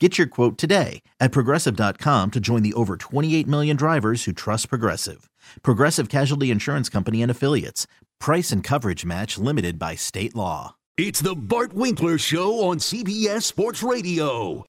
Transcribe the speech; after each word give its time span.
Get 0.00 0.18
your 0.18 0.26
quote 0.26 0.58
today 0.58 1.02
at 1.20 1.30
progressive.com 1.30 2.32
to 2.32 2.40
join 2.40 2.62
the 2.64 2.74
over 2.74 2.96
28 2.96 3.46
million 3.46 3.76
drivers 3.76 4.24
who 4.24 4.32
trust 4.32 4.68
Progressive. 4.68 5.30
Progressive 5.62 6.08
Casualty 6.08 6.50
Insurance 6.50 6.88
Company 6.88 7.22
and 7.22 7.30
Affiliates. 7.30 7.86
Price 8.18 8.50
and 8.50 8.64
coverage 8.64 9.04
match 9.04 9.38
limited 9.38 9.78
by 9.78 9.94
state 9.94 10.34
law. 10.34 10.74
It's 10.98 11.20
the 11.20 11.36
Bart 11.36 11.72
Winkler 11.72 12.18
Show 12.18 12.68
on 12.68 12.78
CBS 12.78 13.42
Sports 13.42 13.84
Radio. 13.84 14.64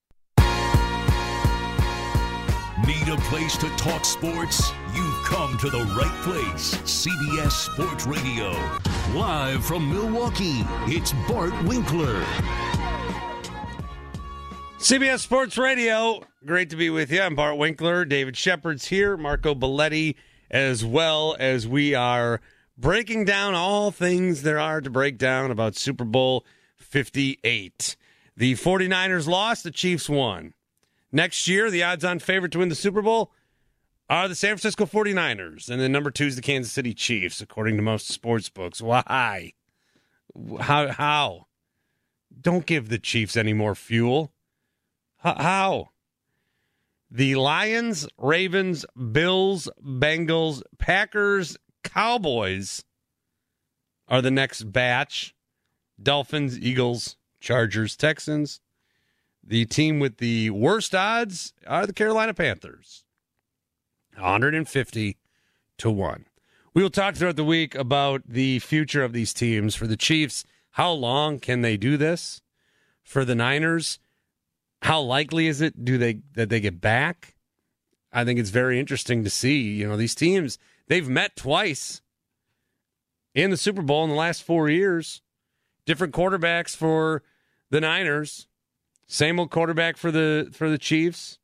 Need 2.86 3.08
a 3.08 3.18
place 3.22 3.58
to 3.58 3.70
talk 3.78 4.06
sports? 4.06 4.72
You've 4.94 5.26
come 5.26 5.58
to 5.58 5.72
the 5.72 5.84
right 5.98 6.22
place. 6.22 6.76
CBS 6.84 7.52
Sports 7.72 8.06
Radio. 8.06 8.52
Live 9.18 9.66
from 9.66 9.90
Milwaukee, 9.90 10.64
it's 10.86 11.14
Bart 11.28 11.54
Winkler. 11.64 12.24
CBS 14.86 15.22
Sports 15.22 15.58
Radio. 15.58 16.22
Great 16.46 16.70
to 16.70 16.76
be 16.76 16.92
with 16.92 17.12
you. 17.12 17.20
I'm 17.20 17.34
Bart 17.34 17.58
Winkler. 17.58 18.06
David 18.06 18.38
Shepard's 18.38 18.86
here. 18.86 19.18
Marco 19.18 19.56
Belletti, 19.56 20.14
as 20.52 20.86
well 20.86 21.36
as 21.40 21.68
we 21.68 21.96
are 21.96 22.40
breaking 22.78 23.26
down 23.26 23.56
all 23.56 23.90
things 23.90 24.44
there 24.44 24.60
are 24.60 24.82
to 24.82 24.92
break 24.92 25.18
down 25.18 25.50
about 25.50 25.76
Super 25.76 26.06
Bowl 26.06 26.46
58. 26.78 27.96
The 28.38 28.54
49ers 28.54 29.28
lost, 29.28 29.64
the 29.64 29.72
Chiefs 29.72 30.08
won. 30.08 30.54
Next 31.12 31.48
year, 31.48 31.72
the 31.72 31.82
odds 31.82 32.06
on 32.06 32.20
favorite 32.20 32.52
to 32.52 32.60
win 32.60 32.70
the 32.70 32.76
Super 32.76 33.02
Bowl 33.02 33.32
are 34.08 34.28
the 34.28 34.36
San 34.36 34.50
Francisco 34.50 34.86
49ers. 34.86 35.68
And 35.68 35.82
then 35.82 35.92
number 35.92 36.12
two 36.12 36.28
is 36.28 36.36
the 36.36 36.44
Kansas 36.44 36.72
City 36.72 36.94
Chiefs, 36.94 37.42
according 37.42 37.76
to 37.78 37.82
most 37.82 38.08
sports 38.08 38.50
books. 38.50 38.84
Why? 38.84 39.54
How? 40.60 40.92
How? 40.92 41.48
Don't 42.40 42.68
give 42.68 42.90
the 42.90 43.00
Chiefs 43.00 43.36
any 43.36 43.54
more 43.54 43.74
fuel. 43.74 44.32
How? 45.26 45.90
The 47.10 47.36
Lions, 47.36 48.08
Ravens, 48.18 48.86
Bills, 49.12 49.68
Bengals, 49.84 50.62
Packers, 50.78 51.58
Cowboys 51.84 52.84
are 54.08 54.22
the 54.22 54.32
next 54.32 54.72
batch. 54.72 55.34
Dolphins, 56.02 56.60
Eagles, 56.60 57.16
Chargers, 57.40 57.96
Texans. 57.96 58.60
The 59.44 59.66
team 59.66 60.00
with 60.00 60.18
the 60.18 60.50
worst 60.52 60.94
odds 60.94 61.54
are 61.66 61.88
the 61.88 61.94
Carolina 61.94 62.34
Panthers. 62.34 63.04
150 64.16 65.18
to 65.78 65.90
1. 65.90 66.26
We 66.74 66.84
will 66.84 66.90
talk 66.90 67.16
throughout 67.16 67.36
the 67.36 67.44
week 67.44 67.74
about 67.74 68.24
the 68.28 68.60
future 68.60 69.04
of 69.04 69.14
these 69.14 69.34
teams. 69.34 69.76
For 69.76 69.88
the 69.88 69.98
Chiefs, 69.98 70.44
how 70.72 70.92
long 70.92 71.40
can 71.40 71.62
they 71.62 71.78
do 71.78 71.96
this? 71.96 72.42
For 73.04 73.24
the 73.24 73.36
Niners, 73.36 74.00
how 74.82 75.02
likely 75.02 75.48
is 75.48 75.62
it 75.62 75.84
do 75.84 75.98
they 75.98 76.20
that 76.34 76.50
they 76.50 76.60
get 76.60 76.82
back? 76.82 77.36
I 78.12 78.24
think 78.24 78.40
it's 78.40 78.50
very 78.50 78.80
interesting 78.80 79.24
to 79.24 79.30
see. 79.30 79.62
You 79.62 79.88
know, 79.88 79.98
these 79.98 80.16
teams 80.16 80.58
they've 80.88 81.08
met 81.08 81.36
twice 81.36 82.02
in 83.34 83.50
the 83.52 83.58
Super 83.58 83.82
Bowl 83.82 84.04
in 84.04 84.10
the 84.10 84.16
last 84.16 84.44
four 84.44 84.70
years. 84.70 85.22
Different 85.86 86.14
quarterbacks 86.14 86.76
for 86.76 87.22
the 87.70 87.82
Niners. 87.82 88.48
Same 89.08 89.40
old 89.40 89.52
quarterback 89.52 89.98
for 89.98 90.12
the 90.12 90.50
for 90.52 90.70
the 90.70 90.78
Chiefs. 90.78 91.38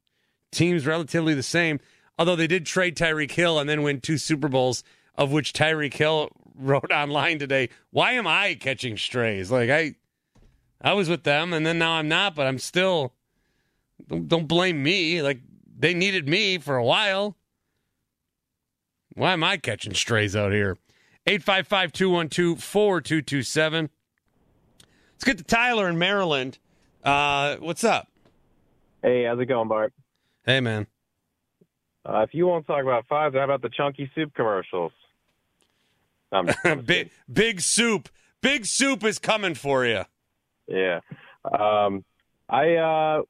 Teams 0.52 0.86
relatively 0.86 1.34
the 1.34 1.44
same. 1.44 1.80
Although 2.18 2.36
they 2.36 2.48
did 2.48 2.66
trade 2.66 2.96
Tyreek 2.96 3.32
Hill 3.32 3.60
and 3.60 3.70
then 3.70 3.84
win 3.84 4.02
two 4.02 4.18
Super 4.18 4.48
Bowls, 4.48 4.84
of 5.16 5.32
which 5.32 5.54
Tyreek 5.54 5.94
Hill 5.94 6.30
wrote 6.56 6.92
online 6.92 7.38
today, 7.38 7.70
"Why 7.92 8.14
am 8.14 8.28
I 8.28 8.56
catching 8.56 8.98
strays? 8.98 9.52
Like 9.52 9.70
I, 9.70 9.96
I 10.82 10.94
was 10.94 11.10
with 11.10 11.24
them 11.24 11.54
and 11.54 11.66
then 11.66 11.78
now 11.78 11.94
I'm 11.94 12.08
not, 12.08 12.36
but 12.36 12.48
I'm 12.48 12.60
still 12.60 13.14
don't, 14.08 14.28
don't 14.28 14.48
blame 14.48 14.82
me. 14.82 15.22
Like 15.22 15.40
they 15.78 15.94
needed 15.94 16.28
me 16.28 16.58
for 16.58 16.76
a 16.76 16.84
while. 16.84 17.38
Why 19.14 19.34
am 19.34 19.44
I 19.44 19.58
catching 19.58 19.94
strays 19.94 20.36
out 20.36 20.52
here? 20.52 20.78
855 21.28 21.92
212 21.92 22.64
4227. 22.64 23.90
Let's 25.14 25.24
get 25.24 25.38
to 25.38 25.44
Tyler 25.44 25.88
in 25.90 26.00
Maryland. 26.00 26.58
Uh, 27.04 27.58
what's 27.58 27.84
up? 27.84 28.08
Hey, 29.04 29.26
how's 29.26 29.40
it 29.40 29.46
going, 29.46 29.68
Bart? 29.68 29.94
Hey, 30.46 30.60
man. 30.60 30.88
Uh, 32.08 32.22
if 32.22 32.34
you 32.34 32.48
want 32.48 32.66
to 32.66 32.72
talk 32.72 32.82
about 32.82 33.06
fives, 33.08 33.36
how 33.36 33.44
about 33.44 33.62
the 33.62 33.70
chunky 33.70 34.10
soup 34.16 34.34
commercials? 34.34 34.92
big, 36.86 37.12
big 37.32 37.62
soup. 37.62 38.10
Big 38.42 38.66
soup 38.66 39.04
is 39.04 39.20
coming 39.20 39.54
for 39.54 39.86
you. 39.86 40.04
Yeah. 40.68 41.02
Um, 41.44 42.04
I 42.50 42.76
uh, 42.76 43.22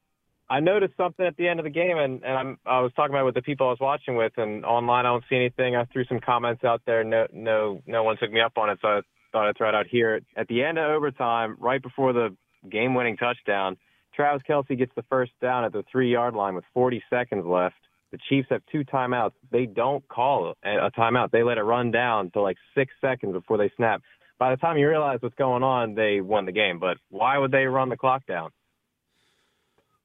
I 0.52 0.60
noticed 0.60 0.92
something 0.98 1.24
at 1.24 1.38
the 1.38 1.48
end 1.48 1.60
of 1.60 1.64
the 1.64 1.70
game, 1.70 1.96
and, 1.96 2.22
and 2.22 2.36
I'm, 2.36 2.58
I 2.66 2.80
was 2.80 2.92
talking 2.94 3.14
about 3.14 3.22
it 3.22 3.24
with 3.24 3.36
the 3.36 3.40
people 3.40 3.68
I 3.68 3.70
was 3.70 3.80
watching 3.80 4.16
with, 4.16 4.32
and 4.36 4.66
online 4.66 5.06
I 5.06 5.08
don't 5.08 5.24
see 5.30 5.36
anything. 5.36 5.76
I 5.76 5.86
threw 5.86 6.04
some 6.04 6.20
comments 6.20 6.62
out 6.62 6.82
there. 6.84 7.02
No, 7.02 7.26
no, 7.32 7.80
no 7.86 8.02
one 8.02 8.18
took 8.18 8.30
me 8.30 8.42
up 8.42 8.58
on 8.58 8.68
it, 8.68 8.78
so 8.82 8.88
I 8.88 9.00
thought 9.32 9.48
I'd 9.48 9.56
throw 9.56 9.70
it 9.70 9.74
out 9.74 9.86
here. 9.86 10.20
At 10.36 10.48
the 10.48 10.62
end 10.62 10.76
of 10.76 10.90
overtime, 10.90 11.56
right 11.58 11.80
before 11.80 12.12
the 12.12 12.36
game-winning 12.70 13.16
touchdown, 13.16 13.78
Travis 14.14 14.42
Kelce 14.46 14.76
gets 14.76 14.92
the 14.94 15.04
first 15.08 15.32
down 15.40 15.64
at 15.64 15.72
the 15.72 15.84
three-yard 15.90 16.34
line 16.34 16.54
with 16.54 16.64
40 16.74 17.02
seconds 17.08 17.46
left. 17.46 17.76
The 18.10 18.18
Chiefs 18.28 18.48
have 18.50 18.60
two 18.70 18.84
timeouts. 18.84 19.32
They 19.50 19.64
don't 19.64 20.06
call 20.06 20.52
a 20.62 20.90
timeout. 20.90 21.30
They 21.30 21.44
let 21.44 21.56
it 21.56 21.62
run 21.62 21.92
down 21.92 22.30
to 22.32 22.42
like 22.42 22.58
six 22.74 22.92
seconds 23.00 23.32
before 23.32 23.56
they 23.56 23.72
snap. 23.78 24.02
By 24.38 24.50
the 24.50 24.58
time 24.58 24.76
you 24.76 24.86
realize 24.86 25.16
what's 25.22 25.34
going 25.34 25.62
on, 25.62 25.94
they 25.94 26.20
won 26.20 26.44
the 26.44 26.52
game. 26.52 26.78
But 26.78 26.98
why 27.08 27.38
would 27.38 27.52
they 27.52 27.64
run 27.64 27.88
the 27.88 27.96
clock 27.96 28.26
down? 28.26 28.50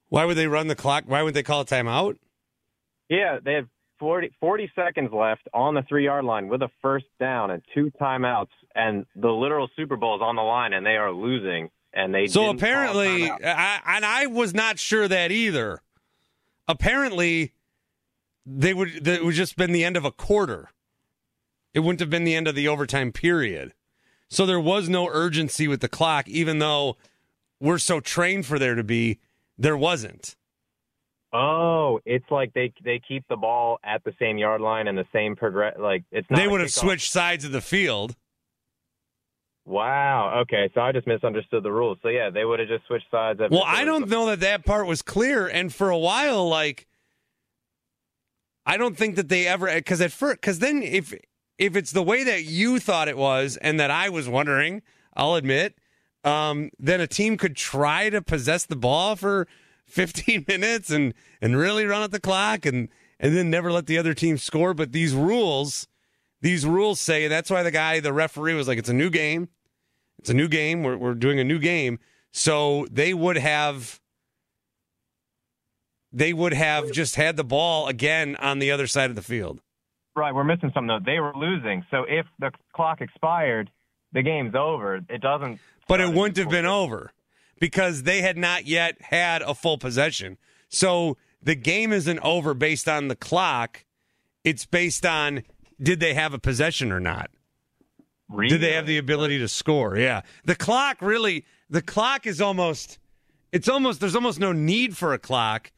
Why 0.09 0.25
would 0.25 0.37
they 0.37 0.47
run 0.47 0.67
the 0.67 0.75
clock? 0.75 1.03
Why 1.07 1.23
would 1.23 1.33
they 1.33 1.43
call 1.43 1.61
a 1.61 1.65
timeout? 1.65 2.17
Yeah, 3.09 3.39
they 3.43 3.53
have 3.53 3.67
40, 3.99 4.31
40 4.39 4.71
seconds 4.75 5.11
left 5.13 5.47
on 5.53 5.73
the 5.73 5.81
three 5.83 6.05
yard 6.05 6.25
line 6.25 6.47
with 6.47 6.61
a 6.61 6.69
first 6.81 7.05
down 7.19 7.51
and 7.51 7.61
two 7.73 7.91
timeouts, 7.99 8.49
and 8.75 9.05
the 9.15 9.29
literal 9.29 9.69
Super 9.75 9.95
Bowl 9.95 10.15
is 10.15 10.21
on 10.21 10.35
the 10.35 10.41
line, 10.41 10.73
and 10.73 10.85
they 10.85 10.97
are 10.97 11.11
losing. 11.11 11.69
And 11.93 12.13
they 12.13 12.27
so 12.27 12.49
apparently, 12.49 13.29
I, 13.31 13.79
and 13.87 14.05
I 14.05 14.27
was 14.27 14.53
not 14.53 14.77
sure 14.77 15.07
that 15.07 15.31
either. 15.31 15.81
Apparently, 16.67 17.53
they 18.45 18.73
would 18.73 19.07
it 19.07 19.25
would 19.25 19.33
just 19.33 19.55
been 19.55 19.71
the 19.71 19.83
end 19.83 19.97
of 19.97 20.05
a 20.05 20.11
quarter. 20.11 20.69
It 21.73 21.79
wouldn't 21.79 21.99
have 21.99 22.09
been 22.09 22.23
the 22.23 22.35
end 22.35 22.47
of 22.47 22.55
the 22.55 22.67
overtime 22.67 23.11
period. 23.11 23.73
So 24.29 24.45
there 24.45 24.59
was 24.59 24.89
no 24.89 25.07
urgency 25.07 25.67
with 25.67 25.79
the 25.79 25.87
clock, 25.87 26.27
even 26.27 26.59
though 26.59 26.97
we're 27.59 27.77
so 27.77 27.99
trained 27.99 28.45
for 28.45 28.59
there 28.59 28.75
to 28.75 28.83
be. 28.83 29.19
There 29.57 29.77
wasn't. 29.77 30.35
Oh, 31.33 31.99
it's 32.05 32.25
like 32.31 32.53
they 32.53 32.73
they 32.83 33.01
keep 33.05 33.27
the 33.27 33.35
ball 33.35 33.79
at 33.83 34.03
the 34.03 34.13
same 34.19 34.37
yard 34.37 34.61
line 34.61 34.87
and 34.87 34.97
the 34.97 35.07
same 35.11 35.35
progress. 35.35 35.75
Like 35.77 36.03
it's 36.11 36.27
they 36.29 36.47
would 36.47 36.61
have 36.61 36.71
switched 36.71 37.11
sides 37.11 37.43
of 37.43 37.51
the 37.51 37.61
field. 37.61 38.15
Wow. 39.65 40.39
Okay, 40.43 40.69
so 40.73 40.79
I 40.79 40.93
just 40.93 41.05
misunderstood 41.05 41.63
the 41.63 41.71
rules. 41.71 41.97
So 42.01 42.07
yeah, 42.07 42.29
they 42.29 42.45
would 42.45 42.59
have 42.59 42.69
just 42.69 42.87
switched 42.87 43.11
sides. 43.11 43.41
Well, 43.51 43.63
I 43.65 43.83
don't 43.83 44.07
know 44.07 44.27
that 44.27 44.39
that 44.39 44.63
part 44.63 44.87
was 44.87 45.01
clear, 45.01 45.47
and 45.47 45.73
for 45.73 45.89
a 45.89 45.97
while, 45.97 46.47
like 46.47 46.87
I 48.65 48.77
don't 48.77 48.97
think 48.97 49.17
that 49.17 49.27
they 49.27 49.47
ever 49.47 49.73
because 49.73 49.99
at 49.99 50.13
first 50.13 50.39
because 50.39 50.59
then 50.59 50.81
if 50.81 51.13
if 51.57 51.75
it's 51.75 51.91
the 51.91 52.03
way 52.03 52.23
that 52.23 52.45
you 52.45 52.79
thought 52.79 53.09
it 53.09 53.17
was 53.17 53.57
and 53.57 53.77
that 53.79 53.91
I 53.91 54.07
was 54.07 54.29
wondering, 54.29 54.81
I'll 55.13 55.35
admit 55.35 55.75
um, 56.27 56.69
then 56.77 57.01
a 57.01 57.07
team 57.07 57.37
could 57.37 57.55
try 57.55 58.09
to 58.09 58.21
possess 58.21 58.65
the 58.65 58.75
ball 58.75 59.15
for 59.15 59.47
15 59.85 60.45
minutes 60.47 60.89
and 60.89 61.13
and 61.41 61.57
really 61.57 61.85
run 61.85 62.03
at 62.03 62.11
the 62.11 62.19
clock 62.19 62.65
and 62.65 62.89
and 63.19 63.35
then 63.35 63.49
never 63.49 63.71
let 63.71 63.87
the 63.87 63.97
other 63.97 64.13
team 64.13 64.37
score. 64.37 64.73
But 64.73 64.91
these 64.91 65.13
rules, 65.13 65.87
these 66.41 66.65
rules 66.65 66.99
say 66.99 67.27
that's 67.27 67.49
why 67.49 67.63
the 67.63 67.71
guy, 67.71 67.99
the 67.99 68.13
referee, 68.13 68.53
was 68.53 68.67
like, 68.67 68.77
"It's 68.77 68.89
a 68.89 68.93
new 68.93 69.09
game. 69.09 69.49
It's 70.19 70.29
a 70.29 70.33
new 70.33 70.47
game. 70.47 70.83
We're 70.83 70.97
we're 70.97 71.13
doing 71.15 71.39
a 71.39 71.43
new 71.43 71.59
game." 71.59 71.99
So 72.31 72.85
they 72.91 73.13
would 73.13 73.37
have 73.37 73.99
they 76.11 76.33
would 76.33 76.53
have 76.53 76.91
just 76.91 77.15
had 77.15 77.37
the 77.37 77.43
ball 77.43 77.87
again 77.87 78.35
on 78.37 78.59
the 78.59 78.71
other 78.71 78.87
side 78.87 79.09
of 79.09 79.15
the 79.15 79.21
field. 79.21 79.61
Right, 80.15 80.33
we're 80.33 80.43
missing 80.43 80.71
something 80.73 80.87
though. 80.87 80.99
They 81.03 81.19
were 81.19 81.33
losing, 81.35 81.85
so 81.91 82.03
if 82.07 82.25
the 82.39 82.51
clock 82.73 83.01
expired, 83.01 83.69
the 84.17 84.23
game's 84.23 84.55
over. 84.55 84.95
It 84.95 85.21
doesn't. 85.21 85.59
But 85.87 86.01
it 86.01 86.11
wouldn't 86.11 86.37
have 86.37 86.49
been 86.49 86.65
over 86.65 87.11
because 87.59 88.01
they 88.01 88.21
had 88.21 88.35
not 88.35 88.65
yet 88.65 88.99
had 88.99 89.43
a 89.43 89.53
full 89.53 89.77
possession. 89.77 90.39
So 90.69 91.17
the 91.39 91.53
game 91.53 91.93
isn't 91.93 92.17
over 92.21 92.55
based 92.55 92.89
on 92.89 93.09
the 93.09 93.15
clock. 93.15 93.85
It's 94.43 94.65
based 94.65 95.05
on 95.05 95.43
did 95.79 95.99
they 95.99 96.15
have 96.15 96.33
a 96.33 96.39
possession 96.39 96.91
or 96.91 96.99
not? 96.99 97.29
Really? 98.27 98.49
Did 98.49 98.61
they 98.61 98.73
have 98.73 98.87
the 98.87 98.97
ability 98.97 99.37
to 99.37 99.47
score? 99.47 99.95
Yeah. 99.95 100.21
The 100.45 100.55
clock 100.55 100.97
really 100.99 101.45
the 101.69 101.83
clock 101.83 102.25
is 102.25 102.41
almost 102.41 102.97
it's 103.51 103.69
almost 103.69 103.99
there's 103.99 104.15
almost 104.15 104.39
no 104.39 104.51
need 104.51 104.97
for 104.97 105.13
a 105.13 105.19
clock. 105.19 105.71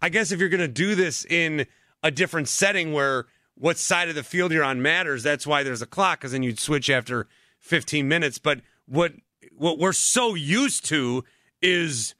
I 0.00 0.08
guess 0.08 0.32
if 0.32 0.40
you're 0.40 0.48
going 0.48 0.60
to 0.60 0.66
do 0.66 0.94
this 0.94 1.26
in 1.26 1.66
a 2.02 2.10
different 2.10 2.48
setting 2.48 2.94
where 2.94 3.26
what 3.54 3.76
side 3.76 4.08
of 4.08 4.14
the 4.14 4.22
field 4.22 4.50
you're 4.50 4.64
on 4.64 4.80
matters, 4.80 5.22
that's 5.22 5.46
why 5.46 5.62
there's 5.62 5.82
a 5.82 5.86
clock 5.86 6.22
cuz 6.22 6.32
then 6.32 6.42
you'd 6.42 6.58
switch 6.58 6.88
after 6.88 7.28
15 7.62 8.06
minutes, 8.06 8.38
but 8.38 8.60
what 8.86 9.12
what 9.56 9.78
we're 9.78 9.92
so 9.92 10.34
used 10.34 10.84
to 10.86 11.24
is 11.60 12.14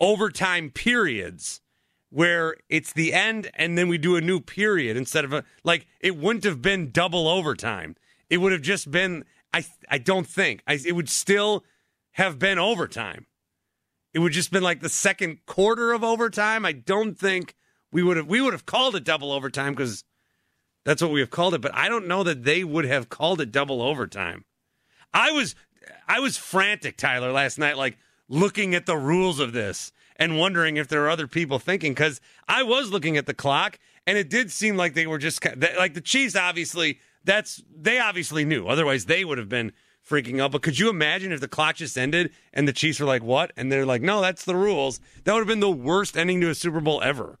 overtime 0.00 0.70
periods 0.70 1.60
where 2.10 2.56
it's 2.68 2.92
the 2.92 3.12
end 3.12 3.50
and 3.54 3.76
then 3.76 3.88
we 3.88 3.98
do 3.98 4.16
a 4.16 4.20
new 4.20 4.40
period 4.40 4.96
instead 4.96 5.24
of 5.24 5.32
a 5.32 5.44
like 5.64 5.86
it 6.00 6.16
wouldn't 6.16 6.44
have 6.44 6.62
been 6.62 6.90
double 6.90 7.28
overtime. 7.28 7.94
It 8.28 8.38
would 8.38 8.52
have 8.52 8.62
just 8.62 8.90
been 8.90 9.24
I 9.52 9.64
I 9.88 9.98
don't 9.98 10.26
think 10.26 10.62
I, 10.66 10.78
it 10.84 10.92
would 10.92 11.08
still 11.08 11.64
have 12.12 12.38
been 12.38 12.58
overtime. 12.58 13.26
It 14.14 14.20
would 14.20 14.32
just 14.32 14.50
been 14.50 14.62
like 14.62 14.80
the 14.80 14.88
second 14.88 15.44
quarter 15.46 15.92
of 15.92 16.02
overtime. 16.02 16.64
I 16.64 16.72
don't 16.72 17.18
think 17.18 17.54
we 17.92 18.02
would 18.02 18.16
have 18.16 18.26
we 18.26 18.40
would 18.40 18.54
have 18.54 18.66
called 18.66 18.96
it 18.96 19.04
double 19.04 19.32
overtime 19.32 19.74
because 19.74 20.04
that's 20.86 21.02
what 21.02 21.10
we 21.10 21.18
have 21.18 21.30
called 21.30 21.52
it. 21.52 21.60
But 21.60 21.74
I 21.74 21.88
don't 21.88 22.06
know 22.06 22.22
that 22.22 22.44
they 22.44 22.62
would 22.62 22.84
have 22.84 23.08
called 23.08 23.40
it 23.40 23.50
double 23.50 23.82
overtime. 23.82 24.44
I 25.12 25.32
was 25.32 25.56
I 26.08 26.20
was 26.20 26.36
frantic, 26.38 26.96
Tyler, 26.96 27.32
last 27.32 27.58
night, 27.58 27.76
like 27.76 27.98
looking 28.28 28.72
at 28.72 28.86
the 28.86 28.96
rules 28.96 29.40
of 29.40 29.52
this 29.52 29.90
and 30.14 30.38
wondering 30.38 30.76
if 30.76 30.86
there 30.86 31.04
are 31.04 31.10
other 31.10 31.26
people 31.26 31.58
thinking 31.58 31.92
because 31.92 32.20
I 32.46 32.62
was 32.62 32.90
looking 32.90 33.16
at 33.16 33.26
the 33.26 33.34
clock 33.34 33.80
and 34.06 34.16
it 34.16 34.30
did 34.30 34.52
seem 34.52 34.76
like 34.76 34.94
they 34.94 35.08
were 35.08 35.18
just 35.18 35.44
like 35.76 35.94
the 35.94 36.00
Chiefs. 36.00 36.36
Obviously, 36.36 37.00
that's 37.24 37.64
they 37.74 37.98
obviously 37.98 38.44
knew. 38.44 38.68
Otherwise, 38.68 39.06
they 39.06 39.24
would 39.24 39.38
have 39.38 39.48
been 39.48 39.72
freaking 40.08 40.40
out. 40.40 40.52
But 40.52 40.62
could 40.62 40.78
you 40.78 40.88
imagine 40.88 41.32
if 41.32 41.40
the 41.40 41.48
clock 41.48 41.74
just 41.74 41.98
ended 41.98 42.30
and 42.52 42.68
the 42.68 42.72
Chiefs 42.72 43.00
were 43.00 43.06
like, 43.06 43.24
"What?" 43.24 43.52
and 43.56 43.72
they're 43.72 43.84
like, 43.84 44.02
"No, 44.02 44.20
that's 44.20 44.44
the 44.44 44.54
rules." 44.54 45.00
That 45.24 45.32
would 45.32 45.40
have 45.40 45.48
been 45.48 45.58
the 45.58 45.68
worst 45.68 46.16
ending 46.16 46.40
to 46.42 46.50
a 46.50 46.54
Super 46.54 46.80
Bowl 46.80 47.02
ever. 47.02 47.40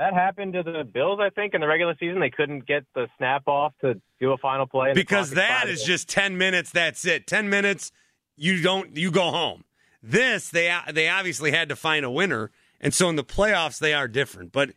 That 0.00 0.14
happened 0.14 0.54
to 0.54 0.62
the 0.62 0.82
Bills, 0.82 1.20
I 1.20 1.28
think, 1.28 1.52
in 1.52 1.60
the 1.60 1.66
regular 1.66 1.94
season. 2.00 2.20
They 2.20 2.30
couldn't 2.30 2.66
get 2.66 2.86
the 2.94 3.06
snap 3.18 3.46
off 3.46 3.74
to 3.82 4.00
do 4.18 4.32
a 4.32 4.38
final 4.38 4.66
play 4.66 4.94
because 4.94 5.32
that 5.32 5.68
is 5.68 5.82
just 5.82 6.08
ten 6.08 6.38
minutes. 6.38 6.70
That's 6.70 7.04
it. 7.04 7.26
Ten 7.26 7.50
minutes. 7.50 7.92
You 8.34 8.62
don't. 8.62 8.96
You 8.96 9.10
go 9.10 9.30
home. 9.30 9.62
This 10.02 10.48
they 10.48 10.74
they 10.90 11.10
obviously 11.10 11.50
had 11.50 11.68
to 11.68 11.76
find 11.76 12.06
a 12.06 12.10
winner, 12.10 12.50
and 12.80 12.94
so 12.94 13.10
in 13.10 13.16
the 13.16 13.24
playoffs 13.24 13.78
they 13.78 13.92
are 13.92 14.08
different. 14.08 14.52
But 14.52 14.70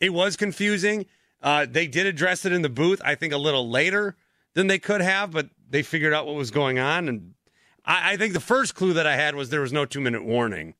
it 0.00 0.14
was 0.14 0.34
confusing. 0.34 1.04
Uh, 1.42 1.66
they 1.68 1.86
did 1.86 2.06
address 2.06 2.46
it 2.46 2.52
in 2.52 2.62
the 2.62 2.70
booth, 2.70 3.02
I 3.04 3.16
think, 3.16 3.34
a 3.34 3.38
little 3.38 3.68
later 3.68 4.16
than 4.54 4.68
they 4.68 4.78
could 4.78 5.02
have, 5.02 5.30
but 5.30 5.50
they 5.68 5.82
figured 5.82 6.14
out 6.14 6.24
what 6.24 6.36
was 6.36 6.50
going 6.50 6.78
on. 6.78 7.06
And 7.06 7.34
I, 7.84 8.12
I 8.12 8.16
think 8.16 8.32
the 8.32 8.40
first 8.40 8.74
clue 8.74 8.94
that 8.94 9.06
I 9.06 9.16
had 9.16 9.34
was 9.34 9.50
there 9.50 9.60
was 9.60 9.74
no 9.74 9.84
two 9.84 10.00
minute 10.00 10.24
warning. 10.24 10.72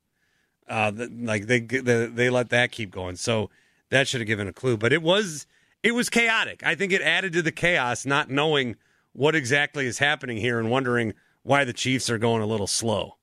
Uh, 0.66 0.90
like 0.96 1.48
they, 1.48 1.60
they 1.60 2.06
they 2.06 2.30
let 2.30 2.48
that 2.48 2.72
keep 2.72 2.90
going, 2.90 3.16
so 3.16 3.50
that 3.90 4.08
should 4.08 4.20
have 4.20 4.28
given 4.28 4.48
a 4.48 4.52
clue. 4.52 4.76
But 4.76 4.92
it 4.92 5.02
was 5.02 5.46
it 5.82 5.92
was 5.92 6.10
chaotic. 6.10 6.62
I 6.64 6.74
think 6.74 6.92
it 6.92 7.02
added 7.02 7.32
to 7.34 7.42
the 7.42 7.52
chaos, 7.52 8.06
not 8.06 8.30
knowing 8.30 8.76
what 9.12 9.34
exactly 9.34 9.86
is 9.86 9.98
happening 9.98 10.38
here 10.38 10.58
and 10.58 10.70
wondering 10.70 11.14
why 11.42 11.64
the 11.64 11.72
Chiefs 11.72 12.10
are 12.10 12.18
going 12.18 12.42
a 12.42 12.46
little 12.46 12.66
slow. 12.66 13.16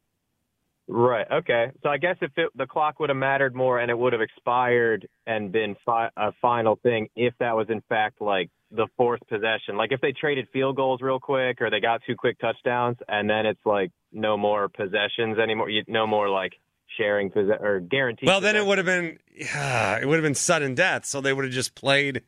Right. 0.88 1.28
Okay. 1.30 1.72
So 1.84 1.90
I 1.90 1.98
guess 1.98 2.16
if 2.22 2.32
it, 2.38 2.50
the 2.56 2.66
clock 2.66 3.00
would 3.00 3.10
have 3.10 3.18
mattered 3.18 3.54
more 3.54 3.80
and 3.80 3.92
it 3.92 3.98
would 3.98 4.14
have 4.14 4.22
expired 4.22 5.08
and 5.26 5.52
been 5.52 5.76
fi- 5.86 6.10
a 6.16 6.32
final 6.42 6.78
thing, 6.78 7.10
if 7.16 7.34
that 7.40 7.56
was 7.56 7.68
in 7.70 7.82
fact 7.90 8.22
like 8.22 8.50
the 8.72 8.88
fourth 8.96 9.20
possession, 9.28 9.76
like 9.76 9.92
if 9.92 10.00
they 10.00 10.14
traded 10.14 10.48
field 10.54 10.78
goals 10.78 11.02
real 11.02 11.20
quick 11.20 11.62
or 11.62 11.70
they 11.70 11.82
got 11.82 12.02
two 12.08 12.16
quick 12.16 12.40
touchdowns 12.40 12.98
and 13.08 13.30
then 13.30 13.46
it's 13.46 13.66
like 13.66 13.92
no 14.14 14.38
more 14.38 14.70
possessions 14.70 15.38
anymore, 15.38 15.70
you, 15.70 15.84
no 15.88 16.08
more 16.08 16.30
like 16.30 16.54
sharing 16.96 17.32
or 17.36 17.80
guaranteed. 17.80 18.28
Well, 18.28 18.42
then 18.42 18.56
it 18.56 18.66
would 18.66 18.78
have 18.78 18.86
been 18.86 19.20
yeah, 19.36 20.00
it 20.00 20.08
would 20.08 20.16
have 20.16 20.24
been 20.24 20.36
sudden 20.36 20.76
death. 20.76 21.06
So 21.06 21.22
they 21.22 21.34
would 21.34 21.46
have 21.46 21.54
just 21.54 21.76
played 21.76 22.24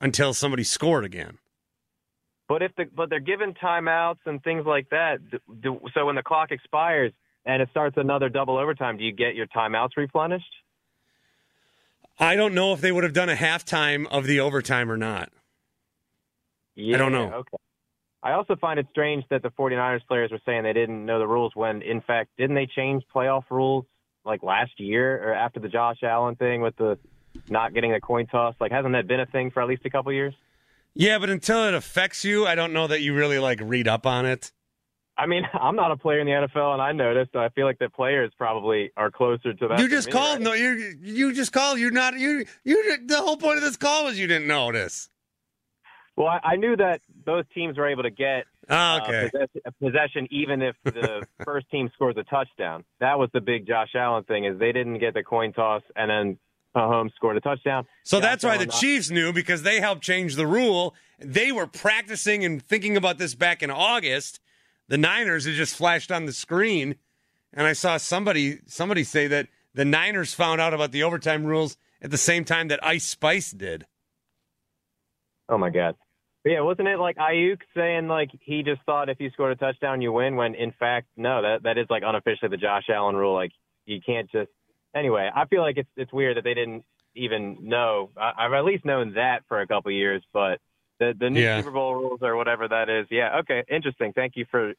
until 0.00 0.34
somebody 0.34 0.64
scored 0.64 1.04
again. 1.04 1.38
But 2.48 2.62
if 2.62 2.74
the 2.76 2.86
but 2.86 3.10
they're 3.10 3.20
given 3.20 3.54
timeouts 3.54 4.20
and 4.24 4.42
things 4.42 4.64
like 4.66 4.88
that, 4.90 5.18
so 5.94 6.06
when 6.06 6.16
the 6.16 6.22
clock 6.22 6.50
expires 6.50 7.12
and 7.44 7.62
it 7.62 7.68
starts 7.70 7.96
another 7.96 8.28
double 8.28 8.56
overtime, 8.56 8.96
do 8.96 9.04
you 9.04 9.12
get 9.12 9.34
your 9.34 9.46
timeouts 9.46 9.96
replenished? 9.96 10.44
I 12.18 12.34
don't 12.36 12.54
know 12.54 12.72
if 12.72 12.80
they 12.80 12.90
would 12.90 13.04
have 13.04 13.12
done 13.12 13.28
a 13.28 13.36
halftime 13.36 14.06
of 14.10 14.26
the 14.26 14.40
overtime 14.40 14.90
or 14.90 14.96
not. 14.96 15.30
Yeah, 16.74 16.96
I 16.96 16.98
don't 16.98 17.12
know. 17.12 17.32
Okay. 17.32 17.56
I 18.22 18.32
also 18.32 18.56
find 18.56 18.80
it 18.80 18.86
strange 18.90 19.24
that 19.30 19.42
the 19.42 19.50
49ers 19.50 20.04
players 20.08 20.32
were 20.32 20.40
saying 20.44 20.64
they 20.64 20.72
didn't 20.72 21.06
know 21.06 21.20
the 21.20 21.26
rules 21.26 21.52
when, 21.54 21.82
in 21.82 22.00
fact, 22.00 22.30
didn't 22.36 22.56
they 22.56 22.66
change 22.66 23.04
playoff 23.14 23.44
rules 23.50 23.84
like 24.28 24.42
last 24.44 24.78
year 24.78 25.30
or 25.30 25.34
after 25.34 25.58
the 25.58 25.68
Josh 25.68 26.02
Allen 26.02 26.36
thing 26.36 26.60
with 26.60 26.76
the 26.76 26.98
not 27.48 27.74
getting 27.74 27.92
a 27.94 28.00
coin 28.00 28.26
toss? 28.26 28.54
Like, 28.60 28.70
hasn't 28.70 28.92
that 28.92 29.08
been 29.08 29.20
a 29.20 29.26
thing 29.26 29.50
for 29.50 29.60
at 29.62 29.68
least 29.68 29.82
a 29.84 29.90
couple 29.90 30.12
years? 30.12 30.34
Yeah, 30.94 31.18
but 31.18 31.30
until 31.30 31.64
it 31.64 31.74
affects 31.74 32.24
you, 32.24 32.46
I 32.46 32.54
don't 32.54 32.72
know 32.72 32.86
that 32.86 33.00
you 33.00 33.14
really 33.14 33.38
like 33.38 33.60
read 33.62 33.88
up 33.88 34.06
on 34.06 34.26
it. 34.26 34.52
I 35.16 35.26
mean, 35.26 35.46
I'm 35.54 35.76
not 35.76 35.90
a 35.90 35.96
player 35.96 36.20
in 36.20 36.26
the 36.26 36.32
NFL, 36.32 36.72
and 36.74 36.82
I 36.82 36.92
noticed. 36.92 37.34
I 37.34 37.48
feel 37.50 37.66
like 37.66 37.78
the 37.78 37.88
players 37.88 38.32
probably 38.38 38.92
are 38.96 39.10
closer 39.10 39.52
to 39.52 39.68
that. 39.68 39.78
You 39.78 39.88
just 39.88 40.06
me, 40.06 40.12
called. 40.12 40.38
right? 40.38 40.44
No, 40.44 40.52
you 40.52 40.94
you 41.02 41.32
just 41.32 41.52
called. 41.52 41.78
You're 41.78 41.90
not. 41.90 42.18
You 42.18 42.44
you. 42.64 42.98
The 43.06 43.16
whole 43.16 43.36
point 43.36 43.58
of 43.58 43.64
this 43.64 43.76
call 43.76 44.04
was 44.04 44.18
you 44.18 44.26
didn't 44.26 44.46
notice. 44.46 45.08
Well, 46.16 46.28
I, 46.28 46.40
I 46.42 46.56
knew 46.56 46.76
that 46.76 47.00
those 47.24 47.44
teams 47.54 47.78
were 47.78 47.88
able 47.88 48.02
to 48.02 48.10
get 48.10 48.44
oh, 48.68 48.98
okay. 49.02 49.26
uh, 49.26 49.30
possession, 49.30 49.72
possession 49.82 50.28
even 50.30 50.62
if 50.62 50.76
the 50.84 51.26
first 51.44 51.68
team 51.70 51.90
scores 51.94 52.16
a 52.16 52.24
touchdown. 52.24 52.84
That 53.00 53.18
was 53.18 53.30
the 53.32 53.40
big 53.40 53.66
Josh 53.66 53.90
Allen 53.94 54.24
thing 54.24 54.44
is 54.44 54.58
they 54.58 54.72
didn't 54.72 54.98
get 54.98 55.14
the 55.14 55.22
coin 55.22 55.52
toss 55.52 55.82
and 55.96 56.10
then 56.10 56.38
Mahomes 56.76 57.14
scored 57.14 57.36
a 57.36 57.40
touchdown. 57.40 57.86
So 58.04 58.18
Josh 58.18 58.22
that's 58.22 58.44
why 58.44 58.50
Allen 58.50 58.60
the 58.60 58.72
not- 58.72 58.80
Chiefs 58.80 59.10
knew 59.10 59.32
because 59.32 59.62
they 59.62 59.80
helped 59.80 60.02
change 60.02 60.36
the 60.36 60.46
rule. 60.46 60.94
They 61.18 61.52
were 61.52 61.66
practicing 61.66 62.44
and 62.44 62.62
thinking 62.62 62.96
about 62.96 63.18
this 63.18 63.34
back 63.34 63.62
in 63.62 63.70
August. 63.70 64.40
The 64.88 64.98
Niners 64.98 65.44
had 65.44 65.54
just 65.54 65.76
flashed 65.76 66.10
on 66.10 66.24
the 66.26 66.32
screen, 66.32 66.96
and 67.52 67.66
I 67.66 67.74
saw 67.74 67.96
somebody 67.98 68.58
somebody 68.66 69.04
say 69.04 69.26
that 69.26 69.48
the 69.74 69.84
Niners 69.84 70.32
found 70.32 70.60
out 70.60 70.72
about 70.72 70.92
the 70.92 71.02
overtime 71.02 71.44
rules 71.44 71.76
at 72.00 72.10
the 72.10 72.16
same 72.18 72.44
time 72.44 72.68
that 72.68 72.82
Ice 72.82 73.04
Spice 73.04 73.50
did. 73.50 73.86
Oh 75.48 75.58
my 75.58 75.70
God. 75.70 75.94
Yeah, 76.48 76.60
wasn't 76.62 76.88
it 76.88 76.98
like 76.98 77.16
Aiyuk 77.16 77.58
saying 77.76 78.08
like 78.08 78.30
he 78.40 78.62
just 78.62 78.80
thought 78.86 79.08
if 79.08 79.20
you 79.20 79.30
scored 79.30 79.52
a 79.52 79.56
touchdown 79.56 80.00
you 80.00 80.12
win 80.12 80.36
when 80.36 80.54
in 80.54 80.72
fact 80.72 81.06
no 81.16 81.42
that 81.42 81.62
that 81.64 81.78
is 81.78 81.86
like 81.90 82.02
unofficially 82.06 82.48
the 82.48 82.56
Josh 82.56 82.84
Allen 82.88 83.16
rule 83.16 83.34
like 83.34 83.52
you 83.86 84.00
can't 84.04 84.30
just 84.30 84.50
anyway 84.94 85.30
I 85.34 85.46
feel 85.46 85.60
like 85.60 85.76
it's 85.76 85.90
it's 85.96 86.12
weird 86.12 86.36
that 86.36 86.44
they 86.44 86.54
didn't 86.54 86.84
even 87.14 87.58
know 87.62 88.10
I, 88.16 88.32
I've 88.38 88.52
at 88.52 88.64
least 88.64 88.84
known 88.84 89.14
that 89.14 89.40
for 89.48 89.60
a 89.60 89.66
couple 89.66 89.90
of 89.90 89.94
years 89.94 90.22
but 90.32 90.58
the 90.98 91.12
the 91.18 91.30
new 91.30 91.42
Yeah. 91.42 91.58
Super 91.58 91.72
Bowl 91.72 91.94
rules 91.94 92.20
or 92.22 92.36
whatever 92.36 92.66
that 92.68 92.88
is 92.88 93.06
yeah 93.10 93.40
okay 93.40 93.64
interesting 93.68 94.12
thank 94.12 94.34
you 94.36 94.46
for 94.50 94.72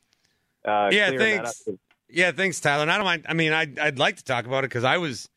uh, 0.66 0.90
Yeah, 0.92 1.12
thanks. 1.18 1.68
up. 1.68 1.76
Yeah, 2.10 2.32
thanks, 2.32 2.60
Tyler. 2.60 2.82
And 2.82 2.92
I 2.92 2.98
don't 2.98 3.06
mind. 3.06 3.26
I 3.30 3.34
mean, 3.34 3.54
I'd, 3.54 3.78
I'd 3.78 4.00
like 4.00 4.18
to 4.18 4.24
talk 4.24 4.46
about 4.46 4.64
it 4.64 4.70
because 4.70 4.84
I 4.84 4.98
was 4.98 5.30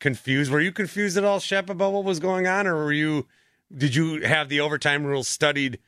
confused. 0.00 0.50
Were 0.50 0.60
you 0.60 0.72
confused 0.72 1.16
at 1.16 1.24
all, 1.24 1.38
Shep, 1.38 1.70
about 1.70 1.92
what 1.92 2.04
was 2.04 2.18
going 2.18 2.46
on, 2.46 2.66
or 2.66 2.74
were 2.74 2.92
you? 2.92 3.26
Did 3.74 3.94
you 3.94 4.22
have 4.22 4.48
the 4.48 4.60
overtime 4.60 5.04
rules 5.04 5.28
studied, 5.28 5.78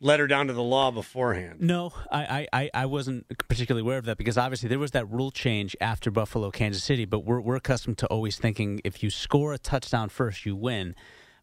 letter 0.00 0.26
down 0.26 0.48
to 0.48 0.52
the 0.52 0.62
law 0.62 0.90
beforehand? 0.90 1.60
No, 1.60 1.92
I, 2.10 2.48
I, 2.52 2.70
I- 2.74 2.86
wasn't 2.86 3.26
particularly 3.48 3.82
aware 3.82 3.98
of 3.98 4.04
that 4.06 4.18
because 4.18 4.36
obviously 4.36 4.68
there 4.68 4.78
was 4.78 4.90
that 4.92 5.08
rule 5.10 5.30
change 5.30 5.76
after 5.80 6.10
Buffalo, 6.10 6.50
Kansas 6.50 6.82
City. 6.82 7.04
But 7.04 7.20
we're 7.20 7.40
we're 7.40 7.56
accustomed 7.56 7.98
to 7.98 8.06
always 8.08 8.36
thinking 8.38 8.80
if 8.84 9.02
you 9.02 9.10
score 9.10 9.52
a 9.52 9.58
touchdown 9.58 10.08
first, 10.08 10.44
you 10.44 10.56
win. 10.56 10.94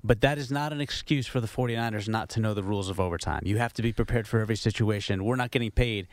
But 0.03 0.21
that 0.21 0.37
is 0.37 0.51
not 0.51 0.71
an 0.73 0.79
excuse 0.81 1.25
for 1.25 1.41
the 1.41 1.47
49ers 1.47 2.07
not 2.07 2.29
to 2.29 2.39
know 2.39 2.53
the 2.53 2.61
rules 2.63 2.87
of 2.89 2.99
overtime. 2.99 3.41
You 3.45 3.57
have 3.57 3.73
to 3.73 3.81
be 3.81 3.91
prepared 3.91 4.27
for 4.27 4.39
every 4.39 4.55
situation. 4.55 5.23
We're 5.25 5.35
not 5.37 5.49
getting 5.51 5.71
paid 5.71 6.07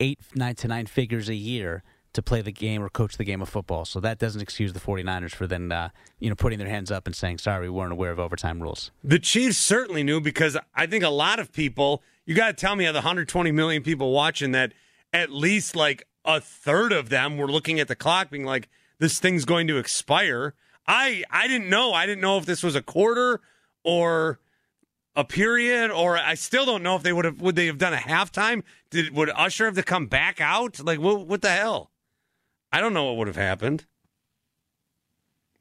eight, 0.00 0.20
nine 0.34 0.54
to 0.56 0.68
nine 0.68 0.86
figures 0.86 1.28
a 1.28 1.34
year 1.34 1.82
to 2.16 2.22
play 2.22 2.42
the 2.42 2.52
game 2.52 2.82
or 2.82 2.88
coach 2.88 3.16
the 3.16 3.24
game 3.24 3.40
of 3.40 3.48
football. 3.48 3.84
So 3.84 4.00
that 4.00 4.18
doesn't 4.18 4.40
excuse 4.40 4.72
the 4.72 4.80
49ers 4.80 5.34
for 5.34 5.46
then, 5.46 5.72
uh, 5.72 5.90
you 6.18 6.28
know, 6.28 6.34
putting 6.34 6.58
their 6.58 6.68
hands 6.68 6.90
up 6.90 7.06
and 7.06 7.14
saying, 7.14 7.38
sorry, 7.38 7.68
we 7.68 7.70
weren't 7.70 7.92
aware 7.92 8.10
of 8.10 8.18
overtime 8.18 8.60
rules. 8.60 8.90
The 9.02 9.18
Chiefs 9.18 9.58
certainly 9.58 10.02
knew 10.02 10.20
because 10.20 10.56
I 10.74 10.86
think 10.86 11.04
a 11.04 11.10
lot 11.10 11.38
of 11.38 11.52
people, 11.52 12.02
you 12.24 12.34
got 12.34 12.48
to 12.48 12.52
tell 12.52 12.76
me 12.76 12.84
of 12.86 12.94
the 12.94 12.98
120 12.98 13.52
million 13.52 13.82
people 13.82 14.12
watching 14.12 14.52
that 14.52 14.72
at 15.12 15.30
least 15.30 15.76
like 15.76 16.06
a 16.24 16.40
third 16.40 16.92
of 16.92 17.08
them 17.08 17.36
were 17.36 17.50
looking 17.50 17.80
at 17.80 17.88
the 17.88 17.96
clock 17.96 18.30
being 18.30 18.44
like, 18.44 18.68
this 18.98 19.18
thing's 19.18 19.44
going 19.44 19.66
to 19.68 19.78
expire. 19.78 20.54
I 20.86 21.24
I 21.30 21.48
didn't 21.48 21.68
know. 21.68 21.92
I 21.92 22.06
didn't 22.06 22.20
know 22.20 22.38
if 22.38 22.46
this 22.46 22.62
was 22.62 22.74
a 22.74 22.82
quarter 22.82 23.40
or 23.84 24.38
a 25.14 25.24
period, 25.24 25.90
or 25.90 26.16
I 26.18 26.34
still 26.34 26.66
don't 26.66 26.82
know 26.82 26.96
if 26.96 27.02
they 27.02 27.12
would 27.12 27.24
have 27.24 27.40
would 27.40 27.56
they 27.56 27.66
have 27.66 27.78
done 27.78 27.94
a 27.94 27.98
halftime? 27.98 28.62
Did 28.90 29.14
would 29.14 29.30
Usher 29.30 29.64
have 29.64 29.74
to 29.74 29.82
come 29.82 30.06
back 30.06 30.40
out? 30.40 30.78
Like 30.84 31.00
what 31.00 31.26
what 31.26 31.42
the 31.42 31.50
hell? 31.50 31.90
I 32.76 32.80
don't 32.80 32.92
know 32.92 33.04
what 33.04 33.16
would 33.16 33.26
have 33.26 33.36
happened. 33.36 33.86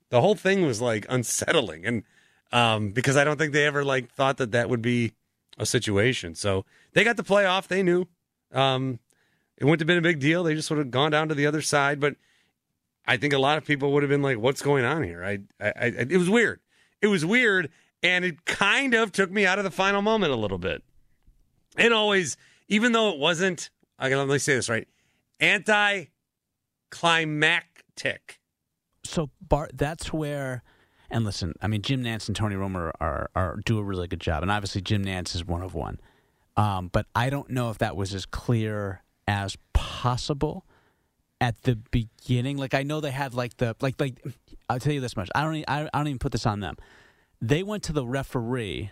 The 0.10 0.20
whole 0.20 0.36
thing 0.36 0.66
was 0.66 0.82
like 0.82 1.06
unsettling, 1.08 1.86
and 1.86 2.04
um, 2.52 2.90
because 2.90 3.16
I 3.16 3.24
don't 3.24 3.38
think 3.38 3.54
they 3.54 3.66
ever 3.66 3.86
like 3.86 4.12
thought 4.12 4.36
that 4.36 4.52
that 4.52 4.70
would 4.70 4.82
be 4.82 5.14
a 5.58 5.66
situation. 5.66 6.36
So 6.36 6.66
they 6.92 7.06
got 7.06 7.16
the 7.16 7.24
playoff. 7.24 7.70
They 7.70 7.84
knew 7.84 8.08
um, 8.52 9.00
it 9.56 9.64
wouldn't 9.64 9.80
have 9.80 9.88
been 9.88 9.98
a 9.98 10.02
big 10.02 10.20
deal. 10.20 10.44
They 10.44 10.56
just 10.56 10.70
would 10.70 10.78
have 10.78 10.92
gone 10.92 11.12
down 11.12 11.30
to 11.30 11.36
the 11.36 11.48
other 11.48 11.62
side. 11.62 12.02
But 12.02 12.18
I 13.08 13.16
think 13.16 13.32
a 13.32 13.38
lot 13.38 13.58
of 13.58 13.64
people 13.64 13.94
would 13.94 14.04
have 14.04 14.10
been 14.10 14.22
like, 14.22 14.38
"What's 14.38 14.62
going 14.62 14.84
on 14.84 15.02
here?" 15.02 15.24
I, 15.24 15.40
I, 15.58 15.70
I 15.70 15.86
it 15.86 16.18
was 16.18 16.30
weird. 16.30 16.60
It 17.02 17.08
was 17.08 17.26
weird, 17.26 17.72
and 18.04 18.26
it 18.26 18.44
kind 18.44 18.94
of 18.94 19.14
took 19.14 19.32
me 19.32 19.46
out 19.46 19.58
of 19.58 19.64
the 19.64 19.72
final 19.72 20.02
moment 20.02 20.34
a 20.34 20.36
little 20.36 20.58
bit. 20.58 20.84
And 21.78 21.94
always, 21.94 22.36
even 22.68 22.92
though 22.92 23.12
it 23.12 23.20
wasn't, 23.20 23.70
I 23.98 24.10
can 24.10 24.18
let 24.18 24.28
me 24.28 24.38
say 24.38 24.56
this 24.56 24.68
right, 24.68 24.90
anti-climactic. 26.96 28.40
So 29.04 29.30
Bart, 29.42 29.72
that's 29.74 30.12
where. 30.12 30.64
And 31.10 31.24
listen, 31.24 31.54
I 31.62 31.68
mean, 31.68 31.82
Jim 31.82 32.04
Nantz 32.04 32.28
and 32.28 32.36
Tony 32.36 32.56
Romo 32.56 32.92
are, 33.00 33.30
are 33.36 33.60
do 33.64 33.78
a 33.78 33.84
really 33.84 34.08
good 34.08 34.20
job, 34.20 34.42
and 34.42 34.52
obviously 34.52 34.82
Jim 34.82 35.06
Nantz 35.06 35.36
is 35.36 35.46
one 35.46 35.62
of 35.62 35.74
one. 35.76 36.00
Um, 36.58 36.90
but 36.92 37.06
I 37.16 37.30
don't 37.30 37.50
know 37.50 37.70
if 37.70 37.78
that 37.78 37.96
was 37.96 38.14
as 38.14 38.26
clear 38.26 39.04
as 39.28 39.58
possible 39.74 40.66
at 41.40 41.62
the 41.64 41.76
beginning. 41.76 42.58
Like 42.58 42.74
I 42.74 42.84
know 42.84 43.02
they 43.02 43.12
had 43.12 43.34
like 43.34 43.58
the 43.58 43.76
like 43.82 44.00
like 44.00 44.16
I'll 44.70 44.80
tell 44.80 44.94
you 44.94 45.02
this 45.02 45.16
much. 45.16 45.30
I 45.36 45.44
don't 45.44 45.64
I, 45.68 45.90
I 45.94 45.98
don't 45.98 46.08
even 46.08 46.20
put 46.20 46.32
this 46.32 46.46
on 46.46 46.60
them. 46.60 46.76
They 47.42 47.62
went 47.62 47.84
to 47.84 47.94
the 47.94 48.06
referee, 48.06 48.90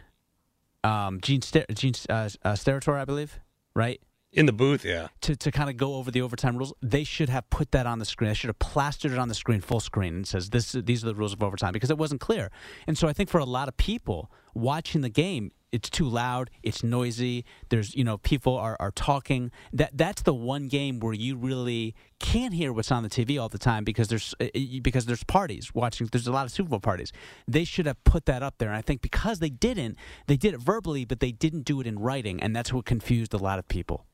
um, 0.83 1.19
Gene 1.22 1.41
Ster- 1.41 1.65
Gene 1.74 1.93
uh, 2.10 2.29
uh, 2.43 2.53
Steratore, 2.53 3.00
I 3.00 3.05
believe, 3.05 3.39
right? 3.74 4.00
In 4.33 4.47
the 4.47 4.53
booth, 4.53 4.83
yeah. 4.83 5.09
To 5.21 5.35
to 5.35 5.51
kind 5.51 5.69
of 5.69 5.77
go 5.77 5.95
over 5.95 6.09
the 6.09 6.21
overtime 6.21 6.57
rules, 6.57 6.73
they 6.81 7.03
should 7.03 7.29
have 7.29 7.47
put 7.51 7.71
that 7.71 7.85
on 7.85 7.99
the 7.99 8.05
screen. 8.05 8.29
They 8.29 8.33
should 8.33 8.49
have 8.49 8.59
plastered 8.59 9.11
it 9.11 9.19
on 9.19 9.27
the 9.27 9.35
screen, 9.35 9.61
full 9.61 9.79
screen, 9.79 10.15
and 10.15 10.27
says 10.27 10.49
this 10.49 10.71
these 10.71 11.03
are 11.03 11.07
the 11.07 11.15
rules 11.15 11.33
of 11.33 11.43
overtime 11.43 11.71
because 11.71 11.91
it 11.91 11.99
wasn't 11.99 12.19
clear. 12.19 12.49
And 12.87 12.97
so 12.97 13.07
I 13.07 13.13
think 13.13 13.29
for 13.29 13.37
a 13.37 13.45
lot 13.45 13.67
of 13.67 13.77
people 13.77 14.31
watching 14.55 15.01
the 15.01 15.09
game, 15.09 15.51
it's 15.71 15.87
too 15.87 16.07
loud, 16.07 16.49
it's 16.63 16.83
noisy. 16.83 17.45
There's 17.69 17.95
you 17.95 18.03
know 18.03 18.17
people 18.17 18.57
are, 18.57 18.75
are 18.79 18.89
talking. 18.89 19.51
That 19.71 19.95
that's 19.95 20.23
the 20.23 20.33
one 20.33 20.67
game 20.67 20.99
where 20.99 21.13
you 21.13 21.35
really 21.35 21.93
can't 22.19 22.55
hear 22.55 22.73
what's 22.73 22.91
on 22.91 23.03
the 23.03 23.09
TV 23.09 23.39
all 23.39 23.49
the 23.49 23.59
time 23.59 23.83
because 23.83 24.07
there's 24.07 24.33
uh, 24.39 24.47
because 24.81 25.05
there's 25.05 25.23
parties 25.23 25.75
watching. 25.75 26.09
There's 26.11 26.25
a 26.25 26.31
lot 26.31 26.45
of 26.45 26.51
Super 26.51 26.69
Bowl 26.69 26.79
parties. 26.79 27.11
They 27.47 27.65
should 27.65 27.85
have 27.85 28.03
put 28.03 28.25
that 28.25 28.41
up 28.41 28.55
there, 28.57 28.69
and 28.69 28.77
I 28.77 28.81
think 28.81 29.03
because 29.03 29.37
they 29.37 29.51
didn't, 29.51 29.95
they 30.25 30.37
did 30.37 30.55
it 30.55 30.59
verbally, 30.59 31.05
but 31.05 31.19
they 31.19 31.31
didn't 31.31 31.65
do 31.65 31.81
it 31.81 31.85
in 31.85 31.99
writing, 31.99 32.41
and 32.41 32.55
that's 32.55 32.73
what 32.73 32.85
confused 32.85 33.35
a 33.35 33.37
lot 33.37 33.59
of 33.59 33.67
people. 33.67 34.07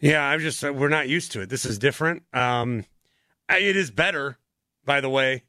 Yeah, 0.00 0.22
I'm 0.22 0.40
just 0.40 0.64
uh, 0.64 0.72
we're 0.72 0.88
not 0.88 1.08
used 1.08 1.32
to 1.32 1.40
it. 1.40 1.48
This 1.48 1.64
is 1.64 1.78
different. 1.78 2.22
Um, 2.32 2.84
it 3.50 3.76
is 3.76 3.90
better, 3.90 4.38
by 4.84 5.00
the 5.00 5.08
way. 5.08 5.44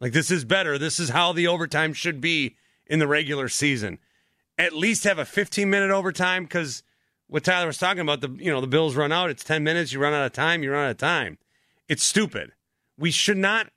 Like 0.00 0.12
this 0.12 0.30
is 0.30 0.44
better. 0.44 0.78
This 0.78 1.00
is 1.00 1.10
how 1.10 1.32
the 1.32 1.46
overtime 1.46 1.92
should 1.92 2.20
be 2.20 2.56
in 2.86 2.98
the 2.98 3.06
regular 3.06 3.48
season. 3.48 3.98
At 4.58 4.74
least 4.74 5.04
have 5.04 5.18
a 5.18 5.24
15 5.24 5.68
minute 5.68 5.90
overtime 5.90 6.44
because 6.44 6.82
what 7.26 7.44
Tyler 7.44 7.66
was 7.66 7.78
talking 7.78 8.00
about, 8.00 8.20
the 8.20 8.30
you 8.38 8.50
know 8.50 8.60
the 8.60 8.66
Bills 8.66 8.96
run 8.96 9.12
out. 9.12 9.30
It's 9.30 9.44
10 9.44 9.64
minutes. 9.64 9.92
You 9.92 10.00
run 10.00 10.12
out 10.12 10.26
of 10.26 10.32
time. 10.32 10.62
You 10.62 10.72
run 10.72 10.86
out 10.86 10.90
of 10.90 10.98
time. 10.98 11.38
It's 11.88 12.02
stupid. 12.02 12.52
We 12.98 13.10
should 13.10 13.38
not 13.38 13.68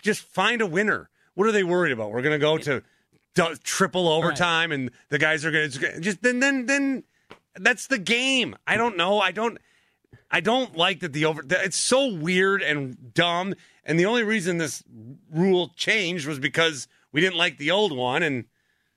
just 0.00 0.22
find 0.22 0.60
a 0.60 0.66
winner. 0.66 1.10
What 1.34 1.48
are 1.48 1.52
they 1.52 1.64
worried 1.64 1.92
about? 1.92 2.12
We're 2.12 2.22
going 2.22 2.38
to 2.38 2.38
go 2.38 2.58
to 2.58 2.82
triple 3.62 4.08
overtime, 4.08 4.70
right. 4.70 4.78
and 4.78 4.90
the 5.08 5.18
guys 5.18 5.44
are 5.44 5.50
going 5.50 5.70
to 5.70 6.00
just 6.00 6.22
then 6.22 6.40
then 6.40 6.66
then 6.66 7.04
that's 7.56 7.86
the 7.86 7.98
game. 7.98 8.56
I 8.66 8.76
don't 8.76 8.96
know. 8.96 9.20
I 9.20 9.32
don't. 9.32 9.58
I 10.30 10.40
don't 10.40 10.76
like 10.76 11.00
that 11.00 11.12
the 11.12 11.24
over. 11.24 11.42
It's 11.48 11.78
so 11.78 12.12
weird 12.14 12.62
and 12.62 13.12
dumb. 13.14 13.54
And 13.84 13.98
the 13.98 14.06
only 14.06 14.22
reason 14.22 14.58
this 14.58 14.82
rule 15.32 15.72
changed 15.76 16.26
was 16.26 16.38
because 16.38 16.86
we 17.12 17.20
didn't 17.20 17.36
like 17.36 17.58
the 17.58 17.70
old 17.70 17.96
one, 17.96 18.22
and 18.22 18.44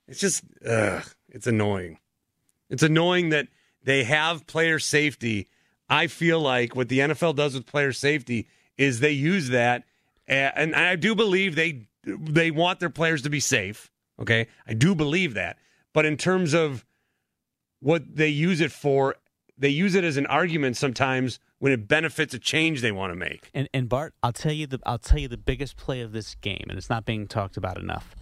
it's 0.07 0.19
just, 0.19 0.43
ugh, 0.67 1.03
it's 1.29 1.47
annoying. 1.47 1.97
It's 2.69 2.83
annoying 2.83 3.29
that 3.29 3.47
they 3.83 4.03
have 4.03 4.45
player 4.45 4.79
safety. 4.79 5.47
I 5.89 6.07
feel 6.07 6.39
like 6.39 6.75
what 6.75 6.89
the 6.89 6.99
NFL 6.99 7.35
does 7.35 7.53
with 7.53 7.65
player 7.65 7.93
safety 7.93 8.47
is 8.77 8.99
they 8.99 9.11
use 9.11 9.49
that, 9.49 9.83
and 10.27 10.75
I 10.75 10.95
do 10.95 11.15
believe 11.15 11.55
they 11.55 11.87
they 12.05 12.51
want 12.51 12.79
their 12.79 12.89
players 12.89 13.21
to 13.23 13.29
be 13.29 13.39
safe. 13.39 13.91
Okay, 14.19 14.47
I 14.67 14.73
do 14.73 14.95
believe 14.95 15.33
that. 15.33 15.57
But 15.93 16.05
in 16.05 16.17
terms 16.17 16.53
of 16.53 16.85
what 17.83 18.15
they 18.15 18.29
use 18.29 18.61
it 18.61 18.71
for. 18.71 19.15
They 19.57 19.69
use 19.69 19.93
it 19.93 20.03
as 20.03 20.17
an 20.17 20.25
argument 20.25 20.77
sometimes 20.77 21.39
when 21.59 21.71
it 21.71 21.87
benefits 21.87 22.33
a 22.33 22.39
change 22.39 22.81
they 22.81 22.91
want 22.91 23.11
to 23.11 23.15
make. 23.15 23.49
And 23.53 23.69
and 23.73 23.87
Bart, 23.87 24.15
I'll 24.23 24.33
tell 24.33 24.51
you 24.51 24.65
the 24.65 24.79
I'll 24.85 24.97
tell 24.97 25.19
you 25.19 25.27
the 25.27 25.37
biggest 25.37 25.77
play 25.77 26.01
of 26.01 26.11
this 26.11 26.35
game, 26.35 26.65
and 26.69 26.77
it's 26.77 26.89
not 26.89 27.05
being 27.05 27.27
talked 27.27 27.57
about 27.57 27.77
enough. 27.77 28.15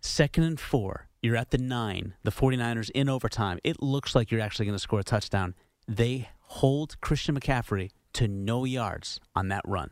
Second 0.00 0.44
and 0.44 0.60
four, 0.60 1.08
you're 1.22 1.36
at 1.36 1.50
the 1.50 1.58
nine, 1.58 2.14
the 2.24 2.30
49ers 2.30 2.90
in 2.90 3.08
overtime. 3.08 3.58
It 3.64 3.82
looks 3.82 4.14
like 4.14 4.30
you're 4.30 4.40
actually 4.40 4.66
going 4.66 4.76
to 4.76 4.82
score 4.82 5.00
a 5.00 5.04
touchdown. 5.04 5.54
They 5.88 6.28
hold 6.40 7.00
Christian 7.00 7.38
McCaffrey 7.38 7.90
to 8.14 8.28
no 8.28 8.64
yards 8.64 9.20
on 9.34 9.48
that 9.48 9.62
run. 9.66 9.90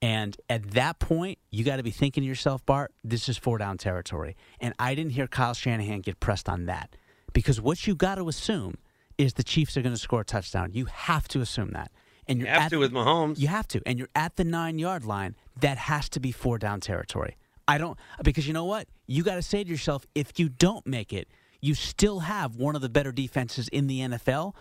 And 0.00 0.36
at 0.48 0.70
that 0.72 1.00
point, 1.00 1.38
you 1.50 1.64
got 1.64 1.76
to 1.76 1.82
be 1.82 1.90
thinking 1.90 2.22
to 2.22 2.28
yourself, 2.28 2.64
Bart, 2.64 2.92
this 3.02 3.28
is 3.28 3.36
four 3.36 3.58
down 3.58 3.78
territory. 3.78 4.36
And 4.60 4.74
I 4.78 4.94
didn't 4.94 5.12
hear 5.12 5.26
Kyle 5.26 5.54
Shanahan 5.54 6.02
get 6.02 6.20
pressed 6.20 6.48
on 6.48 6.66
that 6.66 6.94
because 7.36 7.60
what 7.60 7.86
you 7.86 7.94
got 7.94 8.14
to 8.14 8.30
assume 8.30 8.78
is 9.18 9.34
the 9.34 9.44
Chiefs 9.44 9.76
are 9.76 9.82
going 9.82 9.94
to 9.94 10.00
score 10.00 10.22
a 10.22 10.24
touchdown. 10.24 10.70
You 10.72 10.86
have 10.86 11.28
to 11.28 11.42
assume 11.42 11.72
that. 11.72 11.92
And 12.26 12.40
you 12.40 12.46
have 12.46 12.62
at, 12.62 12.70
to 12.70 12.78
with 12.78 12.92
Mahomes. 12.92 13.38
You 13.38 13.48
have 13.48 13.68
to, 13.68 13.82
and 13.84 13.98
you're 13.98 14.08
at 14.14 14.36
the 14.36 14.44
nine 14.44 14.78
yard 14.78 15.04
line. 15.04 15.36
That 15.60 15.76
has 15.76 16.08
to 16.10 16.20
be 16.20 16.32
four 16.32 16.56
down 16.56 16.80
territory. 16.80 17.36
I 17.68 17.76
don't 17.76 17.98
because 18.24 18.46
you 18.46 18.54
know 18.54 18.64
what 18.64 18.88
you 19.06 19.22
got 19.22 19.34
to 19.34 19.42
say 19.42 19.62
to 19.62 19.68
yourself: 19.68 20.06
if 20.14 20.38
you 20.40 20.48
don't 20.48 20.86
make 20.86 21.12
it, 21.12 21.28
you 21.60 21.74
still 21.74 22.20
have 22.20 22.56
one 22.56 22.74
of 22.74 22.80
the 22.80 22.88
better 22.88 23.12
defenses 23.12 23.68
in 23.68 23.86
the 23.86 24.00
NFL. 24.00 24.54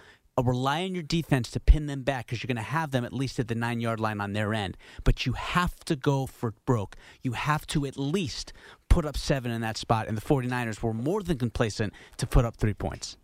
Rely 0.44 0.84
on 0.84 0.94
your 0.94 1.04
defense 1.04 1.50
to 1.52 1.62
pin 1.62 1.86
them 1.86 2.02
back 2.02 2.26
because 2.26 2.44
you're 2.44 2.48
going 2.48 2.58
to 2.58 2.62
have 2.62 2.92
them 2.92 3.06
at 3.06 3.14
least 3.14 3.40
at 3.40 3.48
the 3.48 3.56
nine 3.56 3.80
yard 3.80 4.02
line 4.02 4.20
on 4.20 4.34
their 4.34 4.54
end. 4.54 4.76
But 5.06 5.26
you 5.26 5.32
have 5.32 5.76
to 5.86 5.96
go 5.96 6.26
for 6.26 6.54
broke. 6.66 6.98
You 7.22 7.34
have 7.34 7.66
to 7.68 7.86
at 7.86 7.96
least 7.98 8.52
put 8.90 9.06
up 9.06 9.16
seven 9.16 9.50
in 9.50 9.62
that 9.62 9.78
spot, 9.78 10.10
and 10.10 10.18
the 10.18 10.22
49ers 10.22 10.82
were 10.82 10.94
more 10.94 11.24
than 11.24 11.38
complacent 11.38 11.94
to 12.18 12.28
put 12.28 12.44
up 12.44 12.58
three 12.58 12.74
points. 12.74 13.16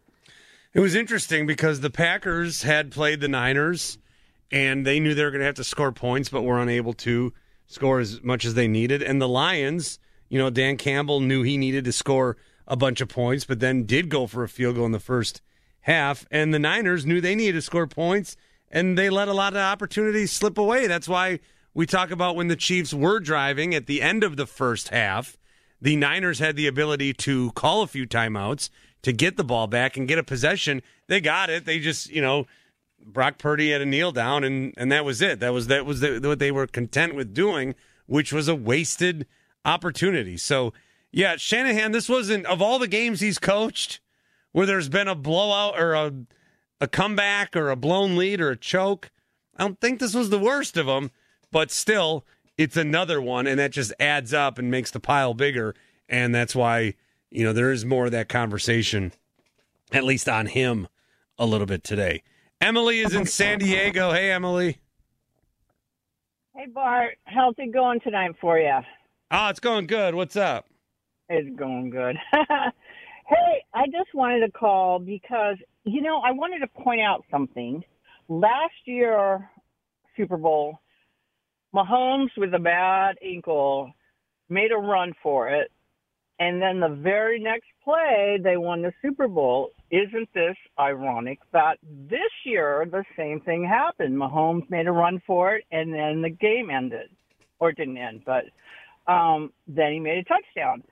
It 0.73 0.79
was 0.79 0.95
interesting 0.95 1.45
because 1.45 1.81
the 1.81 1.89
Packers 1.89 2.61
had 2.61 2.91
played 2.91 3.19
the 3.19 3.27
Niners, 3.27 3.97
and 4.49 4.87
they 4.87 5.01
knew 5.01 5.13
they 5.13 5.25
were 5.25 5.31
going 5.31 5.41
to 5.41 5.45
have 5.45 5.55
to 5.55 5.65
score 5.65 5.91
points, 5.91 6.29
but 6.29 6.43
were 6.43 6.61
unable 6.61 6.93
to 6.93 7.33
score 7.67 7.99
as 7.99 8.23
much 8.23 8.45
as 8.45 8.53
they 8.53 8.69
needed. 8.69 9.03
And 9.03 9.21
the 9.21 9.27
Lions, 9.27 9.99
you 10.29 10.39
know, 10.39 10.49
Dan 10.49 10.77
Campbell 10.77 11.19
knew 11.19 11.43
he 11.43 11.57
needed 11.57 11.83
to 11.83 11.91
score 11.91 12.37
a 12.67 12.77
bunch 12.77 13.01
of 13.01 13.09
points, 13.09 13.43
but 13.43 13.59
then 13.59 13.83
did 13.83 14.07
go 14.07 14.27
for 14.27 14.43
a 14.43 14.49
field 14.49 14.77
goal 14.77 14.85
in 14.85 14.93
the 14.93 14.99
first 14.99 15.41
half. 15.81 16.25
And 16.31 16.53
the 16.53 16.59
Niners 16.59 17.05
knew 17.05 17.21
they 17.21 17.35
needed 17.35 17.53
to 17.53 17.61
score 17.61 17.87
points, 17.87 18.37
and 18.69 18.97
they 18.97 19.09
let 19.09 19.27
a 19.27 19.33
lot 19.33 19.53
of 19.53 19.59
opportunities 19.59 20.31
slip 20.31 20.57
away. 20.57 20.87
That's 20.87 21.07
why 21.07 21.39
we 21.73 21.85
talk 21.85 22.11
about 22.11 22.35
when 22.35 22.47
the 22.47 22.55
Chiefs 22.55 22.93
were 22.93 23.19
driving 23.19 23.73
at 23.73 23.85
the 23.85 24.01
end 24.01 24.23
of 24.23 24.37
the 24.37 24.45
first 24.45 24.89
half, 24.89 25.37
the 25.81 25.95
Niners 25.95 26.39
had 26.39 26.55
the 26.55 26.67
ability 26.67 27.13
to 27.13 27.51
call 27.51 27.81
a 27.81 27.87
few 27.87 28.05
timeouts 28.05 28.69
to 29.01 29.11
get 29.11 29.37
the 29.37 29.43
ball 29.43 29.67
back 29.67 29.97
and 29.97 30.07
get 30.07 30.19
a 30.19 30.23
possession. 30.23 30.81
They 31.07 31.21
got 31.21 31.49
it. 31.49 31.65
They 31.65 31.79
just, 31.79 32.09
you 32.09 32.21
know, 32.21 32.45
Brock 33.03 33.37
Purdy 33.39 33.71
had 33.71 33.81
a 33.81 33.85
kneel 33.85 34.11
down, 34.11 34.43
and 34.43 34.73
and 34.77 34.91
that 34.91 35.03
was 35.05 35.21
it. 35.21 35.39
That 35.39 35.53
was 35.53 35.67
that 35.67 35.85
was 35.85 36.01
the, 36.01 36.19
what 36.19 36.39
they 36.39 36.51
were 36.51 36.67
content 36.67 37.15
with 37.15 37.33
doing, 37.33 37.73
which 38.05 38.31
was 38.31 38.47
a 38.47 38.55
wasted 38.55 39.25
opportunity. 39.65 40.37
So 40.37 40.73
yeah, 41.11 41.35
Shanahan. 41.37 41.91
This 41.93 42.07
wasn't 42.07 42.45
of 42.45 42.61
all 42.61 42.77
the 42.77 42.87
games 42.87 43.19
he's 43.19 43.39
coached 43.39 43.99
where 44.51 44.65
there's 44.65 44.89
been 44.89 45.07
a 45.07 45.15
blowout 45.15 45.79
or 45.79 45.93
a 45.93 46.13
a 46.79 46.87
comeback 46.87 47.55
or 47.55 47.69
a 47.69 47.75
blown 47.75 48.17
lead 48.17 48.41
or 48.41 48.49
a 48.49 48.57
choke. 48.57 49.11
I 49.55 49.63
don't 49.63 49.79
think 49.79 49.99
this 49.99 50.15
was 50.15 50.31
the 50.31 50.39
worst 50.39 50.77
of 50.77 50.87
them, 50.87 51.11
but 51.51 51.69
still, 51.69 52.25
it's 52.57 52.75
another 52.75 53.21
one, 53.21 53.45
and 53.45 53.59
that 53.59 53.71
just 53.71 53.93
adds 53.99 54.33
up 54.33 54.57
and 54.57 54.71
makes 54.71 54.89
the 54.89 54.99
pile 54.99 55.35
bigger. 55.35 55.75
And 56.09 56.33
that's 56.33 56.55
why 56.55 56.95
you 57.29 57.43
know 57.43 57.53
there 57.53 57.71
is 57.71 57.85
more 57.85 58.05
of 58.05 58.11
that 58.11 58.29
conversation, 58.29 59.13
at 59.91 60.03
least 60.03 60.27
on 60.27 60.47
him, 60.47 60.87
a 61.37 61.45
little 61.45 61.67
bit 61.67 61.83
today. 61.83 62.23
Emily 62.59 62.99
is 62.99 63.13
in 63.13 63.25
San 63.25 63.59
Diego. 63.59 64.11
Hey, 64.11 64.31
Emily. 64.31 64.77
Hey 66.55 66.67
Bart, 66.67 67.17
how's 67.23 67.55
it 67.57 67.73
going 67.73 68.01
tonight 68.01 68.35
for 68.41 68.59
you? 68.59 68.67
Oh, 68.69 68.83
ah, 69.31 69.49
it's 69.49 69.59
going 69.59 69.87
good. 69.87 70.15
What's 70.15 70.35
up? 70.35 70.67
It's 71.29 71.49
going 71.57 71.89
good. 71.89 72.17
hey, 73.31 73.63
I 73.73 73.85
just 73.85 74.13
wanted 74.13 74.45
to 74.45 74.51
call 74.51 74.99
because 74.99 75.55
you 75.85 76.01
know 76.01 76.17
I 76.17 76.31
wanted 76.31 76.59
to 76.59 76.67
point 76.67 77.01
out 77.01 77.23
something. 77.31 77.83
Last 78.27 78.73
year, 78.85 79.49
Super 80.15 80.37
Bowl, 80.37 80.79
Mahomes 81.73 82.29
with 82.37 82.53
a 82.53 82.59
bad 82.59 83.15
ankle 83.25 83.91
made 84.49 84.71
a 84.71 84.77
run 84.77 85.13
for 85.23 85.49
it, 85.49 85.71
and 86.39 86.61
then 86.61 86.79
the 86.79 86.99
very 87.01 87.39
next 87.39 87.67
play 87.83 88.37
they 88.43 88.57
won 88.57 88.81
the 88.81 88.91
Super 89.01 89.27
Bowl. 89.27 89.71
Isn't 89.89 90.29
this 90.33 90.57
ironic 90.79 91.39
that 91.53 91.77
this 92.09 92.31
year 92.45 92.85
the 92.89 93.03
same 93.17 93.39
thing 93.41 93.65
happened? 93.65 94.15
Mahomes 94.15 94.69
made 94.69 94.87
a 94.87 94.91
run 94.91 95.21
for 95.25 95.55
it, 95.55 95.65
and 95.71 95.93
then 95.93 96.21
the 96.21 96.29
game 96.29 96.69
ended, 96.69 97.09
or 97.59 97.71
didn't 97.71 97.97
end, 97.97 98.23
but 98.25 98.45
um, 99.11 99.51
then 99.67 99.93
he 99.93 99.99
made 99.99 100.19
a 100.19 100.23
touchdown 100.23 100.83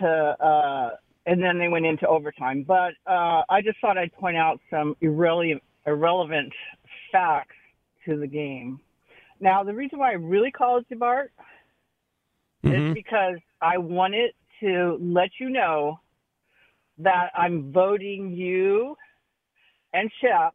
to, 0.00 0.06
uh, 0.06 0.90
and 1.28 1.42
then 1.42 1.58
they 1.58 1.68
went 1.68 1.84
into 1.84 2.08
overtime. 2.08 2.64
But 2.66 2.94
uh, 3.06 3.42
I 3.50 3.60
just 3.62 3.78
thought 3.80 3.98
I'd 3.98 4.12
point 4.14 4.36
out 4.38 4.60
some 4.70 4.96
irrelevant, 5.02 5.62
irrelevant 5.86 6.52
facts 7.12 7.54
to 8.06 8.18
the 8.18 8.26
game. 8.26 8.80
Now, 9.38 9.62
the 9.62 9.74
reason 9.74 9.98
why 9.98 10.10
I 10.10 10.14
really 10.14 10.50
called 10.50 10.86
you 10.88 10.96
Bart 10.96 11.30
Mhm. 12.64 12.90
is 12.90 12.94
because 12.94 13.36
I 13.60 13.76
wanted 13.78 14.32
to 14.60 14.96
let 15.00 15.30
you 15.38 15.50
know 15.50 16.00
that 16.96 17.30
I'm 17.34 17.70
voting 17.72 18.32
you 18.32 18.96
and 19.92 20.10
Shep 20.20 20.54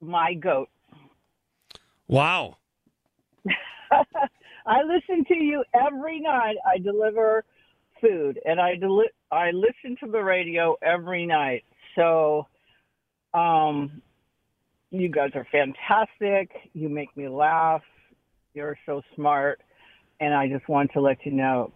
my 0.00 0.32
goat. 0.34 0.70
Wow. 2.08 2.56
I 4.66 4.82
listen 4.84 5.24
to 5.26 5.34
you 5.36 5.64
every 5.74 6.20
night. 6.20 6.56
I 6.66 6.78
deliver 6.78 7.44
food, 8.00 8.40
and 8.46 8.60
I 8.60 8.76
deli- 8.76 9.10
I 9.32 9.50
listen 9.50 9.96
to 10.04 10.10
the 10.12 10.22
radio 10.22 10.76
every 10.82 11.24
night. 11.24 11.64
So, 11.96 12.46
um, 13.32 14.02
you 14.90 15.08
guys 15.08 15.30
are 15.34 15.46
fantastic. 15.50 16.50
You 16.74 16.90
make 16.90 17.16
me 17.16 17.28
laugh. 17.28 17.80
You're 18.52 18.76
so 18.84 19.00
smart, 19.16 19.62
and 20.20 20.34
I 20.34 20.48
just 20.48 20.68
want 20.68 20.92
to 20.92 21.00
let 21.00 21.24
you 21.24 21.32
know. 21.32 21.72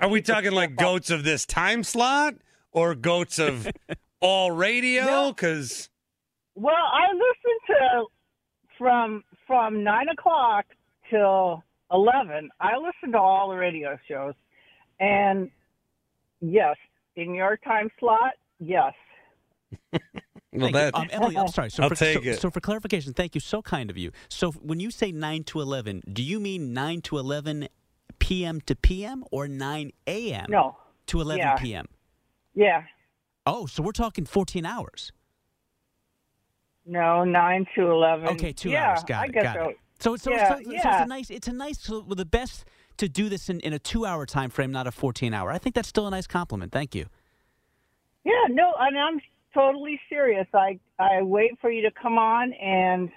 Are 0.00 0.08
we 0.08 0.20
talking 0.20 0.50
like 0.50 0.74
goats 0.74 1.08
of 1.08 1.22
this 1.22 1.46
time 1.46 1.84
slot 1.84 2.34
or 2.72 2.96
goats 2.96 3.38
of 3.38 3.68
all 4.20 4.50
radio? 4.50 5.04
No. 5.04 5.32
Because 5.32 5.88
Well, 6.56 6.74
I 6.74 7.12
listen 7.12 7.58
to 7.68 8.06
from 8.76 9.22
from 9.46 9.84
nine 9.84 10.08
o'clock 10.08 10.66
till 11.08 11.62
eleven. 11.92 12.50
I 12.60 12.76
listen 12.76 13.12
to 13.12 13.18
all 13.18 13.50
the 13.50 13.56
radio 13.56 13.96
shows, 14.08 14.34
and 14.98 15.48
yes, 16.40 16.76
in 17.16 17.34
your 17.34 17.56
time 17.58 17.88
slot, 17.98 18.32
yes. 18.60 18.92
well, 20.52 20.70
that. 20.72 20.94
Um, 20.94 21.08
Emily, 21.10 21.36
I'm 21.36 21.48
sorry. 21.48 21.70
So 21.70 21.82
I'll 21.82 21.88
for, 21.88 21.94
take 21.96 22.22
so, 22.22 22.28
it. 22.30 22.40
so 22.40 22.50
for 22.50 22.60
clarification, 22.60 23.12
thank 23.12 23.34
you. 23.34 23.40
So 23.40 23.62
kind 23.62 23.90
of 23.90 23.98
you. 23.98 24.12
So 24.28 24.52
when 24.52 24.80
you 24.80 24.90
say 24.90 25.12
9 25.12 25.44
to 25.44 25.60
11, 25.60 26.02
do 26.12 26.22
you 26.22 26.38
mean 26.40 26.72
9 26.72 27.00
to 27.02 27.18
11 27.18 27.68
p.m. 28.18 28.60
to 28.62 28.74
p.m. 28.76 29.24
or 29.30 29.48
9 29.48 29.92
a.m. 30.06 30.46
No, 30.48 30.76
to 31.06 31.20
11 31.20 31.38
Yeah. 31.38 31.54
p.m.? 31.56 31.86
yeah, 32.54 32.82
Oh, 33.48 33.66
so 33.66 33.82
we're 33.82 33.92
talking 33.92 34.24
14 34.24 34.66
hours. 34.66 35.12
no, 36.84 37.24
nine 37.24 37.66
to 37.76 37.90
eleven. 37.90 38.28
Okay, 38.28 38.52
two 38.52 38.70
yeah, 38.70 38.90
hours. 38.90 39.04
Got 39.04 39.22
I 39.22 39.24
it. 39.26 39.32
guess 39.32 39.42
got 39.44 39.56
so. 39.56 39.68
it. 39.70 39.78
So, 39.98 40.16
so, 40.16 40.30
Yeah, 40.32 40.48
so, 40.48 40.62
so 40.62 40.70
it's 40.72 40.84
a 40.84 41.06
nice. 41.06 41.30
It's 41.30 41.48
a 41.48 41.52
nice. 41.52 41.78
So 41.80 42.00
well, 42.00 42.14
the 42.16 42.24
best 42.24 42.64
to 42.98 43.08
do 43.08 43.28
this 43.28 43.48
in, 43.48 43.60
in 43.60 43.72
a 43.72 43.78
two-hour 43.78 44.26
time 44.26 44.50
frame, 44.50 44.72
not 44.72 44.86
a 44.86 44.90
14-hour. 44.90 45.50
I 45.50 45.58
think 45.58 45.74
that's 45.74 45.88
still 45.88 46.06
a 46.06 46.10
nice 46.10 46.26
compliment. 46.26 46.72
Thank 46.72 46.94
you. 46.94 47.06
Yeah, 48.24 48.32
no, 48.50 48.72
and 48.78 48.98
I'm 48.98 49.20
totally 49.54 50.00
serious. 50.08 50.46
I 50.52 50.78
I 50.98 51.22
wait 51.22 51.52
for 51.60 51.70
you 51.70 51.82
to 51.82 51.90
come 51.92 52.18
on, 52.18 52.52
and 52.54 53.10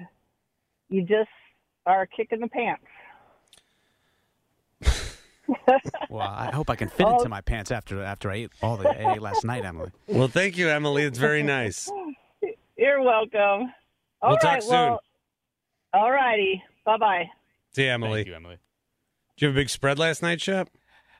you 0.89 1.01
just 1.01 1.29
are 1.85 2.05
kicking 2.05 2.39
the 2.41 2.47
pants. 2.47 2.83
Well, 6.11 6.27
I 6.27 6.51
hope 6.51 6.69
I 6.69 6.75
can 6.75 6.89
fit 6.89 7.07
Oh. 7.07 7.17
into 7.17 7.27
my 7.29 7.41
pants 7.41 7.71
after 7.71 8.03
after 8.03 8.29
I 8.29 8.35
ate 8.35 8.51
all 8.61 8.77
the 8.77 8.87
I 8.89 9.13
ate 9.13 9.21
last 9.21 9.43
night, 9.43 9.65
Emily. 9.65 9.89
well, 10.07 10.27
thank 10.27 10.57
you, 10.57 10.69
Emily. 10.69 11.03
It's 11.03 11.17
very 11.17 11.41
nice. 11.43 11.89
You're 12.77 13.01
welcome. 13.01 13.71
All 14.21 14.29
We'll 14.31 14.37
talk 14.37 14.61
soon. 14.61 14.71
well, 14.71 15.01
all 15.93 16.11
righty. 16.11 16.61
Bye 16.85 16.97
bye. 16.97 17.29
See 17.71 17.83
you, 17.85 17.89
Emily. 17.89 18.19
Thank 18.19 18.27
you, 18.27 18.35
Emily. 18.35 18.57
Did 19.39 19.43
you 19.43 19.47
have 19.51 19.55
a 19.55 19.61
big 19.61 19.69
spread 19.69 19.97
last 19.97 20.21
night, 20.21 20.41
Shep? 20.41 20.69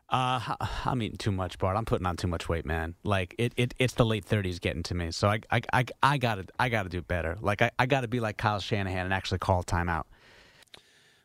Uh, 0.10 0.42
I'm 0.84 1.02
eating 1.02 1.18
too 1.18 1.32
much, 1.32 1.58
Bart. 1.58 1.78
I'm 1.78 1.86
putting 1.86 2.06
on 2.06 2.18
too 2.18 2.28
much 2.28 2.50
weight, 2.50 2.66
man. 2.66 2.96
Like 3.06 3.34
it, 3.38 3.54
it 3.56 3.74
it's 3.80 3.94
the 3.94 4.06
late 4.06 4.26
30s 4.26 4.60
getting 4.60 4.84
to 4.84 4.94
me. 4.94 5.12
So 5.12 5.30
I, 5.30 5.40
I, 5.50 5.62
I, 5.72 5.86
I 6.04 6.18
gotta, 6.18 6.44
I 6.60 6.68
gotta 6.68 6.90
do 6.90 7.02
better. 7.02 7.38
Like 7.40 7.62
I, 7.62 7.72
I 7.80 7.86
gotta 7.86 8.10
be 8.10 8.20
like 8.20 8.36
Kyle 8.36 8.60
Shanahan 8.60 9.06
and 9.06 9.14
actually 9.14 9.38
call 9.38 9.64
timeout. 9.64 10.04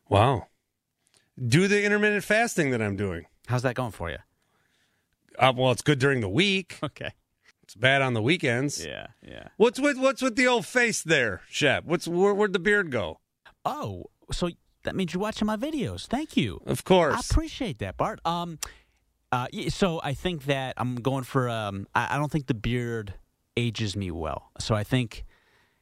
Wow. 0.09 0.47
Do 1.45 1.67
the 1.67 1.83
intermittent 1.83 2.23
fasting 2.23 2.71
that 2.71 2.81
I'm 2.81 2.95
doing. 2.95 3.27
How's 3.49 3.63
that 3.63 3.75
going 3.75 3.91
for 3.91 4.09
you? 4.09 4.19
Uh, 5.37 5.53
well, 5.57 5.73
it's 5.73 5.83
good 5.83 5.99
during 5.99 6.21
the 6.21 6.29
week. 6.29 6.79
Okay. 6.85 7.11
It's 7.65 7.75
bad 7.75 8.03
on 8.03 8.15
the 8.15 8.23
weekends. 8.23 8.87
Yeah, 8.87 9.09
yeah. 9.27 9.49
What's 9.57 9.81
with 9.81 9.99
what's 9.99 10.23
with 10.23 10.37
the 10.37 10.47
old 10.47 10.65
face 10.65 11.03
there, 11.03 11.41
Shep? 11.49 11.87
What's 11.87 12.07
where, 12.07 12.35
where'd 12.35 12.53
the 12.53 12.61
beard 12.61 12.93
go? 12.93 13.19
Oh, 13.65 14.11
so 14.31 14.51
that 14.85 14.95
means 14.95 15.13
you're 15.13 15.21
watching 15.21 15.47
my 15.47 15.57
videos. 15.57 16.07
Thank 16.07 16.37
you. 16.37 16.63
Of 16.67 16.85
course. 16.85 17.15
I 17.17 17.21
appreciate 17.31 17.79
that, 17.79 17.97
Bart. 17.97 18.21
Um, 18.25 18.59
uh, 19.33 19.49
so 19.69 20.01
I 20.05 20.15
think 20.15 20.45
that 20.45 20.75
I'm 20.77 20.97
going 20.97 21.25
for. 21.25 21.49
Um, 21.49 21.87
I, 21.95 22.15
I 22.15 22.19
don't 22.19 22.31
think 22.31 22.47
the 22.47 22.55
beard 22.55 23.15
ages 23.57 23.97
me 23.97 24.11
well. 24.11 24.51
So 24.59 24.75
I 24.75 24.85
think, 24.85 25.25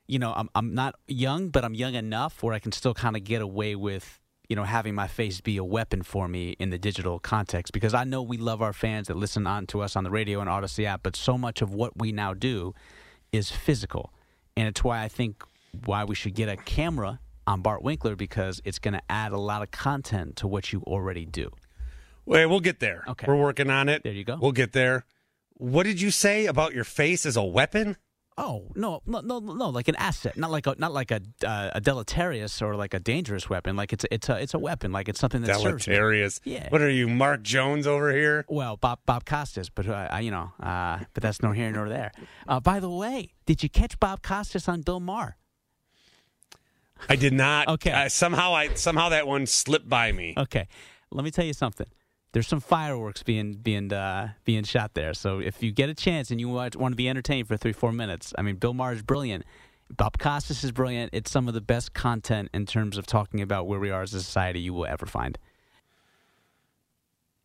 you 0.07 0.19
know, 0.19 0.33
I'm 0.35 0.49
I'm 0.55 0.75
not 0.75 0.95
young, 1.07 1.51
but 1.51 1.65
I'm 1.65 1.75
young 1.75 1.95
enough 1.95 2.43
where 2.43 2.55
I 2.55 2.59
can 2.59 2.73
still 2.73 2.95
kind 2.95 3.17
of 3.17 3.25
get 3.25 3.43
away 3.43 3.75
with, 3.75 4.21
you 4.49 4.57
know, 4.57 4.65
having 4.65 4.95
my 4.95 5.07
face 5.07 5.41
be 5.41 5.57
a 5.59 5.65
weapon 5.65 6.03
for 6.03 6.29
me 6.29 6.57
in 6.59 6.71
the 6.71 6.79
digital 6.79 7.19
context 7.19 7.73
because 7.73 7.95
I 7.95 8.05
know 8.05 8.23
we 8.23 8.39
love 8.39 8.63
our 8.63 8.73
fans 8.73 9.09
that 9.09 9.17
listen 9.17 9.47
on 9.47 9.67
to 9.69 9.83
us 9.83 9.97
on 9.97 10.05
the 10.05 10.11
radio 10.11 10.41
and 10.41 10.49
Audacy 10.49 10.85
app, 10.85 11.03
but 11.03 11.17
so 11.17 11.37
much 11.37 11.61
of 11.61 11.75
what 11.75 11.99
we 11.99 12.13
now 12.13 12.35
do 12.35 12.75
is 13.33 13.51
physical, 13.51 14.13
and 14.57 14.69
it's 14.69 14.85
why 14.85 15.03
I 15.03 15.09
think 15.09 15.45
why 15.85 16.05
we 16.05 16.15
should 16.15 16.35
get 16.35 16.49
a 16.49 16.57
camera 16.57 17.19
on 17.47 17.63
Bart 17.63 17.83
Winkler 17.83 18.17
because 18.17 18.61
it's 18.65 18.79
going 18.79 18.95
to 18.95 19.03
add 19.09 19.33
a 19.33 19.39
lot 19.39 19.63
of 19.63 19.71
content 19.71 20.37
to 20.37 20.47
what 20.49 20.73
you 20.73 20.83
already 20.87 21.27
do. 21.27 21.51
Wait, 22.25 22.47
we'll 22.47 22.61
get 22.61 22.79
there. 22.81 23.05
Okay. 23.09 23.27
We're 23.27 23.37
working 23.37 23.69
on 23.71 23.89
it. 23.89 24.03
There 24.05 24.13
you 24.13 24.25
go. 24.25 24.39
We'll 24.41 24.53
get 24.53 24.73
there. 24.73 25.05
What 25.55 25.85
did 25.85 26.01
you 26.01 26.11
say 26.11 26.47
about 26.47 26.73
your 26.75 26.85
face 26.85 27.27
as 27.27 27.37
a 27.37 27.43
weapon? 27.43 27.97
Oh 28.39 28.69
no, 28.75 29.03
no, 29.05 29.21
no, 29.21 29.41
no! 29.41 29.69
Like 29.69 29.89
an 29.89 29.97
asset, 29.97 30.39
not 30.39 30.51
like 30.51 30.67
a 30.67 30.75
not 30.79 30.91
like 30.95 31.11
a 31.11 31.21
uh, 31.47 31.71
a 31.75 31.81
deleterious 31.83 32.63
or 32.63 32.75
like 32.77 32.95
a 32.95 32.99
dangerous 32.99 33.51
weapon. 33.51 33.77
Like 33.77 33.93
it's 33.93 34.05
a, 34.05 34.15
it's 34.15 34.29
a 34.31 34.41
it's 34.41 34.55
a 34.55 34.59
weapon. 34.59 34.91
Like 34.91 35.11
it's 35.11 35.21
something 35.21 35.43
that. 35.43 35.59
Deleterious. 35.59 36.41
Yeah. 36.43 36.71
What 36.71 36.81
are 36.81 36.89
you, 36.89 37.09
Mark 37.11 37.43
Jones 37.43 37.87
over 37.87 38.11
here? 38.11 38.47
Well, 38.49 38.79
Bob 38.79 39.01
Bob 39.05 39.27
Costas, 39.27 39.69
but 39.69 39.87
uh, 39.87 40.09
I- 40.11 40.21
you 40.21 40.31
know, 40.31 40.51
uh, 40.61 41.01
but 41.13 41.23
that's 41.23 41.43
no 41.43 41.53
here 41.53 41.71
nor 41.71 41.91
there. 41.91 42.11
Uh, 42.49 42.59
by 42.59 42.81
the 42.81 42.89
way, 42.89 43.35
did 43.45 43.63
you 43.63 43.69
catch 43.69 44.01
Bob 44.01 44.23
Costas 44.23 44.67
on 44.67 44.81
Bill 44.81 44.99
Maher? 44.99 45.37
I 47.09 47.17
did 47.17 47.33
not. 47.33 47.69
Okay. 47.69 47.91
Uh, 47.91 48.09
somehow 48.09 48.55
I 48.55 48.75
somehow 48.75 49.11
that 49.11 49.27
one 49.27 49.47
slipped 49.47 49.89
by 49.89 50.13
me. 50.13 50.35
Okay, 50.37 50.69
let 51.11 51.25
me 51.25 51.31
tell 51.31 51.45
you 51.45 51.53
something. 51.53 51.87
There's 52.33 52.47
some 52.47 52.61
fireworks 52.61 53.23
being 53.23 53.55
being 53.55 53.93
uh, 53.93 54.33
being 54.45 54.65
shot 54.65 54.95
there. 54.95 55.15
So 55.15 55.39
if 55.39 55.63
you 55.63 55.73
get 55.73 55.89
a 55.89 55.95
chance 55.95 56.31
and 56.31 56.41
you 56.41 56.49
want, 56.49 56.77
want 56.77 56.93
to 56.93 56.97
be 56.97 57.09
entertained 57.09 57.49
for 57.49 57.57
three 57.57 57.73
four 57.73 57.93
minutes, 57.93 58.33
I 58.39 58.43
mean, 58.43 58.57
Bill 58.57 58.75
Maher 58.75 58.93
is 58.93 59.03
brilliant. 59.03 59.45
Bob 59.95 60.19
Costas 60.19 60.65
is 60.65 60.73
brilliant. 60.73 61.11
It's 61.13 61.31
some 61.31 61.49
of 61.49 61.55
the 61.55 61.61
best 61.61 61.93
content 61.93 62.49
in 62.55 62.65
terms 62.65 62.97
of 62.97 63.07
talking 63.07 63.43
about 63.43 63.67
where 63.67 63.79
we 63.79 63.91
are 63.91 64.03
as 64.03 64.15
a 64.15 64.23
society 64.23 64.61
you 64.61 64.73
will 64.73 64.87
ever 64.87 65.05
find. 65.05 65.39